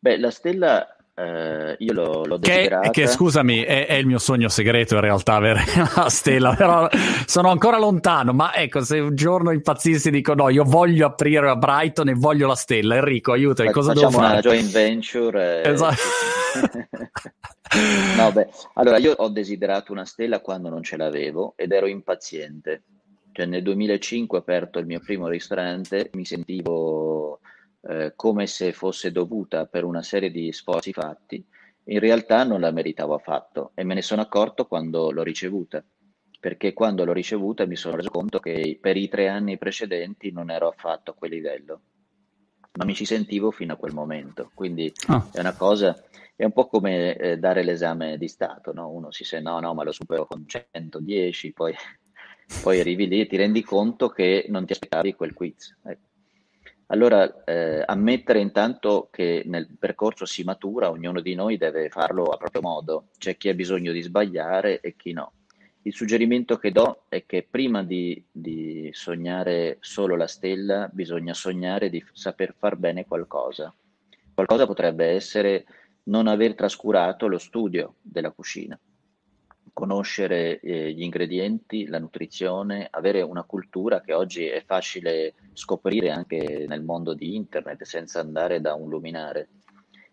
Beh, 0.00 0.18
la 0.18 0.30
stella 0.30 0.97
Uh, 1.18 1.74
io 1.78 1.92
l'ho, 1.94 2.24
l'ho 2.24 2.38
che, 2.38 2.70
che, 2.92 3.08
scusami, 3.08 3.62
è, 3.62 3.88
è, 3.88 3.94
il 3.94 4.06
mio 4.06 4.20
sogno 4.20 4.48
segreto 4.48 4.94
in 4.94 5.00
realtà 5.00 5.34
avere 5.34 5.64
la 5.96 6.08
stella, 6.08 6.54
però 6.54 6.88
sono 7.26 7.50
ancora 7.50 7.76
lontano. 7.76 8.32
Ma 8.32 8.54
ecco, 8.54 8.82
se 8.82 9.00
un 9.00 9.16
giorno 9.16 9.50
impazzissi 9.50 10.12
dico 10.12 10.34
no, 10.34 10.48
io 10.48 10.62
voglio 10.62 11.06
aprire 11.06 11.48
a 11.48 11.56
Brighton 11.56 12.10
e 12.10 12.14
voglio 12.14 12.46
la 12.46 12.54
stella, 12.54 12.94
Enrico, 12.94 13.32
aiutami, 13.32 13.72
cosa 13.72 13.94
devo 13.94 14.10
fare? 14.10 14.34
una 14.34 14.40
joint 14.40 14.70
venture. 14.70 15.62
E... 15.64 15.70
Esatto. 15.70 15.96
no, 18.16 18.30
beh, 18.30 18.48
allora 18.74 18.98
io 18.98 19.12
ho 19.16 19.28
desiderato 19.28 19.90
una 19.90 20.04
stella 20.04 20.38
quando 20.38 20.68
non 20.68 20.84
ce 20.84 20.96
l'avevo 20.96 21.54
ed 21.56 21.72
ero 21.72 21.88
impaziente. 21.88 22.82
Cioè 23.32 23.46
nel 23.46 23.64
2005 23.64 24.38
ho 24.38 24.40
aperto 24.40 24.78
il 24.78 24.86
mio 24.86 25.00
primo 25.00 25.26
ristorante, 25.26 26.10
mi 26.12 26.24
sentivo 26.24 27.40
eh, 27.82 28.12
come 28.16 28.46
se 28.46 28.72
fosse 28.72 29.12
dovuta 29.12 29.66
per 29.66 29.84
una 29.84 30.02
serie 30.02 30.30
di 30.30 30.52
sforzi 30.52 30.92
fatti, 30.92 31.44
in 31.84 32.00
realtà 32.00 32.44
non 32.44 32.60
la 32.60 32.70
meritavo 32.70 33.14
affatto 33.14 33.72
e 33.74 33.84
me 33.84 33.94
ne 33.94 34.02
sono 34.02 34.20
accorto 34.20 34.66
quando 34.66 35.10
l'ho 35.10 35.22
ricevuta, 35.22 35.82
perché 36.40 36.72
quando 36.72 37.04
l'ho 37.04 37.12
ricevuta 37.12 37.66
mi 37.66 37.76
sono 37.76 37.96
reso 37.96 38.10
conto 38.10 38.40
che 38.40 38.78
per 38.80 38.96
i 38.96 39.08
tre 39.08 39.28
anni 39.28 39.58
precedenti 39.58 40.30
non 40.30 40.50
ero 40.50 40.68
affatto 40.68 41.12
a 41.12 41.14
quel 41.14 41.30
livello. 41.30 41.80
ma 42.78 42.84
mi 42.84 42.94
ci 42.94 43.06
sentivo 43.06 43.50
fino 43.50 43.72
a 43.72 43.76
quel 43.76 43.94
momento. 43.94 44.50
Quindi 44.54 44.92
oh. 45.08 45.30
è 45.32 45.40
una 45.40 45.56
cosa, 45.56 46.00
è 46.36 46.44
un 46.44 46.52
po' 46.52 46.68
come 46.68 47.16
eh, 47.16 47.38
dare 47.38 47.64
l'esame 47.64 48.18
di 48.18 48.28
Stato, 48.28 48.72
no? 48.72 48.90
Uno 48.90 49.10
si 49.10 49.24
sente, 49.24 49.48
no, 49.48 49.58
no, 49.58 49.74
ma 49.74 49.82
lo 49.82 49.90
supero 49.90 50.26
con 50.26 50.46
110, 50.46 51.52
poi, 51.52 51.74
poi 52.62 52.78
arrivi 52.78 53.08
lì 53.08 53.20
e 53.20 53.26
ti 53.26 53.36
rendi 53.36 53.62
conto 53.62 54.08
che 54.10 54.46
non 54.48 54.64
ti 54.64 54.72
aspettavi 54.72 55.14
quel 55.14 55.32
quiz. 55.32 55.76
Ecco. 55.84 56.07
Allora, 56.90 57.44
eh, 57.44 57.82
ammettere 57.84 58.40
intanto 58.40 59.08
che 59.10 59.42
nel 59.44 59.68
percorso 59.78 60.24
si 60.24 60.42
matura, 60.42 60.90
ognuno 60.90 61.20
di 61.20 61.34
noi 61.34 61.58
deve 61.58 61.90
farlo 61.90 62.24
a 62.24 62.38
proprio 62.38 62.62
modo, 62.62 63.08
c'è 63.18 63.36
chi 63.36 63.50
ha 63.50 63.54
bisogno 63.54 63.92
di 63.92 64.00
sbagliare 64.00 64.80
e 64.80 64.96
chi 64.96 65.12
no. 65.12 65.32
Il 65.82 65.92
suggerimento 65.92 66.56
che 66.56 66.72
do 66.72 67.04
è 67.08 67.26
che 67.26 67.46
prima 67.48 67.82
di, 67.82 68.24
di 68.30 68.88
sognare 68.92 69.76
solo 69.80 70.16
la 70.16 70.26
stella, 70.26 70.88
bisogna 70.90 71.34
sognare 71.34 71.90
di 71.90 72.02
saper 72.12 72.54
far 72.56 72.76
bene 72.76 73.04
qualcosa. 73.04 73.74
Qualcosa 74.32 74.66
potrebbe 74.66 75.08
essere 75.08 75.66
non 76.04 76.26
aver 76.26 76.54
trascurato 76.54 77.26
lo 77.26 77.38
studio 77.38 77.96
della 78.00 78.30
cucina 78.30 78.78
conoscere 79.78 80.58
eh, 80.58 80.92
gli 80.92 81.02
ingredienti, 81.02 81.86
la 81.86 82.00
nutrizione, 82.00 82.88
avere 82.90 83.22
una 83.22 83.44
cultura 83.44 84.00
che 84.00 84.12
oggi 84.12 84.44
è 84.44 84.64
facile 84.66 85.34
scoprire 85.52 86.10
anche 86.10 86.64
nel 86.66 86.82
mondo 86.82 87.14
di 87.14 87.36
internet 87.36 87.84
senza 87.84 88.18
andare 88.18 88.60
da 88.60 88.74
un 88.74 88.88
luminare. 88.88 89.50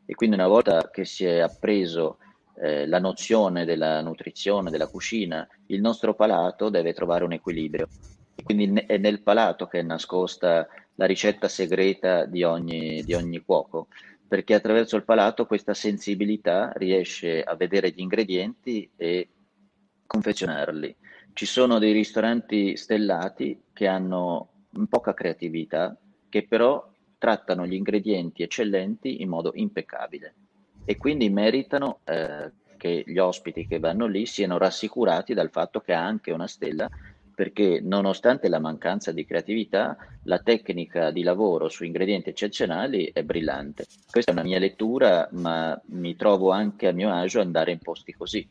E 0.06 0.14
quindi 0.14 0.36
una 0.36 0.48
volta 0.48 0.92
che 0.92 1.04
si 1.04 1.26
è 1.26 1.40
appreso 1.40 2.20
eh, 2.62 2.86
la 2.86 3.00
nozione 3.00 3.66
della 3.66 4.02
nutrizione, 4.02 4.70
della 4.70 4.88
cucina, 4.88 5.48
il 5.68 5.82
nostro 5.82 6.14
palato 6.14 6.70
deve 6.70 6.94
trovare 6.94 7.24
un 7.24 7.34
equilibrio. 7.34 7.90
E 8.36 8.44
quindi 8.44 8.84
è 8.86 8.98
nel 8.98 9.24
palato 9.24 9.66
che 9.66 9.80
è 9.80 9.82
nascosta 9.82 10.68
la 10.94 11.06
ricetta 11.08 11.48
segreta 11.48 12.26
di 12.26 12.44
ogni, 12.44 13.04
di 13.04 13.16
ogni 13.16 13.40
cuoco 13.44 13.88
perché 14.28 14.56
attraverso 14.56 14.96
il 14.96 15.04
palato 15.04 15.46
questa 15.46 15.74
sensibilità 15.74 16.72
riesce 16.76 17.44
a 17.44 17.56
vedere 17.56 17.92
gli 17.92 18.00
ingredienti 18.00 18.90
e 18.96 19.30
confezionarli. 20.06 20.96
Ci 21.34 21.46
sono 21.46 21.80
dei 21.80 21.92
ristoranti 21.92 22.78
stellati 22.78 23.64
che 23.74 23.88
hanno 23.88 24.50
poca 24.90 25.14
creatività, 25.14 25.96
che 26.30 26.46
però 26.48 26.92
trattano 27.18 27.66
gli 27.66 27.74
ingredienti 27.74 28.44
eccellenti 28.44 29.22
in 29.22 29.30
modo 29.30 29.52
impeccabile 29.56 30.34
e 30.86 30.98
quindi 30.98 31.30
meritano 31.30 32.00
eh, 32.04 32.52
che 32.78 33.04
gli 33.06 33.18
ospiti 33.18 33.66
che 33.68 33.80
vanno 33.80 34.06
lì 34.06 34.26
siano 34.26 34.58
rassicurati 34.58 35.34
dal 35.34 35.50
fatto 35.50 35.80
che 35.80 35.94
ha 35.94 36.06
anche 36.06 36.32
una 36.32 36.48
stella 36.48 36.90
perché 37.34 37.82
nonostante 37.82 38.48
la 38.48 38.60
mancanza 38.60 39.12
di 39.12 39.26
creatività, 39.26 39.98
la 40.24 40.40
tecnica 40.40 41.12
di 41.12 41.22
lavoro 41.22 41.68
su 41.68 41.84
ingredienti 41.84 42.30
eccezionali 42.30 43.12
è 43.12 43.24
brillante. 43.24 43.86
Questa 44.10 44.32
è 44.32 44.34
una 44.34 44.44
mia 44.44 44.58
lettura, 44.58 45.28
ma 45.32 45.80
mi 45.88 46.16
trovo 46.16 46.52
anche 46.52 46.88
a 46.88 46.94
mio 46.94 47.12
agio 47.12 47.42
andare 47.42 47.72
in 47.72 47.80
posti 47.80 48.14
così 48.14 48.48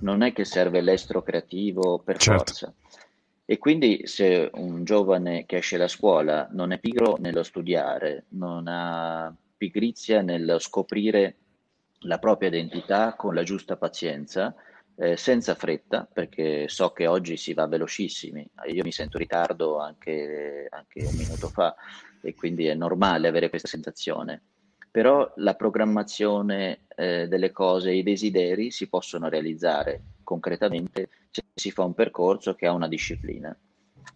non 0.00 0.22
è 0.22 0.32
che 0.32 0.44
serve 0.44 0.80
l'estro 0.80 1.22
creativo 1.22 1.98
per 1.98 2.16
certo. 2.18 2.44
forza. 2.44 2.74
E 3.44 3.58
quindi 3.58 4.06
se 4.06 4.50
un 4.54 4.84
giovane 4.84 5.46
che 5.46 5.58
esce 5.58 5.76
da 5.76 5.86
scuola 5.86 6.48
non 6.50 6.72
è 6.72 6.78
pigro 6.78 7.16
nello 7.20 7.44
studiare, 7.44 8.24
non 8.30 8.66
ha 8.66 9.34
pigrizia 9.56 10.20
nel 10.20 10.56
scoprire 10.58 11.36
la 12.00 12.18
propria 12.18 12.48
identità 12.48 13.14
con 13.14 13.34
la 13.34 13.44
giusta 13.44 13.76
pazienza, 13.76 14.54
eh, 14.96 15.16
senza 15.16 15.54
fretta, 15.54 16.08
perché 16.12 16.68
so 16.68 16.90
che 16.90 17.06
oggi 17.06 17.36
si 17.36 17.54
va 17.54 17.66
velocissimi, 17.66 18.48
io 18.66 18.82
mi 18.82 18.92
sento 18.92 19.16
in 19.16 19.22
ritardo 19.22 19.78
anche, 19.78 20.66
anche 20.70 21.06
un 21.06 21.16
minuto 21.16 21.48
fa 21.48 21.74
e 22.20 22.34
quindi 22.34 22.66
è 22.66 22.74
normale 22.74 23.28
avere 23.28 23.48
questa 23.48 23.68
sensazione 23.68 24.42
però 24.96 25.30
la 25.36 25.54
programmazione 25.56 26.86
eh, 26.96 27.28
delle 27.28 27.52
cose, 27.52 27.92
i 27.92 28.02
desideri 28.02 28.70
si 28.70 28.88
possono 28.88 29.28
realizzare 29.28 30.00
concretamente 30.22 31.10
se 31.30 31.42
si 31.52 31.70
fa 31.70 31.84
un 31.84 31.92
percorso 31.92 32.54
che 32.54 32.66
ha 32.66 32.72
una 32.72 32.88
disciplina. 32.88 33.54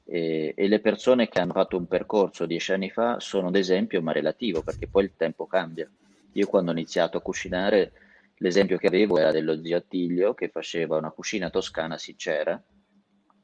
E, 0.06 0.54
e, 0.56 0.68
le 0.68 0.80
persone 0.80 1.28
che 1.28 1.38
hanno 1.38 1.52
fatto 1.52 1.76
un 1.76 1.86
percorso 1.86 2.46
dieci 2.46 2.72
anni 2.72 2.88
fa 2.88 3.20
sono 3.20 3.48
ad 3.48 3.56
esempio, 3.56 4.00
ma 4.00 4.12
relativo, 4.12 4.62
perché 4.62 4.88
poi 4.88 5.04
il 5.04 5.12
tempo 5.18 5.46
cambia. 5.46 5.86
Io 6.32 6.46
quando 6.46 6.70
ho 6.70 6.74
iniziato 6.74 7.18
a 7.18 7.20
cucinare, 7.20 7.92
l'esempio 8.36 8.78
che 8.78 8.86
avevo 8.86 9.18
era 9.18 9.32
dello 9.32 9.62
zio 9.62 9.76
Attilio 9.76 10.32
che 10.32 10.48
faceva 10.48 10.96
una 10.96 11.10
cucina 11.10 11.50
toscana 11.50 11.98
sincera, 11.98 12.58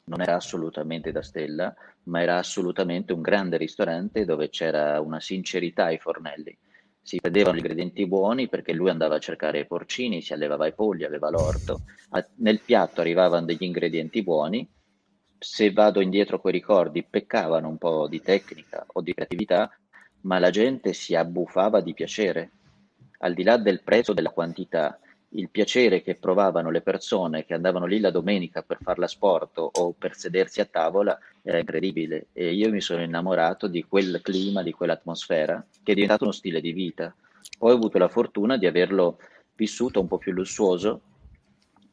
non 0.05 0.23
era 0.23 0.37
assolutamente 0.37 1.13
da 1.13 1.21
stella, 1.21 1.75
ma 2.05 2.23
era 2.23 2.39
assolutamente 2.39 3.13
un 3.13 3.21
grande 3.21 3.59
ristorante 3.59 4.25
dove 4.25 4.49
c'era 4.49 4.99
una 5.03 5.21
sincerità 5.21 5.85
ai 5.85 5.99
fornelli 5.99 6.57
si 7.07 7.21
vedevano 7.23 7.59
ingredienti 7.59 8.05
buoni 8.05 8.49
perché 8.49 8.73
lui 8.73 8.91
andava 8.91 9.15
a 9.15 9.21
cercare 9.21 9.61
i 9.61 9.67
porcini, 9.67 10.21
si 10.21 10.33
allevava 10.33 10.67
i 10.67 10.75
polli, 10.75 11.05
aveva 11.05 11.31
l'orto, 11.31 11.83
nel 12.39 12.61
piatto 12.61 13.01
arrivavano 13.01 13.47
degli 13.47 13.63
ingredienti 13.63 14.25
buoni, 14.25 14.69
se 15.39 15.71
vado 15.71 16.01
indietro 16.01 16.41
con 16.41 16.51
i 16.51 16.55
ricordi 16.55 17.07
peccavano 17.09 17.69
un 17.69 17.79
po' 17.79 18.09
di 18.09 18.21
tecnica 18.21 18.85
o 18.93 19.03
di 19.03 19.15
creatività, 19.15 19.71
ma 20.23 20.41
la 20.41 20.51
gente 20.51 20.93
si 20.95 21.15
abbuffava 21.15 21.81
di 21.81 21.95
piacere, 21.95 22.51
al 23.19 23.35
di 23.35 23.45
là 23.45 23.57
del 23.57 23.85
prezzo 23.85 24.13
della 24.13 24.31
quantità 24.31 24.99
il 25.31 25.51
piacere 25.51 26.03
che 26.03 26.15
provavano 26.15 26.71
le 26.71 26.83
persone 26.83 27.45
che 27.45 27.55
andavano 27.55 27.87
lì 27.87 27.99
la 27.99 28.11
domenica 28.11 28.63
per 28.63 28.79
fare 28.81 29.01
l'asporto 29.01 29.71
o 29.73 29.93
per 29.93 30.15
sedersi 30.15 30.61
a 30.61 30.67
tavola 30.67 31.19
era 31.43 31.59
incredibile 31.59 32.29
e 32.33 32.55
io 32.55 32.71
mi 32.71 32.81
sono 32.81 33.03
innamorato 33.03 33.67
di 33.67 33.85
quel 33.85 34.21
clima, 34.23 34.63
di 34.63 34.73
quell'atmosfera 34.73 35.67
che 35.83 35.93
è 35.93 35.95
diventato 35.95 36.25
uno 36.25 36.33
stile 36.33 36.61
di 36.61 36.73
vita. 36.73 37.15
Poi 37.59 37.73
ho 37.73 37.75
avuto 37.75 37.99
la 37.99 38.09
fortuna 38.09 38.57
di 38.57 38.67
averlo 38.67 39.19
vissuto 39.55 40.01
un 40.01 40.07
po' 40.07 40.19
più 40.19 40.33
lussuoso 40.33 41.01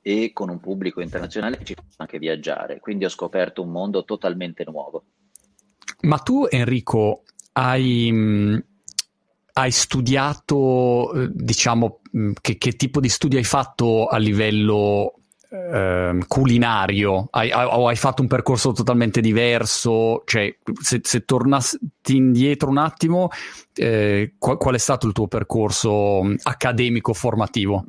e 0.01 0.31
con 0.33 0.49
un 0.49 0.59
pubblico 0.59 1.01
internazionale 1.01 1.57
che 1.57 1.63
ci 1.63 1.73
fa 1.75 1.83
anche 1.97 2.19
viaggiare, 2.19 2.79
quindi 2.79 3.05
ho 3.05 3.09
scoperto 3.09 3.61
un 3.61 3.69
mondo 3.69 4.03
totalmente 4.03 4.65
nuovo. 4.65 5.05
Ma 6.01 6.17
tu 6.17 6.45
Enrico 6.49 7.23
hai 7.53 8.11
hai 9.53 9.71
studiato, 9.71 11.13
eh, 11.13 11.29
diciamo, 11.31 12.01
mm, 12.15 12.31
che, 12.41 12.57
che, 12.57 12.75
tipo 12.75 12.99
di 12.99 13.09
studi 13.09 13.37
hai 13.37 13.43
fatto 13.43 14.07
a 14.07 14.17
livello 14.17 15.19
eh, 15.49 16.17
culinario? 16.27 17.27
Hai, 17.29 17.51
o 17.51 17.87
hai 17.87 17.95
fatto 17.95 18.21
un 18.21 18.27
percorso 18.27 18.71
totalmente 18.71 19.21
diverso? 19.21 20.23
Cioè, 20.25 20.55
se, 20.81 21.01
se 21.03 21.25
tornassi 21.25 21.77
indietro 22.07 22.69
un 22.69 22.77
attimo, 22.77 23.29
eh, 23.75 24.33
qual, 24.37 24.57
qual, 24.57 24.75
è 24.75 24.79
stato 24.79 25.05
il 25.07 25.13
tuo 25.13 25.27
percorso 25.27 26.23
mm, 26.23 26.35
accademico 26.43 27.13
formativo? 27.13 27.85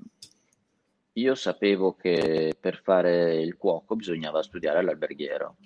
Io 1.17 1.35
sapevo 1.35 1.95
che 1.95 2.55
per 2.59 2.81
fare 2.83 3.37
il 3.41 3.57
cuoco 3.57 3.95
bisognava 3.95 4.43
studiare 4.43 4.81
all'alberghiero 4.81 5.57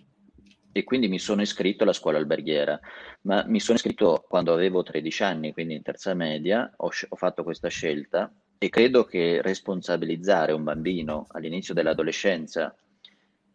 e 0.78 0.84
quindi 0.84 1.08
mi 1.08 1.18
sono 1.18 1.42
iscritto 1.42 1.82
alla 1.82 1.92
scuola 1.92 2.18
alberghiera, 2.18 2.78
ma 3.22 3.44
mi 3.46 3.58
sono 3.58 3.76
iscritto 3.76 4.24
quando 4.28 4.52
avevo 4.52 4.84
13 4.84 5.22
anni, 5.24 5.52
quindi 5.52 5.74
in 5.74 5.82
terza 5.82 6.14
media, 6.14 6.72
ho, 6.76 6.90
ho 7.08 7.16
fatto 7.16 7.42
questa 7.42 7.68
scelta 7.68 8.32
e 8.58 8.68
credo 8.68 9.04
che 9.04 9.42
responsabilizzare 9.42 10.52
un 10.52 10.62
bambino 10.62 11.26
all'inizio 11.30 11.74
dell'adolescenza 11.74 12.72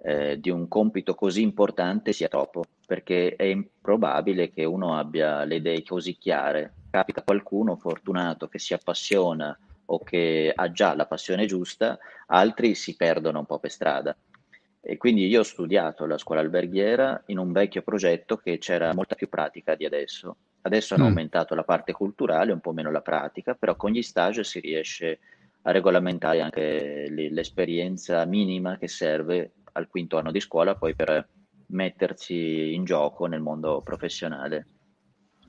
eh, 0.03 0.37
di 0.37 0.49
un 0.49 0.67
compito 0.67 1.15
così 1.15 1.41
importante 1.41 2.11
sia 2.11 2.27
troppo, 2.27 2.65
perché 2.85 3.37
è 3.37 3.43
improbabile 3.43 4.51
che 4.51 4.65
uno 4.65 4.97
abbia 4.97 5.45
le 5.45 5.55
idee 5.55 5.81
così 5.83 6.17
chiare. 6.17 6.73
Capita 6.89 7.23
qualcuno 7.23 7.77
fortunato 7.77 8.49
che 8.49 8.59
si 8.59 8.73
appassiona 8.73 9.57
o 9.85 10.03
che 10.03 10.51
ha 10.53 10.71
già 10.71 10.93
la 10.93 11.05
passione 11.05 11.45
giusta, 11.45 11.97
altri 12.27 12.75
si 12.75 12.97
perdono 12.97 13.39
un 13.39 13.45
po' 13.45 13.59
per 13.59 13.71
strada. 13.71 14.15
E 14.85 14.97
quindi 14.97 15.27
io 15.27 15.39
ho 15.39 15.43
studiato 15.43 16.05
la 16.05 16.17
scuola 16.17 16.41
alberghiera 16.41 17.23
in 17.27 17.37
un 17.37 17.53
vecchio 17.53 17.83
progetto 17.83 18.35
che 18.35 18.57
c'era 18.57 18.93
molta 18.93 19.15
più 19.15 19.29
pratica 19.29 19.75
di 19.75 19.85
adesso. 19.85 20.35
Adesso 20.61 20.93
hanno 20.95 21.05
mm. 21.05 21.07
aumentato 21.07 21.55
la 21.55 21.63
parte 21.63 21.93
culturale, 21.93 22.51
un 22.51 22.59
po' 22.59 22.73
meno 22.73 22.91
la 22.91 22.99
pratica, 22.99 23.53
però 23.53 23.77
con 23.77 23.91
gli 23.91 24.01
stage 24.01 24.43
si 24.43 24.59
riesce 24.59 25.19
a 25.61 25.71
regolamentare 25.71 26.41
anche 26.41 27.07
l'esperienza 27.09 28.25
minima 28.25 28.77
che 28.77 28.89
serve 28.89 29.53
al 29.71 29.87
quinto 29.87 30.17
anno 30.17 30.31
di 30.31 30.41
scuola 30.41 30.75
poi 30.75 30.93
per 30.95 31.29
mettersi 31.67 32.73
in 32.73 32.83
gioco 32.83 33.25
nel 33.25 33.39
mondo 33.39 33.81
professionale. 33.81 34.67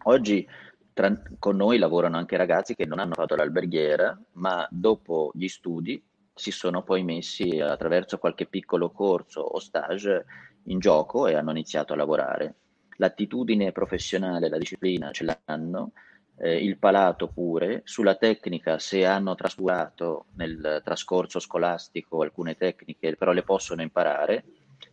Oggi 0.04 0.48
tra, 0.92 1.12
con 1.40 1.56
noi 1.56 1.78
lavorano 1.78 2.16
anche 2.16 2.36
ragazzi 2.36 2.76
che 2.76 2.86
non 2.86 3.00
hanno 3.00 3.14
fatto 3.14 3.34
l'alberghiera, 3.34 4.16
ma 4.34 4.64
dopo 4.70 5.32
gli 5.34 5.48
studi 5.48 6.00
si 6.34 6.50
sono 6.50 6.82
poi 6.82 7.04
messi 7.04 7.60
attraverso 7.60 8.18
qualche 8.18 8.46
piccolo 8.46 8.90
corso 8.90 9.40
o 9.40 9.58
stage 9.60 10.24
in 10.64 10.78
gioco 10.78 11.26
e 11.26 11.34
hanno 11.34 11.52
iniziato 11.52 11.92
a 11.92 11.96
lavorare. 11.96 12.54
L'attitudine 12.96 13.72
professionale, 13.72 14.48
la 14.48 14.58
disciplina 14.58 15.10
ce 15.10 15.24
l'hanno, 15.24 15.92
eh, 16.38 16.56
il 16.56 16.78
palato 16.78 17.28
pure, 17.28 17.82
sulla 17.84 18.16
tecnica 18.16 18.78
se 18.78 19.04
hanno 19.04 19.34
trascurato 19.34 20.26
nel 20.34 20.80
trascorso 20.84 21.38
scolastico 21.38 22.22
alcune 22.22 22.56
tecniche, 22.56 23.16
però 23.16 23.32
le 23.32 23.42
possono 23.42 23.82
imparare 23.82 24.44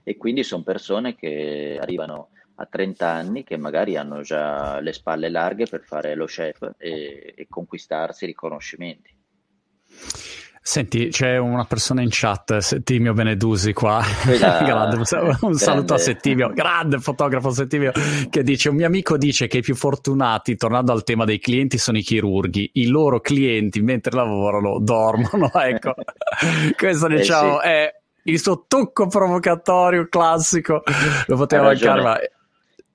e 0.04 0.18
quindi 0.18 0.44
sono 0.44 0.64
persone 0.64 1.16
che 1.16 1.78
arrivano 1.82 2.30
a 2.56 2.66
30 2.66 3.08
anni 3.08 3.44
che 3.44 3.58
magari 3.58 3.98
hanno 3.98 4.22
già 4.22 4.80
le 4.80 4.94
spalle 4.94 5.30
larghe 5.30 5.66
per 5.66 5.84
fare 5.84 6.14
lo 6.14 6.26
chef 6.26 6.74
e, 6.78 7.34
e 7.36 7.48
conquistarsi 7.50 8.26
riconoscimenti. 8.26 9.16
Senti, 10.64 11.08
c'è 11.08 11.38
una 11.38 11.66
persona 11.66 12.04
in 12.04 12.10
chat, 12.12 12.60
Settimio 12.60 13.14
Benedusi 13.14 13.74
qua, 13.74 14.00
grande, 14.26 14.98
un, 15.42 15.56
saluto 15.56 15.96
a 15.96 15.98
Settimio, 15.98 16.52
grande 16.54 17.00
fotografo 17.00 17.50
Settimio, 17.50 17.92
che 18.30 18.44
dice, 18.44 18.70
un 18.70 18.76
mio 18.76 18.86
amico 18.86 19.18
dice 19.18 19.48
che 19.48 19.58
i 19.58 19.62
più 19.62 19.76
fortunati, 19.76 20.56
tornando 20.56 20.92
al 20.92 21.04
tema 21.04 21.26
dei 21.26 21.40
clienti, 21.40 21.80
sono 21.80 21.98
i 21.98 22.04
chirurghi, 22.04 22.74
i 22.76 22.86
loro 22.86 23.22
clienti 23.22 23.82
mentre 23.82 24.16
lavorano 24.16 24.78
dormono, 24.80 25.50
ecco, 25.60 25.96
questo 26.78 27.08
diciamo 27.08 27.60
eh 27.62 27.64
sì. 27.64 27.68
è 27.68 27.96
il 28.26 28.40
suo 28.40 28.66
tocco 28.68 29.08
provocatorio 29.08 30.08
classico, 30.10 30.84
lo 31.26 31.36
poteva 31.38 31.64
mancare, 31.64 32.02
ma 32.04 32.20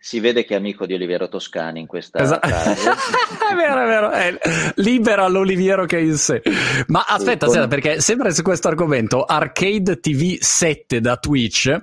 si 0.06 0.20
vede 0.20 0.44
che 0.44 0.54
è 0.54 0.56
amico 0.56 0.86
di 0.86 0.94
Oliviero 0.94 1.26
Toscani 1.26 1.80
in 1.80 1.88
questa 1.88 2.20
esatto. 2.20 2.46
è 2.46 3.54
vero, 3.56 3.82
è 3.82 3.86
vero, 3.86 4.10
è 4.10 4.38
libera 4.76 5.26
l'Oliviero 5.26 5.84
che 5.84 5.98
è 5.98 6.00
in 6.00 6.16
sé. 6.16 6.42
Ma 6.86 7.04
aspetta, 7.08 7.46
aspetta, 7.46 7.66
perché 7.66 8.00
sempre 8.00 8.32
su 8.32 8.42
questo 8.42 8.68
argomento, 8.68 9.24
Arcade 9.24 9.98
TV 9.98 10.36
7 10.38 11.00
da 11.00 11.16
Twitch 11.16 11.76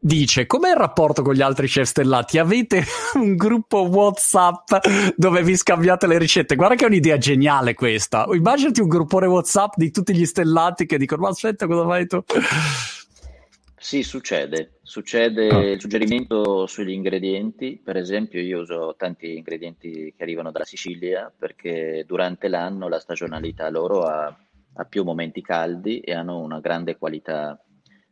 dice 0.00 0.46
com'è 0.46 0.70
il 0.70 0.76
rapporto 0.76 1.20
con 1.20 1.34
gli 1.34 1.42
altri 1.42 1.66
chef 1.66 1.86
stellati? 1.86 2.38
Avete 2.38 2.82
un 3.20 3.36
gruppo 3.36 3.82
WhatsApp 3.82 4.72
dove 5.14 5.42
vi 5.42 5.56
scambiate 5.58 6.06
le 6.06 6.16
ricette? 6.16 6.56
Guarda 6.56 6.74
che 6.74 6.84
è 6.84 6.88
un'idea 6.88 7.18
geniale 7.18 7.74
questa. 7.74 8.26
Immaginati 8.32 8.80
un 8.80 8.88
gruppone 8.88 9.26
WhatsApp 9.26 9.74
di 9.76 9.90
tutti 9.90 10.14
gli 10.14 10.24
stellati 10.24 10.86
che 10.86 10.96
dicono 10.96 11.24
ma 11.24 11.28
aspetta 11.28 11.66
cosa 11.66 11.86
fai 11.86 12.06
tu? 12.06 12.24
Sì, 13.76 14.02
succede. 14.02 14.73
Succede 14.86 15.48
ah. 15.48 15.62
il 15.62 15.80
suggerimento 15.80 16.66
sugli 16.66 16.90
ingredienti. 16.90 17.80
Per 17.82 17.96
esempio, 17.96 18.38
io 18.38 18.60
uso 18.60 18.94
tanti 18.98 19.34
ingredienti 19.34 20.12
che 20.14 20.22
arrivano 20.22 20.50
dalla 20.50 20.66
Sicilia 20.66 21.32
perché 21.36 22.04
durante 22.06 22.48
l'anno 22.48 22.88
la 22.88 23.00
stagionalità 23.00 23.70
loro 23.70 24.02
ha, 24.02 24.26
ha 24.26 24.84
più 24.84 25.02
momenti 25.02 25.40
caldi 25.40 26.00
e 26.00 26.12
hanno 26.12 26.38
una 26.38 26.60
grande 26.60 26.98
qualità 26.98 27.58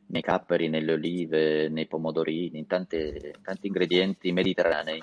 nei 0.07 0.23
capperi, 0.23 0.71
nelle 0.71 0.95
olive, 0.95 1.69
nei 1.69 1.87
pomodorini, 1.87 2.59
in 2.59 2.67
tante, 2.67 3.35
tanti 3.43 3.67
ingredienti 3.67 4.33
mediterranei. 4.33 5.03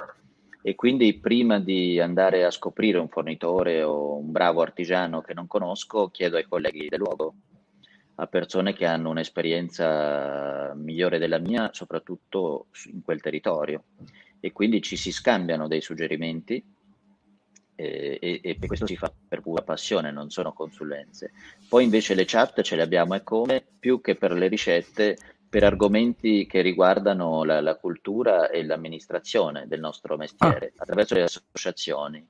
E 0.63 0.73
quindi 0.73 1.19
prima 1.19 1.59
di 1.59 1.99
andare 1.99 2.45
a 2.45 2.51
scoprire 2.51 2.97
un 2.97 3.09
fornitore 3.09 3.83
o 3.83 4.17
un 4.17 4.31
bravo 4.31 4.61
artigiano 4.61 5.21
che 5.21 5.35
non 5.35 5.45
conosco, 5.45 6.09
chiedo 6.09 6.37
ai 6.37 6.47
colleghi 6.47 6.87
del 6.89 6.99
luogo 6.99 7.35
a 8.19 8.27
persone 8.27 8.73
che 8.73 8.85
hanno 8.85 9.09
un'esperienza 9.09 10.73
migliore 10.75 11.19
della 11.19 11.39
mia, 11.39 11.69
soprattutto 11.73 12.67
in 12.91 13.01
quel 13.01 13.21
territorio. 13.21 13.83
E 14.39 14.51
quindi 14.51 14.81
ci 14.81 14.97
si 14.97 15.11
scambiano 15.11 15.67
dei 15.67 15.81
suggerimenti 15.81 16.63
e, 17.79 18.17
e, 18.21 18.41
e, 18.43 18.67
questo 18.67 18.85
si 18.85 18.97
fa 18.97 19.09
per 19.27 19.39
pura 19.39 19.61
passione, 19.61 20.11
non 20.11 20.29
sono 20.29 20.51
consulenze. 20.51 21.31
Poi 21.69 21.85
invece 21.85 22.13
le 22.13 22.25
chat 22.25 22.61
ce 22.61 22.75
le 22.75 22.81
abbiamo 22.81 23.15
e 23.15 23.23
come, 23.23 23.65
più 23.79 24.01
che 24.01 24.15
per 24.15 24.33
le 24.33 24.49
ricette, 24.49 25.17
per 25.47 25.63
argomenti 25.63 26.45
che 26.45 26.59
riguardano 26.59 27.45
la, 27.45 27.61
la 27.61 27.75
cultura 27.75 28.49
e 28.49 28.65
l'amministrazione 28.65 29.65
del 29.65 29.79
nostro 29.79 30.17
mestiere, 30.17 30.73
ah. 30.75 30.81
attraverso 30.83 31.13
le 31.15 31.23
associazioni. 31.23 32.27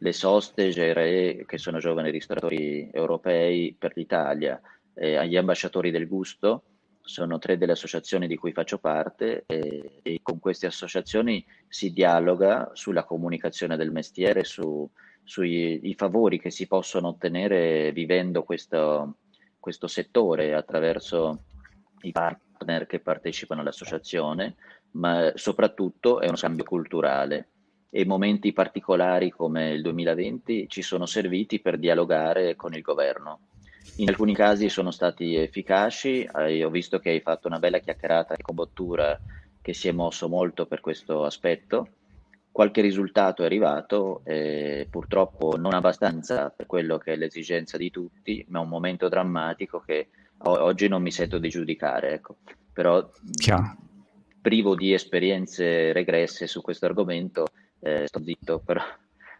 Le 0.00 0.12
soste, 0.12 0.70
GRE, 0.70 1.44
che 1.46 1.58
sono 1.58 1.78
giovani 1.78 2.10
ristoratori 2.10 2.90
europei 2.92 3.74
per 3.78 3.92
l'Italia, 3.94 4.60
eh, 4.98 5.16
agli 5.16 5.36
ambasciatori 5.36 5.90
del 5.90 6.08
gusto, 6.08 6.64
sono 7.08 7.38
tre 7.38 7.56
delle 7.56 7.72
associazioni 7.72 8.26
di 8.26 8.36
cui 8.36 8.52
faccio 8.52 8.78
parte 8.78 9.44
e, 9.46 10.00
e, 10.02 10.20
con 10.22 10.38
queste 10.38 10.66
associazioni 10.66 11.44
si 11.66 11.92
dialoga 11.92 12.70
sulla 12.74 13.04
comunicazione 13.04 13.76
del 13.76 13.90
mestiere, 13.90 14.44
su, 14.44 14.88
sui 15.24 15.94
favori 15.96 16.38
che 16.38 16.50
si 16.50 16.66
possono 16.66 17.08
ottenere 17.08 17.92
vivendo 17.92 18.42
questo, 18.42 19.16
questo 19.58 19.86
settore 19.86 20.54
attraverso 20.54 21.44
i 22.02 22.12
partner 22.12 22.86
che 22.86 23.00
partecipano 23.00 23.62
all'associazione, 23.62 24.56
ma 24.92 25.32
soprattutto 25.34 26.20
è 26.20 26.26
uno 26.26 26.36
scambio 26.36 26.64
culturale. 26.64 27.48
E 27.90 28.04
momenti 28.04 28.52
particolari 28.52 29.30
come 29.30 29.70
il 29.70 29.80
2020 29.80 30.68
ci 30.68 30.82
sono 30.82 31.06
serviti 31.06 31.58
per 31.60 31.78
dialogare 31.78 32.54
con 32.54 32.74
il 32.74 32.82
governo 32.82 33.40
in 33.96 34.08
alcuni 34.08 34.34
casi 34.34 34.68
sono 34.68 34.90
stati 34.90 35.34
efficaci, 35.36 36.22
eh, 36.22 36.64
ho 36.64 36.70
visto 36.70 36.98
che 36.98 37.10
hai 37.10 37.20
fatto 37.20 37.48
una 37.48 37.58
bella 37.58 37.78
chiacchierata 37.78 38.36
con 38.40 38.54
Bottura 38.54 39.20
che 39.60 39.74
si 39.74 39.88
è 39.88 39.92
mosso 39.92 40.28
molto 40.28 40.66
per 40.66 40.80
questo 40.80 41.24
aspetto. 41.24 41.88
Qualche 42.50 42.80
risultato 42.80 43.42
è 43.42 43.46
arrivato, 43.46 44.22
eh, 44.24 44.86
purtroppo 44.90 45.56
non 45.56 45.74
abbastanza 45.74 46.50
per 46.50 46.66
quello 46.66 46.98
che 46.98 47.12
è 47.12 47.16
l'esigenza 47.16 47.76
di 47.76 47.90
tutti, 47.90 48.44
ma 48.48 48.58
è 48.58 48.62
un 48.62 48.68
momento 48.68 49.08
drammatico 49.08 49.80
che 49.80 50.08
o- 50.38 50.62
oggi 50.62 50.88
non 50.88 51.02
mi 51.02 51.10
sento 51.10 51.38
di 51.38 51.48
giudicare, 51.48 52.12
ecco. 52.14 52.36
però 52.72 53.10
Chiaro. 53.32 53.76
privo 54.40 54.74
di 54.74 54.92
esperienze 54.92 55.92
regresse 55.92 56.46
su 56.46 56.60
questo 56.60 56.86
argomento, 56.86 57.46
eh, 57.80 58.06
sto 58.06 58.22
zitto, 58.22 58.60
però 58.64 58.82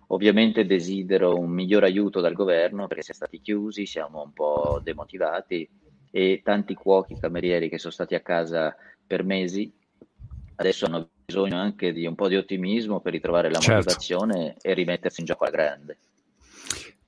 Ovviamente 0.08 0.64
desidero 0.64 1.38
un 1.38 1.50
miglior 1.50 1.84
aiuto 1.84 2.20
dal 2.20 2.32
governo 2.32 2.86
perché 2.86 3.02
siamo 3.02 3.20
stati 3.20 3.40
chiusi, 3.40 3.86
siamo 3.86 4.22
un 4.22 4.32
po' 4.32 4.80
demotivati 4.82 5.68
e 6.10 6.40
tanti 6.42 6.74
cuochi, 6.74 7.18
camerieri 7.18 7.68
che 7.68 7.78
sono 7.78 7.92
stati 7.92 8.14
a 8.14 8.20
casa 8.20 8.74
per 9.06 9.22
mesi 9.22 9.70
adesso 10.58 10.86
hanno 10.86 11.08
bisogno 11.24 11.56
anche 11.56 11.92
di 11.92 12.06
un 12.06 12.14
po' 12.14 12.28
di 12.28 12.36
ottimismo 12.36 13.00
per 13.00 13.12
ritrovare 13.12 13.50
la 13.50 13.58
certo. 13.58 13.76
motivazione 13.76 14.56
e 14.60 14.74
rimettersi 14.74 15.20
in 15.20 15.26
gioco 15.26 15.44
alla 15.44 15.52
grande. 15.52 15.98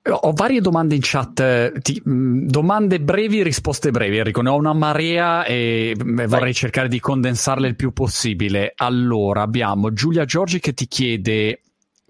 Ho 0.03 0.32
varie 0.32 0.62
domande 0.62 0.94
in 0.94 1.03
chat, 1.03 1.78
ti, 1.80 2.03
mm, 2.09 2.46
domande 2.46 3.01
brevi, 3.01 3.42
risposte 3.42 3.90
brevi. 3.90 4.16
Enrico, 4.16 4.40
ne 4.40 4.48
ho 4.48 4.57
una 4.57 4.72
marea 4.72 5.44
e 5.44 5.94
Vai. 5.96 6.26
vorrei 6.26 6.55
cercare 6.55 6.88
di 6.88 6.98
condensarle 6.98 7.68
il 7.68 7.76
più 7.76 7.92
possibile. 7.92 8.72
Allora, 8.76 9.42
abbiamo 9.42 9.92
Giulia 9.92 10.24
Giorgi 10.24 10.59
che 10.59 10.72
ti 10.72 10.86
chiede 10.86 11.61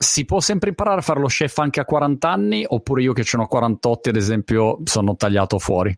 si 0.03 0.25
può 0.25 0.41
sempre 0.41 0.71
imparare 0.71 1.01
a 1.01 1.03
fare 1.03 1.21
lo 1.21 1.27
chef 1.27 1.59
anche 1.59 1.79
a 1.79 1.85
40 1.85 2.31
anni 2.31 2.65
oppure 2.67 3.03
io 3.03 3.13
che 3.13 3.23
ce 3.23 3.37
ne 3.37 3.43
ho 3.43 3.47
48 3.47 4.09
ad 4.09 4.17
esempio 4.17 4.79
sono 4.85 5.15
tagliato 5.15 5.59
fuori? 5.59 5.95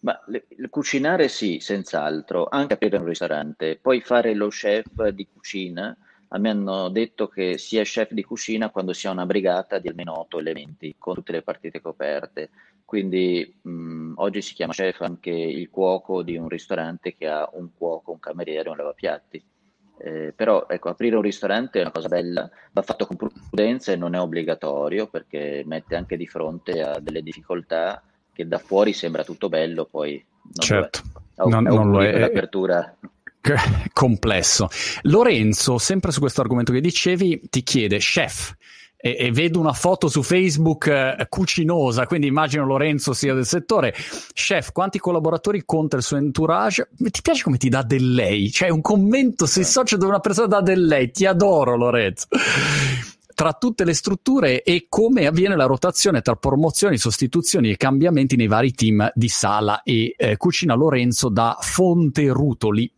Ma 0.00 0.22
le, 0.28 0.46
le 0.48 0.68
cucinare 0.68 1.26
sì, 1.26 1.58
senz'altro, 1.58 2.46
anche 2.48 2.74
aprire 2.74 2.98
un 2.98 3.06
ristorante, 3.06 3.76
poi 3.82 4.00
fare 4.02 4.34
lo 4.34 4.46
chef 4.48 5.08
di 5.08 5.26
cucina. 5.26 5.96
A 6.28 6.38
me 6.38 6.48
hanno 6.48 6.88
detto 6.88 7.26
che 7.26 7.58
si 7.58 7.76
è 7.76 7.82
chef 7.82 8.12
di 8.12 8.22
cucina 8.22 8.70
quando 8.70 8.92
si 8.92 9.08
ha 9.08 9.10
una 9.10 9.26
brigata 9.26 9.80
di 9.80 9.88
almeno 9.88 10.20
8 10.20 10.38
elementi, 10.38 10.94
con 10.96 11.14
tutte 11.14 11.32
le 11.32 11.42
partite 11.42 11.80
coperte. 11.80 12.50
Quindi 12.84 13.52
mh, 13.62 14.12
oggi 14.14 14.40
si 14.42 14.54
chiama 14.54 14.72
chef 14.72 15.00
anche 15.00 15.30
il 15.30 15.70
cuoco 15.70 16.22
di 16.22 16.36
un 16.36 16.46
ristorante 16.46 17.16
che 17.16 17.26
ha 17.26 17.48
un 17.54 17.70
cuoco, 17.76 18.12
un 18.12 18.20
cameriere, 18.20 18.68
un 18.68 18.76
lavapiatti. 18.76 19.44
Eh, 19.98 20.32
però 20.36 20.66
ecco, 20.68 20.90
aprire 20.90 21.16
un 21.16 21.22
ristorante 21.22 21.78
è 21.78 21.82
una 21.82 21.90
cosa 21.90 22.08
bella, 22.08 22.50
va 22.72 22.82
fatto 22.82 23.06
con 23.06 23.16
prudenza 23.16 23.92
e 23.92 23.96
non 23.96 24.14
è 24.14 24.20
obbligatorio 24.20 25.06
perché 25.06 25.62
mette 25.64 25.96
anche 25.96 26.16
di 26.16 26.26
fronte 26.26 26.82
a 26.82 26.98
delle 27.00 27.22
difficoltà 27.22 28.02
che 28.32 28.46
da 28.46 28.58
fuori 28.58 28.92
sembra 28.92 29.24
tutto 29.24 29.48
bello, 29.48 29.86
poi 29.86 30.22
non 30.42 30.52
certo, 30.58 31.00
lo 31.36 31.46
è. 31.46 31.48
non, 31.48 31.66
è 31.66 31.70
non 31.70 31.90
lo 31.90 32.02
è. 32.02 32.18
L'apertura 32.18 32.94
complesso. 33.92 34.68
Lorenzo, 35.02 35.78
sempre 35.78 36.12
su 36.12 36.20
questo 36.20 36.40
argomento 36.42 36.72
che 36.72 36.80
dicevi, 36.80 37.42
ti 37.48 37.62
chiede, 37.62 37.98
chef, 37.98 38.54
e, 38.96 39.16
e, 39.18 39.30
vedo 39.30 39.60
una 39.60 39.72
foto 39.72 40.08
su 40.08 40.22
Facebook 40.22 40.86
eh, 40.86 41.26
cucinosa, 41.28 42.06
quindi 42.06 42.26
immagino 42.26 42.64
Lorenzo 42.64 43.12
sia 43.12 43.34
del 43.34 43.46
settore. 43.46 43.94
Chef, 44.32 44.72
quanti 44.72 44.98
collaboratori 44.98 45.64
conta 45.64 45.96
il 45.96 46.02
suo 46.02 46.16
entourage? 46.16 46.88
Ti 46.96 47.22
piace 47.22 47.42
come 47.42 47.58
ti 47.58 47.68
dà 47.68 47.82
del 47.82 48.14
lei? 48.14 48.50
Cioè, 48.50 48.70
un 48.70 48.80
commento 48.80 49.46
sui 49.46 49.64
social 49.64 49.98
dove 49.98 50.10
una 50.10 50.20
persona 50.20 50.46
dà 50.46 50.60
del 50.60 50.84
lei. 50.84 51.10
Ti 51.10 51.26
adoro, 51.26 51.76
Lorenzo 51.76 52.26
tra 53.36 53.52
tutte 53.52 53.84
le 53.84 53.92
strutture 53.92 54.62
e 54.62 54.86
come 54.88 55.26
avviene 55.26 55.56
la 55.56 55.66
rotazione 55.66 56.22
tra 56.22 56.36
promozioni, 56.36 56.96
sostituzioni 56.96 57.70
e 57.70 57.76
cambiamenti 57.76 58.34
nei 58.34 58.46
vari 58.46 58.72
team 58.72 59.12
di 59.14 59.28
sala 59.28 59.82
e 59.82 60.14
eh, 60.16 60.38
cucina 60.38 60.74
Lorenzo 60.74 61.28
da 61.28 61.58
Fonte 61.60 62.28
Rutoli 62.28 62.90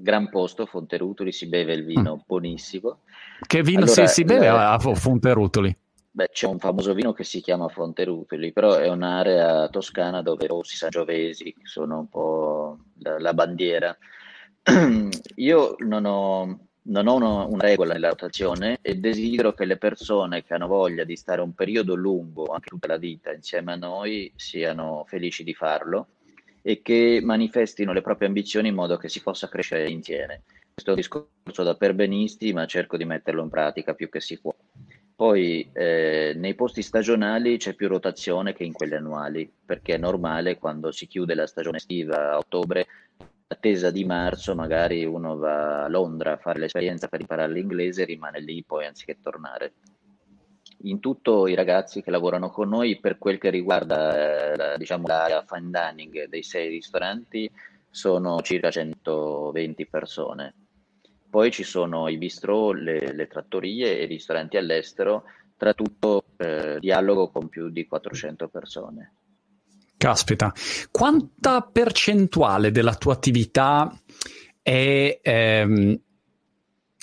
gran 0.00 0.28
posto, 0.28 0.66
Fonterutoli, 0.66 1.32
si 1.32 1.46
beve 1.46 1.74
il 1.74 1.84
vino 1.84 2.16
mm. 2.16 2.20
buonissimo. 2.26 2.98
Che 3.46 3.62
vino 3.62 3.84
allora, 3.84 4.06
si, 4.06 4.14
si, 4.14 4.24
beve 4.24 4.46
eh, 4.46 4.48
a 4.48 4.78
Fonterutoli? 4.78 5.76
Beh, 6.12 6.28
c'è 6.32 6.46
un 6.46 6.58
famoso 6.58 6.92
vino 6.92 7.12
che 7.12 7.24
si 7.24 7.40
chiama 7.40 7.68
Fonterutoli, 7.68 8.52
però 8.52 8.74
è 8.74 8.88
un'area 8.88 9.68
toscana 9.68 10.22
dove 10.22 10.46
rossi 10.46 10.76
sangiovesi 10.76 11.54
sono 11.62 12.00
un 12.00 12.08
po' 12.08 12.78
la, 12.98 13.18
la 13.18 13.32
bandiera. 13.32 13.96
Io 15.36 15.76
non 15.78 16.04
ho, 16.04 16.66
non 16.82 17.06
ho 17.06 17.14
una, 17.14 17.44
una, 17.44 17.62
regola 17.62 17.92
nella 17.92 18.08
rotazione 18.08 18.78
e 18.82 18.96
desidero 18.96 19.52
che 19.54 19.64
le 19.64 19.76
persone 19.76 20.42
che 20.42 20.54
hanno 20.54 20.66
voglia 20.66 21.04
di 21.04 21.16
stare 21.16 21.40
un 21.40 21.54
periodo 21.54 21.94
lungo, 21.94 22.46
anche 22.46 22.68
tutta 22.68 22.88
la 22.88 22.96
vita, 22.96 23.32
insieme 23.32 23.72
a 23.72 23.76
noi, 23.76 24.32
siano 24.36 25.04
felici 25.06 25.44
di 25.44 25.54
farlo 25.54 26.08
e 26.62 26.82
che 26.82 27.20
manifestino 27.22 27.92
le 27.92 28.02
proprie 28.02 28.28
ambizioni 28.28 28.68
in 28.68 28.74
modo 28.74 28.96
che 28.96 29.08
si 29.08 29.22
possa 29.22 29.48
crescere 29.48 29.88
insieme. 29.88 30.42
Questo 30.74 30.94
discorso 30.94 31.62
da 31.62 31.74
perbenisti, 31.74 32.52
ma 32.52 32.66
cerco 32.66 32.96
di 32.96 33.04
metterlo 33.04 33.42
in 33.42 33.50
pratica 33.50 33.94
più 33.94 34.08
che 34.08 34.20
si 34.20 34.40
può. 34.40 34.54
Poi 35.14 35.68
eh, 35.74 36.32
nei 36.34 36.54
posti 36.54 36.80
stagionali 36.80 37.58
c'è 37.58 37.74
più 37.74 37.88
rotazione 37.88 38.54
che 38.54 38.64
in 38.64 38.72
quelli 38.72 38.94
annuali, 38.94 39.52
perché 39.66 39.96
è 39.96 39.98
normale 39.98 40.56
quando 40.56 40.92
si 40.92 41.06
chiude 41.06 41.34
la 41.34 41.46
stagione 41.46 41.76
estiva 41.76 42.32
a 42.32 42.38
ottobre, 42.38 42.86
attesa 43.46 43.90
di 43.90 44.04
marzo, 44.04 44.54
magari 44.54 45.04
uno 45.04 45.36
va 45.36 45.84
a 45.84 45.88
Londra 45.88 46.32
a 46.32 46.36
fare 46.38 46.60
l'esperienza 46.60 47.08
per 47.08 47.20
imparare 47.20 47.52
l'inglese 47.52 48.02
e 48.02 48.06
rimane 48.06 48.40
lì 48.40 48.64
poi 48.64 48.86
anziché 48.86 49.18
tornare. 49.20 49.72
In 50.84 51.00
tutto 51.00 51.46
i 51.46 51.54
ragazzi 51.54 52.00
che 52.00 52.10
lavorano 52.10 52.48
con 52.48 52.70
noi, 52.70 52.98
per 52.98 53.18
quel 53.18 53.36
che 53.36 53.50
riguarda 53.50 54.52
eh, 54.52 54.56
la, 54.56 54.76
diciamo, 54.78 55.06
l'area 55.06 55.44
fine 55.46 55.68
dining 55.70 56.28
dei 56.28 56.42
sei 56.42 56.70
ristoranti, 56.70 57.50
sono 57.90 58.40
circa 58.42 58.70
120 58.70 59.86
persone 59.86 60.54
poi 61.30 61.52
ci 61.52 61.62
sono 61.62 62.08
i 62.08 62.18
bistrò, 62.18 62.72
le, 62.72 63.14
le 63.14 63.28
trattorie 63.28 63.98
e 63.98 64.02
i 64.02 64.06
ristoranti 64.06 64.56
all'estero, 64.56 65.24
tra 65.56 65.74
tutto 65.74 66.24
eh, 66.36 66.78
dialogo 66.80 67.30
con 67.30 67.48
più 67.48 67.70
di 67.70 67.86
400 67.86 68.48
persone. 68.48 69.14
Caspita, 69.96 70.52
quanta 70.90 71.60
percentuale 71.60 72.72
della 72.72 72.94
tua 72.96 73.12
attività 73.12 73.96
è 74.60 75.20
ehm, 75.22 76.00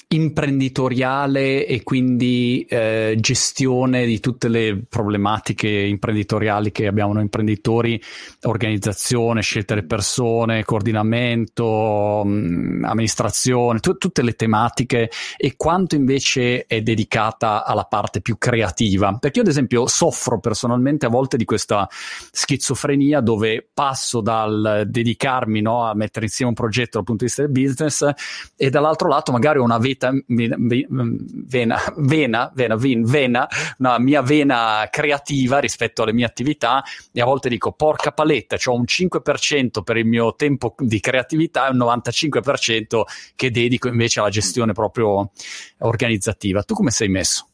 imprenditoriale 0.10 1.66
e 1.66 1.84
quindi 1.84 2.66
eh, 2.70 3.18
gestione 3.20 4.06
di 4.06 4.22
tutte 4.22 4.48
le 4.48 4.86
problematiche 4.88 5.68
imprenditoriali 5.68 6.72
che 6.72 6.88
abbiamo 6.88 7.12
noi 7.12 7.24
imprenditori, 7.24 8.02
organizzazione, 8.44 9.42
scelta 9.42 9.74
delle 9.74 9.86
persone, 9.86 10.64
coordinamento, 10.64 12.22
mh, 12.24 12.30
mm, 12.30 12.84
amministrazione, 12.86 13.80
t- 13.80 13.98
tutte 13.98 14.22
le 14.22 14.34
tematiche 14.34 15.12
e 15.36 15.56
quanto 15.58 15.96
invece 15.96 16.66
è 16.68 16.82
dedicata 16.82 17.66
alla 17.66 17.84
parte 17.84 18.22
più 18.22 18.38
creativa. 18.38 19.12
Perché 19.18 19.40
io 19.40 19.44
ad 19.44 19.52
esempio 19.52 19.88
soffro 19.88 20.40
personalmente 20.40 21.06
a 21.06 21.10
volte 21.10 21.36
di 21.36 21.44
questa 21.44 21.86
schizofrenia 22.32 23.20
dove 23.20 23.68
passo 23.74 24.22
dal 24.22 24.84
dedicarmi 24.88 25.60
no, 25.60 25.84
a 25.84 25.94
mettere 25.96 26.26
insieme 26.28 26.52
un 26.52 26.56
progetto 26.56 26.92
dal 26.98 27.04
punto 27.04 27.26
di 27.26 27.30
vista 27.30 27.42
del 27.42 27.52
business 27.52 28.10
e 28.56 28.70
dall'altro 28.70 29.10
lato 29.10 29.34
magari 29.34 29.60
ho 29.60 29.64
una 29.64 29.78
vita 29.78 29.96
vita, 29.98 30.12
vena, 30.26 31.78
vena, 31.96 32.52
vena, 32.54 32.76
vena, 32.76 33.48
una 33.80 34.00
mia 34.00 34.22
vena 34.22 34.88
creativa 34.90 35.60
rispetto 35.60 36.04
alle 36.04 36.14
mie 36.14 36.26
attività 36.26 36.84
e 37.12 37.22
a 37.22 37.26
volte 37.26 37.50
dico 37.50 37.72
porca 37.72 38.12
paletta, 38.12 38.56
ho 38.66 38.74
un 38.74 38.86
5% 38.88 39.82
per 39.84 39.98
il 39.98 40.06
mio 40.06 40.36
tempo 40.36 40.76
di 40.78 41.00
creatività 41.00 41.68
e 41.68 41.72
un 41.72 41.78
95% 41.78 43.02
che 43.36 43.52
dedico 43.52 43.88
invece 43.88 44.20
alla 44.20 44.30
gestione 44.30 44.74
proprio 44.74 45.32
organizzativa. 45.80 46.64
Tu 46.64 46.74
come 46.74 46.92
sei 46.92 47.10
messo? 47.10 47.48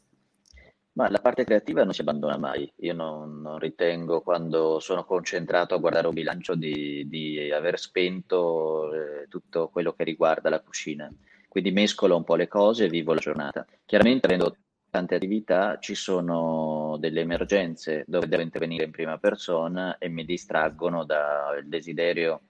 Ma 0.95 1.09
la 1.09 1.19
parte 1.19 1.43
creativa 1.43 1.83
non 1.83 1.93
si 1.93 2.01
abbandona 2.01 2.37
mai. 2.37 2.71
Io 2.77 2.93
non, 2.93 3.41
non 3.41 3.57
ritengo, 3.57 4.21
quando 4.21 4.79
sono 4.79 5.05
concentrato 5.05 5.73
a 5.73 5.79
guardare 5.79 6.05
un 6.05 6.13
bilancio, 6.13 6.53
di, 6.53 7.07
di 7.07 7.51
aver 7.51 7.79
spento 7.79 8.93
eh, 8.93 9.27
tutto 9.27 9.69
quello 9.69 9.93
che 9.93 10.03
riguarda 10.03 10.49
la 10.49 10.61
cucina 10.61 11.11
quindi 11.53 11.69
mescolo 11.69 12.15
un 12.15 12.23
po' 12.23 12.33
le 12.33 12.47
cose 12.47 12.85
e 12.85 12.89
vivo 12.89 13.13
la 13.13 13.19
giornata. 13.19 13.63
Chiaramente 13.85 14.25
avendo 14.25 14.57
tante 14.89 15.13
attività 15.13 15.77
ci 15.77 15.93
sono 15.93 16.97
delle 16.99 17.21
emergenze 17.21 18.03
dove 18.07 18.27
devo 18.27 18.41
intervenire 18.41 18.85
in 18.85 18.89
prima 18.89 19.19
persona 19.19 19.99
e 19.99 20.09
mi 20.09 20.25
distraggono 20.25 21.03
dal 21.03 21.63
desiderio 21.67 22.41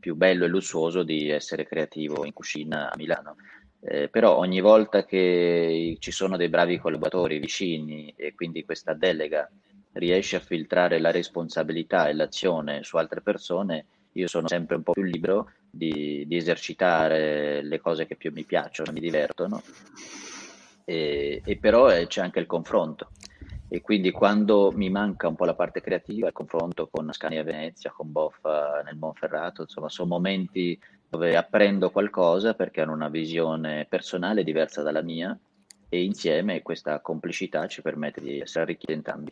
più 0.00 0.14
bello 0.14 0.46
e 0.46 0.48
lussuoso 0.48 1.02
di 1.02 1.28
essere 1.28 1.66
creativo 1.66 2.24
in 2.24 2.32
cucina 2.32 2.90
a 2.90 2.96
Milano. 2.96 3.36
Eh, 3.80 4.08
però 4.08 4.38
ogni 4.38 4.62
volta 4.62 5.04
che 5.04 5.98
ci 5.98 6.10
sono 6.10 6.38
dei 6.38 6.48
bravi 6.48 6.78
collaboratori 6.78 7.38
vicini 7.38 8.14
e 8.16 8.34
quindi 8.34 8.64
questa 8.64 8.94
delega 8.94 9.46
riesce 9.92 10.36
a 10.36 10.40
filtrare 10.40 10.98
la 10.98 11.10
responsabilità 11.10 12.08
e 12.08 12.14
l'azione 12.14 12.82
su 12.82 12.96
altre 12.96 13.20
persone, 13.20 13.84
io 14.12 14.26
sono 14.26 14.48
sempre 14.48 14.76
un 14.76 14.84
po' 14.84 14.92
più 14.92 15.02
libero 15.02 15.50
di, 15.78 16.26
di 16.26 16.36
esercitare 16.36 17.62
le 17.62 17.80
cose 17.80 18.06
che 18.06 18.16
più 18.16 18.30
mi 18.34 18.44
piacciono, 18.44 18.92
mi 18.92 19.00
divertono, 19.00 19.62
e, 20.84 21.40
e 21.44 21.56
però 21.56 21.90
eh, 21.90 22.06
c'è 22.06 22.20
anche 22.20 22.40
il 22.40 22.46
confronto. 22.46 23.12
E 23.70 23.82
quindi 23.82 24.10
quando 24.10 24.72
mi 24.74 24.88
manca 24.88 25.28
un 25.28 25.36
po' 25.36 25.44
la 25.44 25.54
parte 25.54 25.80
creativa, 25.80 26.26
il 26.26 26.32
confronto 26.32 26.88
con 26.90 27.12
Scania 27.12 27.42
Venezia, 27.42 27.90
con 27.90 28.10
Boffa 28.10 28.82
nel 28.82 28.96
Monferrato, 28.96 29.62
insomma, 29.62 29.90
sono 29.90 30.08
momenti 30.08 30.78
dove 31.08 31.36
apprendo 31.36 31.90
qualcosa 31.90 32.54
perché 32.54 32.80
hanno 32.80 32.92
una 32.92 33.08
visione 33.08 33.86
personale 33.88 34.42
diversa 34.42 34.82
dalla 34.82 35.02
mia 35.02 35.38
e 35.88 36.02
insieme 36.02 36.62
questa 36.62 37.00
complicità 37.00 37.66
ci 37.66 37.82
permette 37.82 38.20
di 38.20 38.40
essere 38.40 38.64
arricchiti 38.64 38.92
entrambi. 38.92 39.30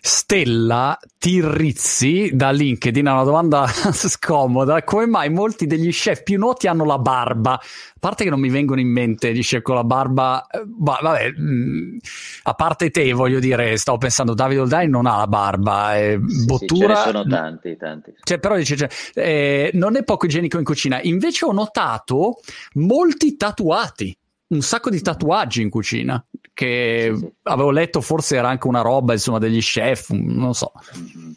Stella 0.00 0.98
Tirrizzi 1.18 2.30
da 2.32 2.50
LinkedIn 2.50 3.06
ha 3.06 3.14
una 3.14 3.24
domanda 3.24 3.66
scomoda. 3.92 4.82
Come 4.84 5.06
mai 5.06 5.30
molti 5.30 5.66
degli 5.66 5.90
chef 5.90 6.22
più 6.22 6.38
noti 6.38 6.66
hanno 6.66 6.84
la 6.84 6.98
barba? 6.98 7.54
A 7.54 7.60
parte 7.98 8.24
che 8.24 8.30
non 8.30 8.40
mi 8.40 8.48
vengono 8.48 8.80
in 8.80 8.88
mente 8.88 9.32
gli 9.32 9.42
chef 9.42 9.62
con 9.62 9.74
la 9.74 9.84
barba, 9.84 10.46
eh, 10.46 10.62
vabbè, 10.66 11.32
mm, 11.38 11.96
a 12.44 12.54
parte 12.54 12.90
te, 12.90 13.12
voglio 13.12 13.40
dire, 13.40 13.76
stavo 13.76 13.98
pensando, 13.98 14.34
Davide 14.34 14.60
Oldani 14.60 14.88
non 14.88 15.06
ha 15.06 15.16
la 15.16 15.26
barba, 15.26 15.96
eh, 15.96 16.20
sì, 16.26 16.44
Bottura... 16.44 16.96
Sì, 16.96 17.02
ce 17.02 17.06
ne 17.06 17.12
sono 17.12 17.24
tanti, 17.24 17.76
tanti. 17.76 18.14
Cioè, 18.22 18.38
però 18.38 18.56
dice, 18.56 18.76
cioè, 18.76 18.88
eh, 19.14 19.70
non 19.74 19.96
è 19.96 20.04
poco 20.04 20.26
igienico 20.26 20.58
in 20.58 20.64
cucina. 20.64 21.00
Invece 21.02 21.44
ho 21.44 21.52
notato 21.52 22.40
molti 22.74 23.36
tatuati 23.36 24.16
un 24.48 24.62
sacco 24.62 24.88
di 24.88 25.02
tatuaggi 25.02 25.60
in 25.60 25.68
cucina 25.68 26.24
che 26.58 27.12
sì, 27.14 27.20
sì. 27.20 27.32
avevo 27.44 27.70
letto 27.70 28.00
forse 28.00 28.34
era 28.34 28.48
anche 28.48 28.66
una 28.66 28.80
roba 28.80 29.12
insomma 29.12 29.38
degli 29.38 29.60
chef 29.60 30.10
non 30.10 30.54
so 30.54 30.72
mm-hmm. 30.98 31.30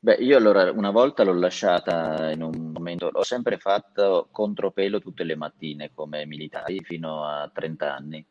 beh 0.00 0.14
io 0.14 0.36
allora 0.36 0.72
una 0.72 0.90
volta 0.90 1.22
l'ho 1.22 1.32
lasciata 1.32 2.32
in 2.32 2.42
un 2.42 2.72
momento 2.72 3.08
l'ho 3.12 3.22
sempre 3.22 3.58
fatto 3.58 4.26
contropelo 4.32 4.98
tutte 4.98 5.22
le 5.22 5.36
mattine 5.36 5.92
come 5.94 6.26
militare 6.26 6.74
fino 6.82 7.24
a 7.24 7.48
30 7.54 7.94
anni 7.94 8.26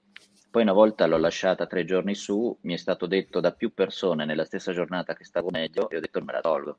poi 0.51 0.63
una 0.63 0.73
volta 0.73 1.05
l'ho 1.07 1.17
lasciata 1.17 1.65
tre 1.65 1.85
giorni 1.85 2.13
su 2.13 2.57
mi 2.63 2.73
è 2.73 2.77
stato 2.77 3.05
detto 3.05 3.39
da 3.39 3.53
più 3.53 3.73
persone 3.73 4.25
nella 4.25 4.43
stessa 4.43 4.73
giornata 4.73 5.15
che 5.15 5.23
stavo 5.23 5.47
meglio 5.49 5.89
e 5.89 5.95
ho 5.95 6.01
detto 6.01 6.21
me 6.21 6.33
la 6.33 6.41
tolgo 6.41 6.77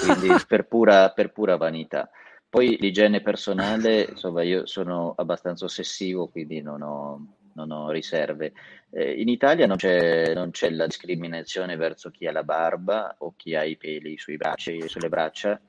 quindi 0.00 0.34
per 0.48 0.66
pura, 0.66 1.10
per 1.10 1.30
pura 1.30 1.58
vanità 1.58 2.08
poi 2.48 2.78
l'igiene 2.80 3.20
personale, 3.20 4.06
insomma, 4.12 4.42
io 4.42 4.64
sono 4.66 5.12
abbastanza 5.16 5.66
ossessivo, 5.66 6.28
quindi 6.28 6.62
non 6.62 6.80
ho, 6.80 7.26
non 7.56 7.70
ho 7.72 7.90
riserve. 7.90 8.52
Eh, 8.90 9.20
in 9.20 9.28
Italia 9.28 9.66
non 9.66 9.76
c'è, 9.76 10.34
non 10.34 10.50
c'è, 10.50 10.70
la 10.70 10.86
discriminazione 10.86 11.76
verso 11.76 12.10
chi 12.10 12.26
ha 12.26 12.32
la 12.32 12.44
barba 12.44 13.16
o 13.18 13.34
chi 13.34 13.54
ha 13.56 13.64
i 13.64 13.76
peli 13.76 14.18
sui 14.18 14.36
bracci, 14.36 14.86
sulle 14.88 15.08
braccia, 15.08 15.60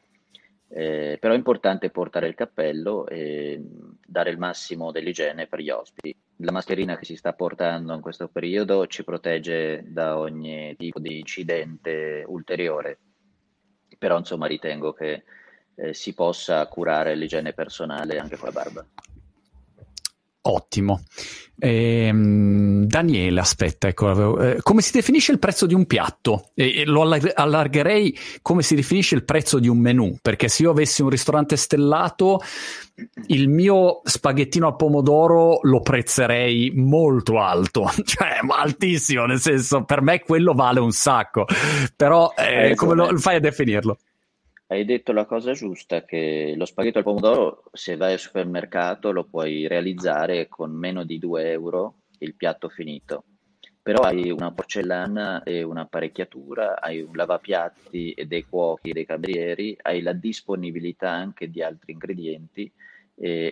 eh, 0.69 1.17
però 1.19 1.33
è 1.33 1.37
importante 1.37 1.89
portare 1.89 2.27
il 2.27 2.35
cappello 2.35 3.07
e 3.07 3.59
dare 4.05 4.29
il 4.29 4.37
massimo 4.37 4.91
dell'igiene 4.91 5.47
per 5.47 5.61
gli 5.61 5.69
ospiti. 5.69 6.15
La 6.41 6.51
mascherina 6.51 6.97
che 6.97 7.05
si 7.05 7.15
sta 7.15 7.33
portando 7.33 7.93
in 7.93 8.01
questo 8.01 8.27
periodo 8.27 8.85
ci 8.85 9.03
protegge 9.03 9.83
da 9.87 10.19
ogni 10.19 10.75
tipo 10.77 10.99
di 10.99 11.19
incidente 11.19 12.23
ulteriore, 12.27 12.99
però 13.97 14.17
insomma 14.17 14.45
ritengo 14.45 14.93
che 14.93 15.23
eh, 15.75 15.93
si 15.93 16.13
possa 16.13 16.65
curare 16.67 17.15
l'igiene 17.15 17.53
personale 17.53 18.17
anche 18.17 18.35
con 18.35 18.49
la 18.49 18.53
barba. 18.53 18.85
Ottimo. 20.49 21.01
Ehm, 21.59 22.85
Daniele, 22.85 23.39
aspetta, 23.39 23.87
ecco, 23.87 24.39
eh, 24.39 24.57
come 24.61 24.81
si 24.81 24.91
definisce 24.91 25.31
il 25.31 25.39
prezzo 25.39 25.65
di 25.65 25.73
un 25.73 25.85
piatto? 25.85 26.51
E, 26.53 26.81
e 26.81 26.85
lo 26.85 27.01
allargherei 27.01 28.17
come 28.41 28.61
si 28.61 28.75
definisce 28.75 29.15
il 29.15 29.25
prezzo 29.25 29.59
di 29.59 29.67
un 29.67 29.79
menù, 29.79 30.17
perché 30.21 30.47
se 30.47 30.63
io 30.63 30.71
avessi 30.71 31.01
un 31.01 31.09
ristorante 31.09 31.57
stellato, 31.57 32.39
il 33.27 33.49
mio 33.49 34.01
spaghettino 34.03 34.67
al 34.67 34.75
pomodoro 34.75 35.59
lo 35.63 35.81
prezzerei 35.81 36.71
molto 36.75 37.39
alto, 37.39 37.91
cioè 38.05 38.39
altissimo, 38.47 39.25
nel 39.25 39.39
senso 39.39 39.83
per 39.83 40.01
me 40.01 40.21
quello 40.21 40.53
vale 40.53 40.79
un 40.79 40.91
sacco, 40.91 41.45
però 41.95 42.33
eh, 42.37 42.75
come 42.75 42.95
lo 42.95 43.17
fai 43.17 43.35
a 43.35 43.39
definirlo? 43.39 43.97
Hai 44.69 44.83
detto 44.83 45.13
la 45.13 45.25
cosa 45.25 45.53
giusta, 45.53 46.03
che 46.03 46.53
lo 46.57 46.65
spaghetto 46.65 46.97
al 46.97 47.05
pomodoro, 47.05 47.63
se 47.71 47.95
vai 47.95 48.11
al 48.11 48.19
supermercato, 48.19 49.13
lo 49.13 49.23
puoi 49.23 49.65
realizzare 49.65 50.49
con 50.49 50.71
meno 50.71 51.05
di 51.05 51.19
2 51.19 51.51
euro 51.51 52.01
il 52.19 52.35
piatto 52.35 52.67
finito. 52.67 53.23
Però 53.81 54.01
hai 54.01 54.29
una 54.29 54.51
porcellana 54.51 55.43
e 55.43 55.63
un'apparecchiatura, 55.63 56.81
hai 56.81 56.99
un 56.99 57.15
lavapiatti 57.15 58.11
e 58.11 58.25
dei 58.25 58.43
cuochi 58.43 58.89
e 58.89 58.93
dei 58.93 59.05
camerieri, 59.05 59.77
hai 59.83 60.01
la 60.01 60.11
disponibilità 60.11 61.11
anche 61.11 61.49
di 61.49 61.63
altri 61.63 61.93
ingredienti, 61.93 62.69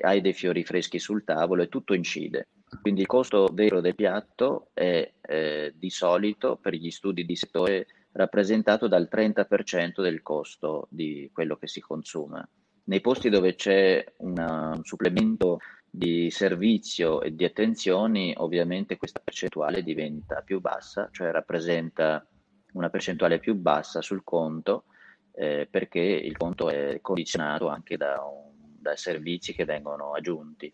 hai 0.02 0.20
dei 0.20 0.34
fiori 0.34 0.66
freschi 0.66 1.00
sul 1.00 1.24
tavolo 1.24 1.64
e 1.64 1.70
tutto 1.70 1.94
incide. 1.94 2.50
Quindi 2.82 3.00
il 3.02 3.08
costo 3.08 3.50
vero 3.54 3.80
del 3.80 3.96
piatto 3.96 4.68
è 4.74 5.10
eh, 5.22 5.74
di 5.74 5.90
solito 5.90 6.58
per 6.58 6.74
gli 6.74 6.92
studi 6.92 7.24
di 7.24 7.38
settore 7.38 7.88
rappresentato 8.16 8.88
dal 8.88 9.10
30% 9.12 10.02
del 10.02 10.22
costo 10.22 10.88
di 10.90 11.30
quello 11.34 11.58
che 11.58 11.68
si 11.68 11.82
consuma. 11.82 12.48
Nei 12.86 13.02
posti 13.02 13.30
dove 13.30 13.56
c'è 13.56 14.04
una, 14.18 14.72
un 14.76 14.84
supplemento 14.84 15.60
di 15.90 16.30
servizio 16.32 17.22
e 17.22 17.36
di 17.36 17.44
attenzioni, 17.44 18.34
ovviamente 18.38 18.98
questa 18.98 19.20
percentuale 19.24 19.84
diventa 19.84 20.42
più 20.42 20.62
bassa, 20.62 21.10
cioè 21.12 21.32
rappresenta 21.32 22.26
una 22.74 22.90
percentuale 22.90 23.40
più 23.40 23.56
bassa 23.56 24.02
sul 24.02 24.24
conto 24.24 24.86
eh, 25.34 25.68
perché 25.70 26.00
il 26.00 26.38
conto 26.38 26.70
è 26.70 27.00
condizionato 27.02 27.68
anche 27.68 27.98
da, 27.98 28.22
un, 28.22 28.52
da 28.80 28.96
servizi 28.96 29.54
che 29.54 29.66
vengono 29.66 30.14
aggiunti. 30.14 30.74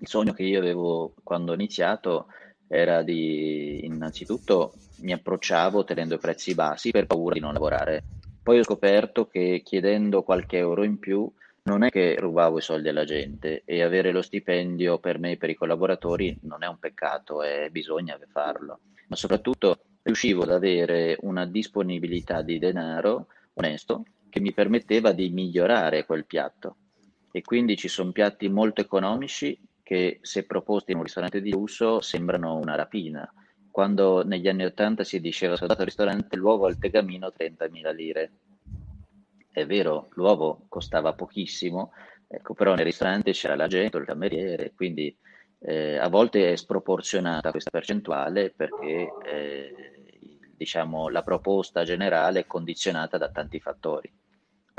Il 0.00 0.08
sogno 0.08 0.32
che 0.32 0.42
io 0.42 0.58
avevo 0.58 1.14
quando 1.22 1.52
ho 1.52 1.54
iniziato 1.54 2.26
era 2.72 3.02
di 3.02 3.84
innanzitutto 3.84 4.74
mi 4.98 5.12
approcciavo 5.12 5.82
tenendo 5.82 6.14
i 6.14 6.18
prezzi 6.18 6.54
bassi 6.54 6.92
per 6.92 7.06
paura 7.06 7.34
di 7.34 7.40
non 7.40 7.52
lavorare. 7.52 8.04
Poi 8.40 8.60
ho 8.60 8.62
scoperto 8.62 9.26
che 9.26 9.60
chiedendo 9.64 10.22
qualche 10.22 10.58
euro 10.58 10.84
in 10.84 11.00
più 11.00 11.28
non 11.64 11.82
è 11.82 11.90
che 11.90 12.14
rubavo 12.16 12.58
i 12.58 12.62
soldi 12.62 12.88
alla 12.88 13.04
gente 13.04 13.62
e 13.64 13.82
avere 13.82 14.12
lo 14.12 14.22
stipendio 14.22 14.98
per 15.00 15.18
me 15.18 15.32
e 15.32 15.36
per 15.36 15.50
i 15.50 15.56
collaboratori 15.56 16.38
non 16.42 16.62
è 16.62 16.68
un 16.68 16.78
peccato 16.78 17.42
e 17.42 17.70
bisogna 17.72 18.16
farlo, 18.30 18.78
ma 19.08 19.16
soprattutto 19.16 19.80
riuscivo 20.02 20.42
ad 20.42 20.52
avere 20.52 21.16
una 21.22 21.46
disponibilità 21.46 22.40
di 22.42 22.60
denaro 22.60 23.26
onesto 23.54 24.04
che 24.28 24.40
mi 24.40 24.52
permetteva 24.52 25.10
di 25.10 25.28
migliorare 25.30 26.06
quel 26.06 26.24
piatto. 26.24 26.76
E 27.32 27.42
quindi 27.42 27.76
ci 27.76 27.88
sono 27.88 28.12
piatti 28.12 28.48
molto 28.48 28.80
economici 28.80 29.58
che 29.90 30.20
se 30.22 30.46
proposti 30.46 30.92
in 30.92 30.98
un 30.98 31.02
ristorante 31.02 31.40
di 31.40 31.50
lusso 31.50 32.00
sembrano 32.00 32.54
una 32.54 32.76
rapina. 32.76 33.28
Quando 33.72 34.22
negli 34.22 34.46
anni 34.46 34.64
Ottanta 34.64 35.02
si 35.02 35.20
diceva 35.20 35.56
soldato 35.56 35.80
al 35.80 35.86
ristorante 35.88 36.36
l'uovo 36.36 36.66
al 36.66 36.78
tegamino 36.78 37.32
30.000 37.36 37.92
lire. 37.92 38.32
È 39.50 39.66
vero, 39.66 40.06
l'uovo 40.12 40.66
costava 40.68 41.14
pochissimo, 41.14 41.90
ecco, 42.28 42.54
però 42.54 42.76
nel 42.76 42.84
ristorante 42.84 43.32
c'era 43.32 43.56
la 43.56 43.66
gente, 43.66 43.96
il 43.96 44.04
cameriere, 44.04 44.74
quindi 44.76 45.12
eh, 45.58 45.96
a 45.96 46.06
volte 46.06 46.52
è 46.52 46.54
sproporzionata 46.54 47.50
questa 47.50 47.70
percentuale 47.70 48.52
perché 48.54 49.08
eh, 49.24 49.74
diciamo, 50.56 51.08
la 51.08 51.24
proposta 51.24 51.82
generale 51.82 52.38
è 52.38 52.46
condizionata 52.46 53.18
da 53.18 53.28
tanti 53.28 53.58
fattori. 53.58 54.19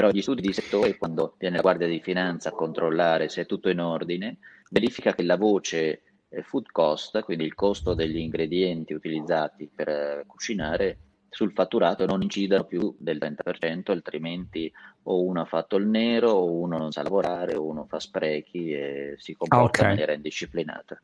Però 0.01 0.11
gli 0.11 0.23
studi 0.23 0.41
di 0.41 0.51
settore, 0.51 0.97
quando 0.97 1.35
viene 1.37 1.57
la 1.57 1.61
Guardia 1.61 1.85
di 1.85 1.99
Finanza 1.99 2.49
a 2.49 2.53
controllare 2.53 3.29
se 3.29 3.41
è 3.41 3.45
tutto 3.45 3.69
in 3.69 3.79
ordine, 3.79 4.39
verifica 4.71 5.13
che 5.13 5.21
la 5.21 5.37
voce 5.37 6.01
eh, 6.27 6.41
food 6.41 6.71
cost, 6.71 7.21
quindi 7.21 7.43
il 7.43 7.53
costo 7.53 7.93
degli 7.93 8.17
ingredienti 8.17 8.93
utilizzati 8.93 9.69
per 9.71 9.89
eh, 9.89 10.23
cucinare, 10.25 10.97
sul 11.29 11.51
fatturato 11.53 12.07
non 12.07 12.23
incidono 12.23 12.63
più 12.63 12.95
del 12.97 13.19
30%, 13.19 13.91
altrimenti 13.91 14.73
o 15.03 15.23
uno 15.23 15.41
ha 15.41 15.45
fatto 15.45 15.75
il 15.75 15.85
nero, 15.85 16.31
o 16.31 16.51
uno 16.51 16.79
non 16.79 16.91
sa 16.91 17.03
lavorare, 17.03 17.55
o 17.55 17.63
uno 17.63 17.85
fa 17.85 17.99
sprechi 17.99 18.73
e 18.73 19.13
si 19.19 19.35
comporta 19.35 19.65
okay. 19.65 19.83
in 19.83 19.89
maniera 19.89 20.13
indisciplinata. 20.13 20.99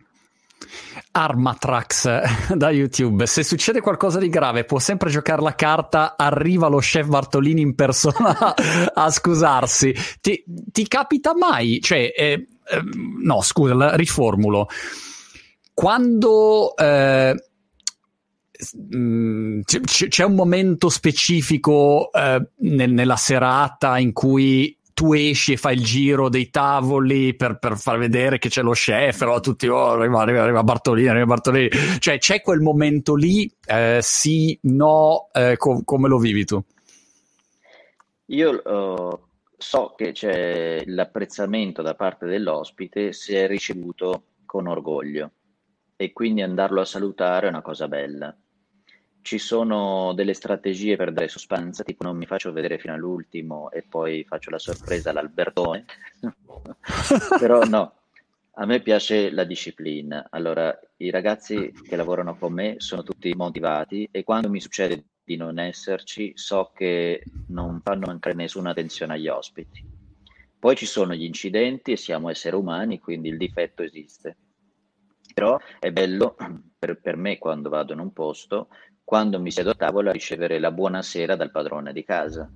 Armatrax 1.11 2.53
da 2.55 2.69
YouTube. 2.69 3.25
Se 3.25 3.43
succede 3.43 3.81
qualcosa 3.81 4.19
di 4.19 4.29
grave, 4.29 4.65
può 4.65 4.79
sempre 4.79 5.09
giocare 5.09 5.41
la 5.41 5.55
carta. 5.55 6.15
Arriva 6.15 6.67
lo 6.67 6.77
chef 6.77 7.07
Bartolini 7.07 7.61
in 7.61 7.75
persona 7.75 8.53
a 8.93 9.09
scusarsi. 9.09 9.93
Ti, 10.21 10.43
ti 10.71 10.87
capita 10.87 11.35
mai? 11.35 11.79
Cioè, 11.81 12.13
eh, 12.15 12.47
eh, 12.69 12.81
no, 13.23 13.41
scusa, 13.41 13.95
riformulo. 13.95 14.67
Quando 15.73 16.75
eh, 16.75 17.35
mm, 18.95 19.61
c'è 19.61 20.23
un 20.23 20.35
momento 20.35 20.89
specifico 20.89 22.11
eh, 22.11 22.49
nella 22.57 23.15
serata 23.15 23.97
in 23.97 24.13
cui 24.13 24.76
tu 24.97 25.13
esci 25.13 25.51
e 25.51 25.57
fai 25.57 25.75
il 25.75 25.83
giro 25.83 26.27
dei 26.27 26.49
tavoli 26.49 27.35
per, 27.35 27.59
per 27.59 27.77
far 27.77 27.99
vedere 27.99 28.39
che 28.39 28.49
c'è 28.49 28.63
lo 28.63 28.71
chef, 28.71 29.23
no? 29.25 29.39
tutti, 29.41 29.67
oh, 29.67 29.91
arriva, 29.91 30.21
arriva, 30.21 30.41
arriva 30.41 30.63
Bartolini, 30.63 31.07
arriva 31.07 31.27
Bartolini. 31.27 31.69
Cioè, 31.99 32.17
c'è 32.17 32.41
quel 32.41 32.61
momento 32.61 33.13
lì, 33.13 33.47
eh, 33.67 33.99
sì, 34.01 34.57
no, 34.63 35.29
eh, 35.33 35.55
co- 35.55 35.83
come 35.85 36.07
lo 36.07 36.17
vivi 36.17 36.45
tu? 36.45 36.59
Io 38.25 38.61
uh, 38.65 39.19
so 39.55 39.93
che 39.95 40.13
c'è 40.13 40.81
l'apprezzamento 40.87 41.83
da 41.83 41.93
parte 41.93 42.25
dell'ospite 42.25 43.13
se 43.13 43.43
è 43.43 43.47
ricevuto 43.47 44.23
con 44.47 44.65
orgoglio 44.65 45.29
e 45.95 46.11
quindi 46.11 46.41
andarlo 46.41 46.81
a 46.81 46.85
salutare 46.85 47.45
è 47.45 47.49
una 47.49 47.61
cosa 47.61 47.87
bella 47.87 48.35
ci 49.27 49.39
sono 49.39 50.13
delle 50.13 50.33
strategie 50.33 50.95
per 50.95 51.11
dare 51.11 51.27
sostanza, 51.27 51.83
tipo 51.83 52.05
non 52.05 52.15
mi 52.15 52.25
faccio 52.25 52.53
vedere 52.53 52.77
fino 52.77 52.93
all'ultimo 52.93 53.69
e 53.71 53.83
poi 53.83 54.23
faccio 54.23 54.51
la 54.51 54.57
sorpresa 54.57 55.09
all'Albertone, 55.09 55.83
però 57.37 57.61
no, 57.65 57.93
a 58.53 58.65
me 58.65 58.79
piace 58.79 59.29
la 59.31 59.43
disciplina. 59.43 60.27
Allora, 60.29 60.79
i 60.95 61.09
ragazzi 61.09 61.73
che 61.73 61.97
lavorano 61.97 62.37
con 62.37 62.53
me 62.53 62.75
sono 62.77 63.03
tutti 63.03 63.33
motivati 63.35 64.07
e 64.09 64.23
quando 64.23 64.49
mi 64.49 64.61
succede 64.61 65.03
di 65.25 65.35
non 65.35 65.59
esserci, 65.59 66.31
so 66.35 66.71
che 66.73 67.21
non 67.47 67.81
fanno 67.83 68.05
mancare 68.05 68.33
nessuna 68.33 68.69
attenzione 68.69 69.15
agli 69.15 69.27
ospiti. 69.27 69.85
Poi 70.57 70.73
ci 70.77 70.85
sono 70.85 71.13
gli 71.13 71.25
incidenti 71.25 71.91
e 71.91 71.97
siamo 71.97 72.29
esseri 72.29 72.55
umani, 72.55 73.01
quindi 73.01 73.27
il 73.27 73.35
difetto 73.35 73.83
esiste. 73.83 74.37
Però 75.33 75.59
è 75.81 75.91
bello 75.91 76.37
per, 76.79 77.01
per 77.01 77.17
me 77.17 77.37
quando 77.37 77.67
vado 77.67 77.91
in 77.91 77.99
un 77.99 78.13
posto 78.13 78.69
quando 79.07 79.39
mi 79.39 79.51
siedo 79.51 79.69
a 79.69 79.73
tavola 79.73 80.09
a 80.09 80.11
ricevere 80.11 80.59
la 80.59 80.69
buonasera 80.69 81.37
dal 81.37 81.49
padrone 81.49 81.93
di 81.93 82.03
casa. 82.03 82.51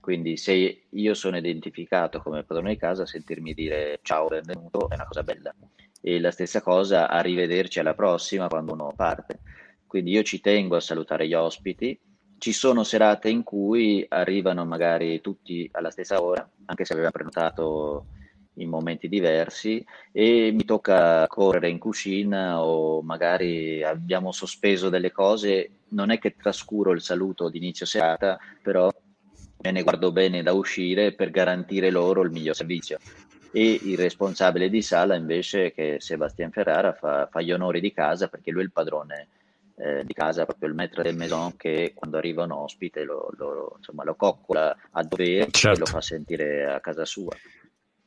Quindi 0.00 0.38
se 0.38 0.84
io 0.88 1.12
sono 1.12 1.36
identificato 1.36 2.22
come 2.22 2.42
padrone 2.42 2.70
di 2.70 2.78
casa, 2.78 3.04
sentirmi 3.04 3.52
dire 3.52 3.98
ciao, 4.00 4.26
benvenuto 4.28 4.88
è 4.88 4.94
una 4.94 5.04
cosa 5.04 5.22
bella. 5.22 5.54
E 6.00 6.18
la 6.18 6.30
stessa 6.30 6.62
cosa, 6.62 7.06
arrivederci 7.10 7.80
alla 7.80 7.92
prossima 7.92 8.48
quando 8.48 8.72
uno 8.72 8.94
parte. 8.96 9.40
Quindi 9.86 10.12
io 10.12 10.22
ci 10.22 10.40
tengo 10.40 10.76
a 10.76 10.80
salutare 10.80 11.28
gli 11.28 11.34
ospiti. 11.34 12.00
Ci 12.38 12.52
sono 12.52 12.82
serate 12.82 13.28
in 13.28 13.42
cui 13.42 14.02
arrivano 14.08 14.64
magari 14.64 15.20
tutti 15.20 15.68
alla 15.70 15.90
stessa 15.90 16.22
ora, 16.22 16.48
anche 16.64 16.86
se 16.86 16.94
avevamo 16.94 17.12
prenotato 17.12 18.06
in 18.62 18.68
momenti 18.68 19.08
diversi 19.08 19.84
e 20.12 20.50
mi 20.52 20.64
tocca 20.64 21.26
correre 21.26 21.68
in 21.68 21.78
cucina 21.78 22.62
o 22.62 23.02
magari 23.02 23.82
abbiamo 23.82 24.32
sospeso 24.32 24.88
delle 24.88 25.12
cose, 25.12 25.70
non 25.88 26.10
è 26.10 26.18
che 26.18 26.36
trascuro 26.36 26.92
il 26.92 27.00
saluto 27.00 27.48
di 27.48 27.58
inizio 27.58 27.86
serata, 27.86 28.38
però 28.62 28.90
me 29.62 29.70
ne 29.70 29.82
guardo 29.82 30.12
bene 30.12 30.42
da 30.42 30.52
uscire 30.52 31.12
per 31.12 31.30
garantire 31.30 31.90
loro 31.90 32.22
il 32.22 32.30
miglior 32.30 32.54
servizio. 32.54 32.98
E 33.52 33.80
il 33.82 33.96
responsabile 33.96 34.68
di 34.68 34.80
sala 34.80 35.16
invece, 35.16 35.72
che 35.72 35.96
è 35.96 36.00
Sebastian 36.00 36.52
Ferrara, 36.52 36.92
fa, 36.92 37.28
fa 37.30 37.40
gli 37.40 37.50
onori 37.50 37.80
di 37.80 37.92
casa 37.92 38.28
perché 38.28 38.52
lui 38.52 38.62
è 38.62 38.64
il 38.64 38.72
padrone 38.72 39.28
eh, 39.80 40.04
di 40.04 40.12
casa, 40.12 40.44
proprio 40.44 40.68
il 40.68 40.74
maître 40.74 41.02
del 41.02 41.16
maison 41.16 41.56
che 41.56 41.92
quando 41.94 42.18
arriva 42.18 42.44
un 42.44 42.52
ospite 42.52 43.02
lo, 43.02 43.30
lo, 43.36 43.74
insomma, 43.78 44.04
lo 44.04 44.14
coccola 44.14 44.76
a 44.90 45.02
dovere 45.02 45.50
certo. 45.50 45.76
e 45.76 45.80
lo 45.80 45.86
fa 45.86 46.00
sentire 46.00 46.66
a 46.66 46.80
casa 46.80 47.04
sua. 47.04 47.34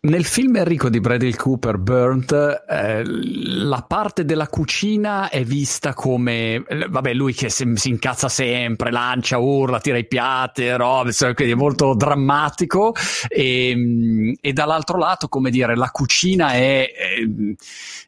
Nel 0.05 0.25
film 0.25 0.57
Enrico 0.57 0.89
di 0.89 0.99
Bradley 0.99 1.31
Cooper, 1.33 1.77
Burnt, 1.77 2.33
eh, 2.67 3.03
la 3.05 3.85
parte 3.87 4.25
della 4.25 4.49
cucina 4.49 5.29
è 5.29 5.45
vista 5.45 5.93
come, 5.93 6.55
eh, 6.55 6.87
vabbè, 6.89 7.13
lui 7.13 7.33
che 7.33 7.47
si, 7.47 7.71
si 7.75 7.87
incazza 7.87 8.27
sempre, 8.27 8.91
lancia, 8.91 9.37
urla, 9.37 9.79
tira 9.79 9.97
i 9.97 10.05
piatti, 10.05 10.69
robe, 10.71 11.13
quindi 11.33 11.53
è 11.53 11.55
molto 11.55 11.95
drammatico. 11.95 12.93
E, 13.29 14.35
e, 14.41 14.51
dall'altro 14.51 14.97
lato, 14.97 15.29
come 15.29 15.49
dire, 15.49 15.73
la 15.77 15.89
cucina 15.89 16.51
è, 16.51 16.91
è 16.91 17.19
il, 17.21 17.55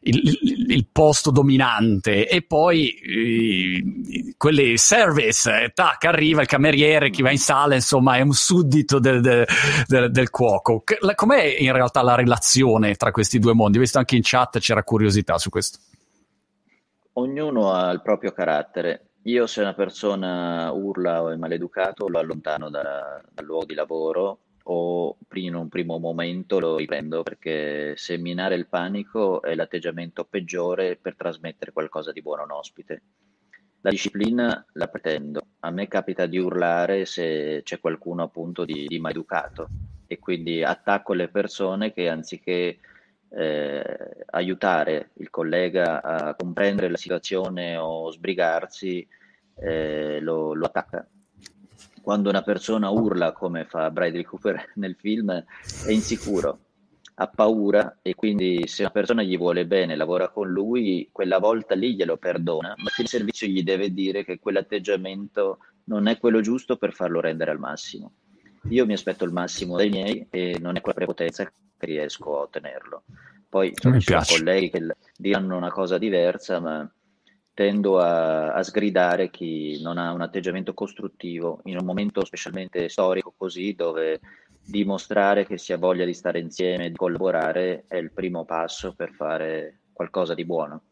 il, 0.02 0.66
il, 0.68 0.86
posto 0.92 1.30
dominante. 1.30 2.28
E 2.28 2.42
poi 2.42 2.90
eh, 2.90 4.34
quelli 4.36 4.76
service, 4.76 5.62
eh, 5.62 5.70
tac, 5.72 6.04
arriva 6.04 6.42
il 6.42 6.46
cameriere, 6.46 7.08
chi 7.08 7.22
va 7.22 7.30
in 7.30 7.38
sala, 7.38 7.74
insomma, 7.74 8.18
è 8.18 8.20
un 8.20 8.34
suddito 8.34 8.98
del, 8.98 9.22
del, 9.22 9.46
del, 9.86 10.10
del 10.10 10.28
cuoco. 10.28 10.84
Com'è 11.14 11.56
in 11.58 11.72
realtà? 11.72 11.84
Realtà 11.86 12.02
la 12.02 12.14
relazione 12.14 12.94
tra 12.94 13.10
questi 13.10 13.38
due 13.38 13.54
mondi? 13.54 13.78
Visto 13.78 13.98
anche 13.98 14.16
in 14.16 14.22
chat 14.22 14.58
c'era 14.58 14.82
curiosità 14.82 15.38
su 15.38 15.50
questo. 15.50 15.78
Ognuno 17.14 17.72
ha 17.72 17.90
il 17.90 18.02
proprio 18.02 18.32
carattere. 18.32 19.10
Io 19.22 19.46
se 19.46 19.60
una 19.60 19.74
persona 19.74 20.70
urla 20.70 21.22
o 21.22 21.30
è 21.30 21.36
maleducato 21.36 22.08
lo 22.08 22.18
allontano 22.18 22.70
da, 22.70 23.20
dal 23.32 23.44
luogo 23.44 23.64
di 23.64 23.74
lavoro 23.74 24.38
o 24.68 25.16
in 25.34 25.54
un 25.54 25.68
primo 25.68 25.98
momento 25.98 26.58
lo 26.58 26.76
riprendo 26.76 27.22
perché 27.22 27.94
seminare 27.96 28.54
il 28.54 28.68
panico 28.68 29.42
è 29.42 29.54
l'atteggiamento 29.54 30.24
peggiore 30.24 30.96
per 30.96 31.16
trasmettere 31.16 31.72
qualcosa 31.72 32.12
di 32.12 32.22
buono 32.22 32.42
a 32.42 32.44
un 32.44 32.52
ospite. 32.52 33.02
La 33.80 33.90
disciplina 33.90 34.64
la 34.72 34.88
pretendo. 34.88 35.40
A 35.60 35.70
me 35.70 35.88
capita 35.88 36.26
di 36.26 36.38
urlare 36.38 37.04
se 37.04 37.62
c'è 37.64 37.80
qualcuno 37.80 38.22
appunto 38.22 38.64
di, 38.64 38.86
di 38.86 38.98
maleducato 38.98 39.68
e 40.06 40.18
quindi 40.18 40.62
attacco 40.62 41.12
le 41.12 41.28
persone 41.28 41.92
che 41.92 42.08
anziché 42.08 42.78
eh, 43.28 44.24
aiutare 44.26 45.10
il 45.14 45.30
collega 45.30 46.02
a 46.02 46.34
comprendere 46.34 46.88
la 46.88 46.96
situazione 46.96 47.76
o 47.76 48.10
sbrigarsi, 48.10 49.06
eh, 49.56 50.20
lo, 50.20 50.54
lo, 50.54 50.66
attacca. 50.66 51.06
quando 52.02 52.28
una 52.28 52.42
persona 52.42 52.90
urla 52.90 53.32
come 53.32 53.64
fa 53.64 53.90
Bradley 53.90 54.22
Cooper 54.22 54.72
nel 54.76 54.96
film 54.96 55.32
è 55.32 55.90
insicuro, 55.90 56.58
ha 57.18 57.26
paura 57.28 57.98
e 58.02 58.14
quindi 58.14 58.66
se 58.66 58.82
una 58.82 58.90
persona 58.90 59.22
gli 59.22 59.36
vuole 59.38 59.66
bene, 59.66 59.96
lavora 59.96 60.28
con 60.28 60.48
lui, 60.48 61.08
quella 61.10 61.38
volta 61.38 61.74
lì 61.74 61.94
glielo 61.94 62.18
perdona, 62.18 62.74
ma 62.76 62.90
il 62.98 63.08
servizio 63.08 63.46
gli 63.46 63.62
deve 63.62 63.92
dire 63.92 64.24
che 64.24 64.38
quell'atteggiamento 64.38 65.58
non 65.84 66.06
è 66.06 66.18
quello 66.18 66.40
giusto 66.40 66.76
per 66.76 66.92
farlo 66.92 67.20
rendere 67.20 67.50
al 67.50 67.58
massimo. 67.58 68.12
Io 68.68 68.84
mi 68.84 68.94
aspetto 68.94 69.24
il 69.24 69.32
massimo 69.32 69.76
dai 69.76 69.90
miei 69.90 70.26
e 70.30 70.58
non 70.60 70.76
è 70.76 70.80
quella 70.80 70.96
prepotenza 70.96 71.44
che 71.44 71.52
riesco 71.86 72.38
a 72.38 72.42
ottenerlo. 72.42 73.04
Poi 73.48 73.72
ci 73.74 74.00
sono 74.00 74.22
colleghi 74.26 74.70
che 74.70 74.86
diranno 75.16 75.56
una 75.56 75.70
cosa 75.70 75.98
diversa, 75.98 76.58
ma 76.58 76.90
tendo 77.54 78.00
a, 78.00 78.52
a, 78.52 78.62
sgridare 78.62 79.30
chi 79.30 79.80
non 79.82 79.98
ha 79.98 80.12
un 80.12 80.20
atteggiamento 80.20 80.74
costruttivo 80.74 81.60
in 81.64 81.78
un 81.78 81.86
momento 81.86 82.24
specialmente 82.24 82.88
storico 82.88 83.32
così 83.36 83.74
dove 83.74 84.20
dimostrare 84.62 85.46
che 85.46 85.56
si 85.56 85.72
ha 85.72 85.78
voglia 85.78 86.04
di 86.04 86.12
stare 86.12 86.40
insieme, 86.40 86.90
di 86.90 86.96
collaborare 86.96 87.84
è 87.86 87.96
il 87.96 88.12
primo 88.12 88.44
passo 88.44 88.94
per 88.94 89.12
fare 89.12 89.80
qualcosa 89.92 90.34
di 90.34 90.44
buono. 90.44 90.82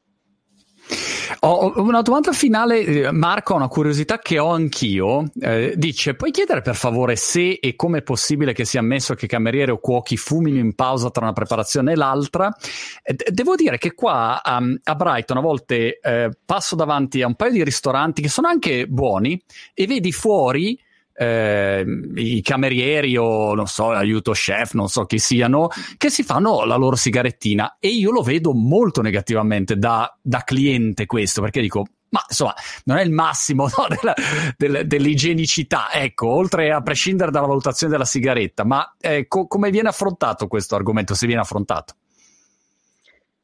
Ho 1.40 1.72
una 1.76 2.02
domanda 2.02 2.32
finale, 2.32 2.84
eh, 2.84 3.10
Marco, 3.10 3.54
una 3.54 3.68
curiosità 3.68 4.18
che 4.18 4.38
ho 4.38 4.50
anch'io. 4.50 5.30
Eh, 5.40 5.74
dice, 5.76 6.14
puoi 6.14 6.30
chiedere 6.30 6.62
per 6.62 6.74
favore 6.74 7.16
se 7.16 7.58
e 7.60 7.76
come 7.76 7.98
è 7.98 8.02
possibile 8.02 8.52
che 8.52 8.64
sia 8.64 8.80
ammesso 8.80 9.14
che 9.14 9.26
cameriere 9.26 9.72
o 9.72 9.78
cuochi 9.78 10.16
fumino 10.16 10.58
in 10.58 10.74
pausa 10.74 11.10
tra 11.10 11.24
una 11.24 11.32
preparazione 11.32 11.92
e 11.92 11.96
l'altra? 11.96 12.54
Eh, 13.02 13.16
devo 13.30 13.54
dire 13.54 13.78
che 13.78 13.94
qua 13.94 14.40
um, 14.44 14.78
a 14.82 14.94
Brighton 14.94 15.36
a 15.36 15.40
volte 15.40 15.98
eh, 16.00 16.30
passo 16.44 16.74
davanti 16.76 17.22
a 17.22 17.26
un 17.26 17.34
paio 17.34 17.52
di 17.52 17.64
ristoranti 17.64 18.22
che 18.22 18.28
sono 18.28 18.48
anche 18.48 18.86
buoni 18.86 19.40
e 19.72 19.86
vedi 19.86 20.12
fuori 20.12 20.78
eh, 21.16 21.84
i 22.16 22.42
camerieri 22.42 23.16
o 23.16 23.54
non 23.54 23.66
so, 23.66 23.90
aiuto 23.90 24.32
chef, 24.32 24.72
non 24.74 24.88
so 24.88 25.04
chi 25.04 25.18
siano, 25.18 25.68
che 25.96 26.10
si 26.10 26.22
fanno 26.22 26.64
la 26.64 26.76
loro 26.76 26.96
sigarettina 26.96 27.76
e 27.78 27.88
io 27.88 28.10
lo 28.10 28.22
vedo 28.22 28.52
molto 28.52 29.00
negativamente 29.00 29.76
da, 29.76 30.16
da 30.20 30.40
cliente 30.40 31.06
questo, 31.06 31.40
perché 31.40 31.60
dico, 31.60 31.86
ma 32.10 32.24
insomma, 32.28 32.54
non 32.84 32.98
è 32.98 33.02
il 33.02 33.10
massimo 33.10 33.66
no, 33.76 33.86
della, 33.88 34.14
del, 34.56 34.86
dell'igienicità, 34.86 35.92
ecco, 35.92 36.28
oltre 36.28 36.72
a 36.72 36.80
prescindere 36.82 37.30
dalla 37.30 37.46
valutazione 37.46 37.92
della 37.92 38.04
sigaretta, 38.04 38.64
ma 38.64 38.94
eh, 39.00 39.26
co- 39.26 39.46
come 39.46 39.70
viene 39.70 39.88
affrontato 39.88 40.46
questo 40.46 40.74
argomento, 40.74 41.14
se 41.14 41.26
viene 41.26 41.42
affrontato? 41.42 41.94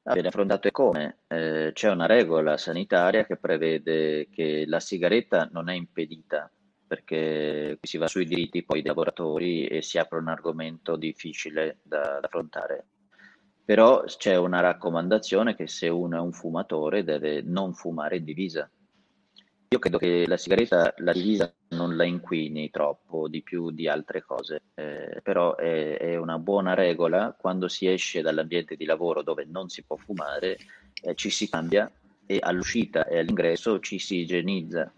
Ah, 0.04 0.14
viene 0.14 0.28
affrontato 0.28 0.66
e 0.66 0.70
come? 0.70 1.18
Eh, 1.28 1.70
c'è 1.72 1.90
una 1.90 2.06
regola 2.06 2.56
sanitaria 2.56 3.26
che 3.26 3.36
prevede 3.36 4.28
che 4.30 4.64
la 4.66 4.80
sigaretta 4.80 5.48
non 5.52 5.68
è 5.68 5.74
impedita 5.74 6.50
perché 6.91 7.76
qui 7.78 7.88
si 7.88 7.99
va 7.99 8.09
sui 8.09 8.26
diritti 8.26 8.64
poi 8.64 8.82
dei 8.82 8.88
lavoratori 8.88 9.68
e 9.68 9.80
si 9.80 9.97
apre 9.97 10.18
un 10.18 10.26
argomento 10.26 10.97
difficile 10.97 11.78
da, 11.84 12.18
da 12.20 12.26
affrontare. 12.26 12.84
Però 13.64 14.03
c'è 14.03 14.34
una 14.34 14.59
raccomandazione 14.59 15.55
che 15.55 15.68
se 15.68 15.86
uno 15.86 16.16
è 16.16 16.20
un 16.20 16.32
fumatore 16.32 17.05
deve 17.05 17.43
non 17.43 17.74
fumare 17.74 18.16
in 18.16 18.24
divisa. 18.24 18.68
Io 19.68 19.78
credo 19.78 19.99
che 19.99 20.26
la 20.26 20.36
sigaretta, 20.36 20.93
la 20.97 21.12
divisa 21.12 21.55
non 21.68 21.97
la 21.97 22.03
inquini 22.03 22.70
troppo 22.70 23.28
di 23.28 23.41
più 23.45 23.70
di 23.70 23.86
altre 23.86 24.22
cose, 24.22 24.62
eh, 24.74 25.20
però 25.22 25.55
è, 25.55 25.97
è, 25.97 26.16
una 26.16 26.41
buona 26.41 26.74
regola 26.74 27.36
quando 27.38 27.68
si 27.68 27.86
esce 27.86 28.20
dall'ambiente 28.20 28.74
di 28.74 28.84
lavoro 28.84 29.22
dove 29.22 29.47
non 29.49 29.68
si 29.68 29.84
può 29.84 29.95
fumare, 29.95 30.59
eh, 31.01 31.14
ci 31.14 31.30
si 31.30 31.49
cambia 31.49 31.88
e 32.26 32.41
all'uscita 32.43 33.07
e 33.07 33.20
all'ingresso 33.20 33.78
ci 33.78 34.01
si 34.01 34.16
igienizza 34.16 34.93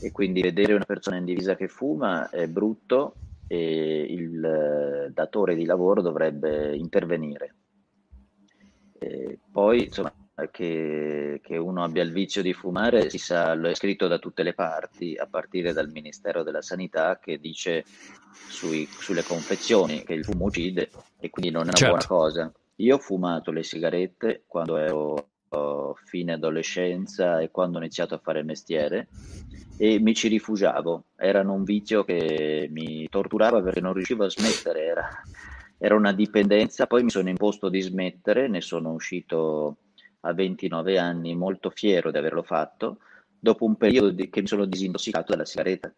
e 0.00 0.10
quindi 0.12 0.40
vedere 0.40 0.74
una 0.74 0.84
persona 0.84 1.16
in 1.16 1.24
divisa 1.24 1.54
che 1.54 1.68
fuma 1.68 2.30
è 2.30 2.48
brutto 2.48 3.14
e 3.46 4.06
il 4.08 4.44
eh, 4.44 5.10
datore 5.12 5.54
di 5.54 5.64
lavoro 5.64 6.00
dovrebbe 6.00 6.74
intervenire. 6.74 7.54
E 8.98 9.38
poi, 9.50 9.84
insomma, 9.84 10.12
che, 10.50 11.40
che, 11.42 11.56
uno 11.56 11.84
abbia 11.84 12.02
il 12.02 12.12
vizio 12.12 12.42
di 12.42 12.52
fumare, 12.52 13.10
si 13.10 13.18
sa, 13.18 13.54
lo 13.54 13.68
è 13.68 13.74
scritto 13.74 14.08
da 14.08 14.18
tutte 14.18 14.42
le 14.42 14.54
parti, 14.54 15.16
a 15.16 15.26
partire 15.26 15.72
dal 15.72 15.90
Ministero 15.90 16.42
della 16.42 16.62
Sanità 16.62 17.18
che 17.18 17.38
dice 17.38 17.84
sui, 18.48 18.86
sulle 18.86 19.22
confezioni 19.22 20.02
che 20.02 20.14
il 20.14 20.24
fumo 20.24 20.46
uccide 20.46 20.90
e 21.18 21.30
quindi 21.30 21.50
non 21.50 21.62
è 21.62 21.66
una 21.66 21.72
certo. 21.74 21.94
buona 21.94 22.06
cosa. 22.06 22.52
Io 22.76 22.96
ho 22.96 22.98
fumato 22.98 23.50
le 23.50 23.62
sigarette 23.62 24.44
quando 24.46 24.76
ero 24.76 25.31
fine 26.04 26.32
adolescenza 26.32 27.40
e 27.40 27.50
quando 27.50 27.78
ho 27.78 27.80
iniziato 27.80 28.14
a 28.14 28.20
fare 28.22 28.40
il 28.40 28.46
mestiere 28.46 29.08
e 29.76 29.98
mi 29.98 30.14
ci 30.14 30.28
rifugiavo. 30.28 31.04
Erano 31.16 31.54
un 31.54 31.64
vizio 31.64 32.04
che 32.04 32.68
mi 32.70 33.08
torturava 33.08 33.62
perché 33.62 33.80
non 33.80 33.94
riuscivo 33.94 34.24
a 34.24 34.30
smettere, 34.30 34.84
era, 34.84 35.08
era 35.78 35.94
una 35.94 36.12
dipendenza. 36.12 36.86
Poi 36.86 37.02
mi 37.02 37.10
sono 37.10 37.28
imposto 37.28 37.68
di 37.68 37.80
smettere, 37.80 38.48
ne 38.48 38.60
sono 38.60 38.92
uscito 38.92 39.78
a 40.20 40.32
29 40.32 40.98
anni 40.98 41.34
molto 41.34 41.70
fiero 41.70 42.10
di 42.10 42.18
averlo 42.18 42.42
fatto, 42.42 42.98
dopo 43.38 43.64
un 43.64 43.76
periodo 43.76 44.10
di, 44.10 44.30
che 44.30 44.40
mi 44.40 44.46
sono 44.46 44.64
disintossicato 44.64 45.32
dalla 45.32 45.44
sigaretta 45.44 45.92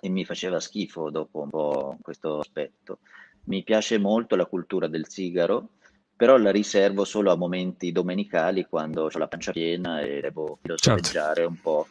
e 0.00 0.08
mi 0.08 0.24
faceva 0.24 0.60
schifo 0.60 1.10
dopo 1.10 1.40
un 1.42 1.50
po' 1.50 1.98
questo 2.00 2.38
aspetto. 2.38 3.00
Mi 3.44 3.62
piace 3.62 3.98
molto 3.98 4.36
la 4.36 4.46
cultura 4.46 4.88
del 4.88 5.08
sigaro 5.08 5.70
però 6.18 6.36
la 6.36 6.50
riservo 6.50 7.04
solo 7.04 7.30
a 7.30 7.36
momenti 7.36 7.92
domenicali 7.92 8.66
quando 8.68 9.04
ho 9.04 9.18
la 9.18 9.28
pancia 9.28 9.52
piena 9.52 10.00
e 10.00 10.20
devo 10.20 10.58
filosofeggiare 10.60 11.34
certo. 11.34 11.48
un 11.48 11.60
po'. 11.60 11.86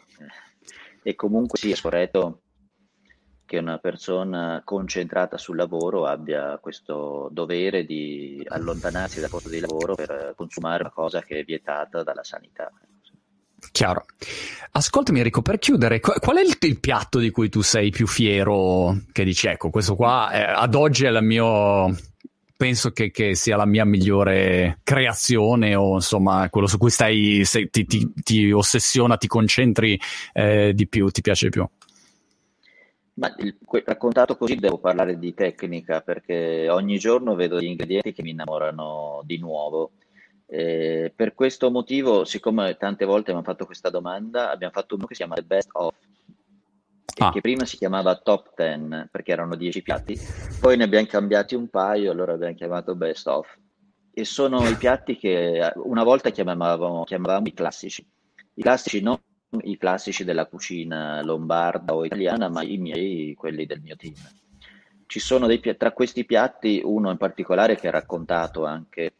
E 1.01 1.15
comunque 1.15 1.57
sì, 1.57 1.71
è 1.71 1.75
scorretto 1.75 2.41
che 3.45 3.57
una 3.57 3.77
persona 3.77 4.61
concentrata 4.65 5.37
sul 5.37 5.55
lavoro 5.55 6.05
abbia 6.05 6.57
questo 6.57 7.29
dovere 7.31 7.85
di 7.85 8.43
allontanarsi 8.45 9.21
dal 9.21 9.29
posto 9.29 9.47
di 9.47 9.61
lavoro 9.61 9.95
per 9.95 10.33
consumare 10.35 10.83
una 10.83 10.91
cosa 10.91 11.21
che 11.21 11.39
è 11.39 11.43
vietata 11.45 12.03
dalla 12.03 12.25
sanità. 12.25 12.69
Chiaro. 13.71 14.07
Ascoltami 14.71 15.19
Enrico, 15.19 15.41
per 15.41 15.57
chiudere, 15.57 16.01
qual 16.01 16.35
è 16.35 16.41
il, 16.41 16.57
il, 16.59 16.79
piatto 16.81 17.19
di 17.19 17.31
cui 17.31 17.47
tu 17.47 17.61
sei 17.61 17.91
più 17.91 18.07
fiero? 18.07 18.93
Che 19.09 19.23
dici, 19.23 19.47
ecco, 19.47 19.69
questo 19.69 19.95
qua 19.95 20.29
è, 20.31 20.41
ad 20.41 20.75
oggi 20.75 21.05
è 21.05 21.09
il 21.09 21.23
mio 21.23 21.95
penso 22.57 22.91
che, 22.91 23.11
che, 23.11 23.35
sia 23.35 23.55
la 23.55 23.65
mia 23.65 23.85
migliore 23.85 24.79
creazione 24.83 25.75
o 25.75 25.93
insomma 25.93 26.49
quello 26.49 26.67
su 26.67 26.77
cui 26.77 26.89
stai, 26.89 27.45
se, 27.45 27.69
ti, 27.69 27.85
ti, 27.85 28.11
ti, 28.21 28.51
ossessiona, 28.51 29.15
ti 29.15 29.27
concentri 29.27 29.97
eh, 30.33 30.73
di 30.73 30.87
più, 30.87 31.07
ti 31.09 31.21
piace 31.21 31.45
di 31.45 31.51
più. 31.51 31.65
Ma 33.13 33.33
il, 33.37 33.55
raccontato 33.85 34.35
così 34.35 34.55
devo 34.55 34.79
parlare 34.79 35.17
di 35.17 35.33
tecnica 35.33 36.01
perché 36.01 36.67
ogni 36.69 36.97
giorno 36.99 37.35
vedo 37.35 37.61
gli 37.61 37.65
ingredienti 37.65 38.11
che 38.11 38.23
mi 38.23 38.31
innamorano 38.31 39.21
di 39.23 39.37
nuovo. 39.37 39.91
Eh, 40.47 41.11
per 41.15 41.33
questo 41.33 41.69
motivo, 41.69 42.25
siccome 42.25 42.77
tante 42.77 43.05
volte 43.05 43.31
mi 43.31 43.37
hanno 43.37 43.45
fatto 43.45 43.65
questa 43.65 43.89
domanda, 43.89 44.49
abbiamo 44.49 44.73
fatto 44.73 44.95
uno 44.95 45.05
che 45.05 45.13
si 45.13 45.21
chiama 45.21 45.35
The 45.35 45.43
Best 45.43 45.69
of, 45.73 45.93
ah. 47.19 47.31
che 47.31 47.41
prima 47.41 47.65
si 47.65 47.77
chiamava 47.77 48.15
Top 48.15 48.53
10 48.55 49.07
perché 49.11 49.31
erano 49.31 49.55
10 49.55 49.81
piatti, 49.81 50.19
poi 50.59 50.77
ne 50.77 50.83
abbiamo 50.83 51.07
cambiati 51.07 51.55
un 51.55 51.67
paio, 51.69 52.11
allora 52.11 52.33
abbiamo 52.33 52.55
chiamato 52.55 52.95
Best 52.95 53.27
of. 53.27 53.57
E 54.13 54.25
sono 54.25 54.67
i 54.67 54.75
piatti 54.75 55.15
che 55.15 55.71
una 55.75 56.03
volta 56.03 56.31
chiamavamo, 56.31 57.03
chiamavamo 57.03 57.47
i 57.47 57.53
classici. 57.53 58.05
I 58.55 58.61
classici 58.61 59.01
non 59.01 59.19
i 59.61 59.77
classici 59.77 60.23
della 60.23 60.45
cucina 60.45 61.21
lombarda 61.23 61.95
o 61.95 62.03
italiana, 62.03 62.49
ma 62.49 62.63
i 62.63 62.77
miei, 62.77 63.33
quelli 63.35 63.65
del 63.65 63.81
mio 63.81 63.95
team. 63.95 64.15
Ci 65.05 65.19
sono 65.19 65.47
dei 65.47 65.61
tra 65.77 65.91
questi 65.93 66.25
piatti, 66.25 66.81
uno 66.83 67.11
in 67.11 67.17
particolare 67.17 67.75
che 67.75 67.87
è 67.87 67.91
raccontato 67.91 68.65
anche 68.65 69.13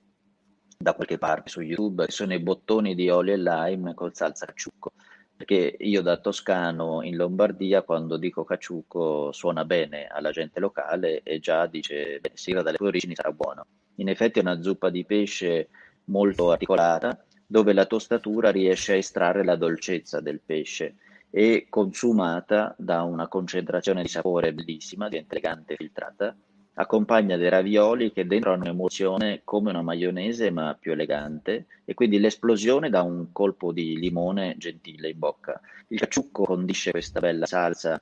da 0.78 0.94
qualche 0.94 1.18
parte 1.18 1.50
su 1.50 1.62
YouTube, 1.62 2.06
sono 2.10 2.34
i 2.34 2.40
bottoni 2.40 2.94
di 2.94 3.10
olio 3.10 3.34
e 3.34 3.38
lime 3.38 3.94
col 3.94 4.14
salsa 4.14 4.46
acciucco 4.48 4.92
perché 5.38 5.76
io 5.80 6.02
da 6.02 6.18
toscano 6.18 7.04
in 7.04 7.16
Lombardia 7.16 7.84
quando 7.84 8.18
dico 8.18 8.44
caciucco 8.44 9.32
suona 9.32 9.66
bene 9.66 10.08
alla 10.08 10.32
gente 10.32 10.60
locale 10.60 11.22
e 11.22 11.40
già 11.40 11.68
dice 11.68 12.20
beh, 12.20 12.32
se 12.34 12.52
era 12.52 12.64
dalle 12.64 12.78
tue 12.78 12.88
origini 12.88 13.14
sarà 13.14 13.32
buono. 13.32 13.66
In 13.96 14.10
effetti 14.10 14.40
è 14.40 14.42
una 14.42 14.62
zuppa 14.62 14.90
di 14.90 15.06
pesce 15.06 15.70
molto 16.06 16.52
articolata 16.52 17.24
dove 17.46 17.72
la 17.74 17.86
tostatura 17.86 18.50
riesce 18.50 18.94
a 18.94 18.98
estrarre 18.98 19.46
la 19.46 19.56
dolcezza 19.56 20.20
del 20.20 20.42
pesce 20.44 20.96
e 21.30 21.68
consumata 21.70 22.74
da 22.78 23.04
una 23.04 23.28
concentrazione 23.28 24.02
di 24.02 24.08
sapore 24.08 24.54
bellissima, 24.54 25.08
diventa 25.08 25.36
elegante 25.36 25.74
e 25.74 25.76
filtrata 25.78 26.36
accompagna 26.80 27.38
dei 27.38 27.50
ravioli 27.50 28.12
che 28.12 28.28
dentro 28.28 28.54
hanno 28.54 28.64
un'emozione 28.64 29.42
come 29.44 29.72
una 29.72 29.82
maionese 29.82 30.52
ma 30.52 30.78
più 30.80 30.92
elegante 30.92 31.66
e 31.86 31.94
quindi 31.94 32.20
l'esplosione 32.20 32.90
dà 32.90 33.02
un 33.02 33.32
colpo 33.32 33.72
di 33.72 33.98
limone 33.98 34.56
gentile 34.58 35.10
in 35.10 35.18
bocca. 35.18 35.60
Il 35.88 36.00
caciucco 36.00 36.44
condisce 36.44 36.92
questa 36.92 37.20
bella 37.20 37.48
salsa 37.48 38.00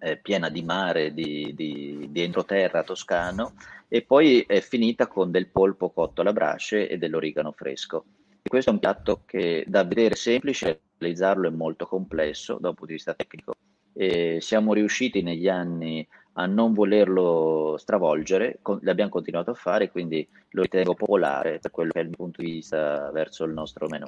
eh, 0.00 0.16
piena 0.18 0.50
di 0.50 0.62
mare, 0.62 1.14
di, 1.14 1.52
di, 1.54 2.08
di 2.10 2.22
entroterra 2.22 2.82
toscano 2.82 3.54
e 3.88 4.02
poi 4.02 4.44
è 4.46 4.60
finita 4.60 5.06
con 5.06 5.30
del 5.30 5.48
polpo 5.48 5.90
cotto 5.90 6.20
alla 6.20 6.32
brace 6.32 6.88
e 6.88 6.98
dell'origano 6.98 7.52
fresco. 7.52 8.04
E 8.42 8.48
questo 8.48 8.70
è 8.70 8.72
un 8.74 8.80
piatto 8.80 9.22
che 9.24 9.64
da 9.66 9.84
vedere 9.84 10.14
semplice, 10.14 10.80
realizzarlo 10.98 11.48
è 11.48 11.50
molto 11.50 11.86
complesso 11.86 12.58
da 12.60 12.68
un 12.68 12.74
punto 12.74 12.86
di 12.86 12.92
vista 12.92 13.14
tecnico 13.14 13.54
e 13.92 14.38
siamo 14.40 14.72
riusciti 14.72 15.22
negli 15.22 15.48
anni 15.48 16.06
a 16.40 16.46
non 16.46 16.72
volerlo 16.72 17.76
stravolgere, 17.78 18.58
con, 18.62 18.78
l'abbiamo 18.82 19.10
continuato 19.10 19.50
a 19.50 19.54
fare, 19.54 19.90
quindi 19.90 20.26
lo 20.50 20.62
ritengo 20.62 20.94
popolare 20.94 21.58
per 21.58 21.70
quello 21.70 21.90
che 21.92 21.98
è 22.00 22.02
il 22.02 22.08
mio 22.08 22.16
punto 22.16 22.40
di 22.40 22.50
vista 22.50 23.10
verso 23.12 23.44
il 23.44 23.52
nostro 23.52 23.86
menù. 23.88 24.06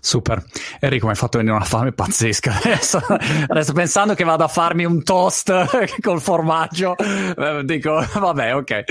Super. 0.00 0.44
Enrico 0.80 1.06
mi 1.06 1.12
hai 1.12 1.18
fatto 1.18 1.38
venire 1.38 1.54
una 1.56 1.64
fame 1.64 1.92
pazzesca. 1.92 2.56
Adesso, 2.68 3.00
adesso, 3.48 3.72
pensando 3.72 4.14
che 4.14 4.24
vado 4.24 4.44
a 4.44 4.48
farmi 4.48 4.84
un 4.84 5.02
toast 5.02 5.98
col 6.00 6.20
formaggio, 6.20 6.96
eh, 6.96 7.62
dico 7.64 8.04
vabbè, 8.14 8.54
ok. 8.54 8.84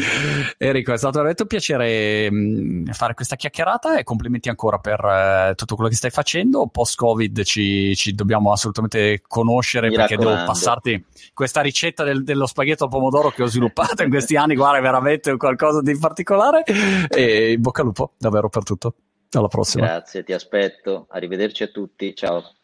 Enrico, 0.58 0.94
è 0.94 0.98
stato 0.98 1.14
veramente 1.14 1.44
un 1.44 1.48
piacere 1.48 2.30
mm, 2.32 2.88
fare 2.92 3.14
questa 3.14 3.36
chiacchierata 3.36 3.98
e 3.98 4.04
complimenti 4.04 4.50
ancora 4.50 4.78
per 4.80 5.04
uh, 5.04 5.56
tutto 5.56 5.76
quello 5.76 5.90
che 5.90 5.96
stai 5.96 6.10
facendo. 6.10 6.68
Post-Covid 6.68 7.44
ci, 7.44 7.96
ci 7.96 8.14
dobbiamo 8.14 8.52
assolutamente 8.52 9.22
conoscere 9.28 9.90
Mi 9.90 9.96
perché 9.96 10.16
raccomando. 10.16 10.42
devo 10.42 10.52
passarti 10.52 11.06
questa 11.34 11.62
ricetta 11.62 12.04
del, 12.04 12.24
dello 12.24 12.46
spaghetto 12.46 12.86
al 12.86 12.90
pomodoro 12.90 13.30
che 13.30 13.44
ho 13.44 13.48
sviluppato 13.48 14.04
in 14.04 14.10
questi 14.10 14.36
anni. 14.36 14.56
Guarda, 14.56 14.80
è 14.80 14.82
veramente 14.82 15.36
qualcosa 15.38 15.82
di 15.82 15.98
particolare. 15.98 16.64
E 17.10 17.52
in 17.54 17.62
bocca 17.62 17.82
al 17.82 17.88
lupo 17.88 18.14
davvero 18.18 18.50
per 18.50 18.64
tutto. 18.64 18.94
Alla 19.32 19.48
prossima. 19.48 19.86
Grazie, 19.86 20.24
ti 20.24 20.34
aspetto. 20.34 21.08
Arrivederci 21.10 21.64
a 21.64 21.68
tutti. 21.68 22.16
Ciao. 22.16 22.57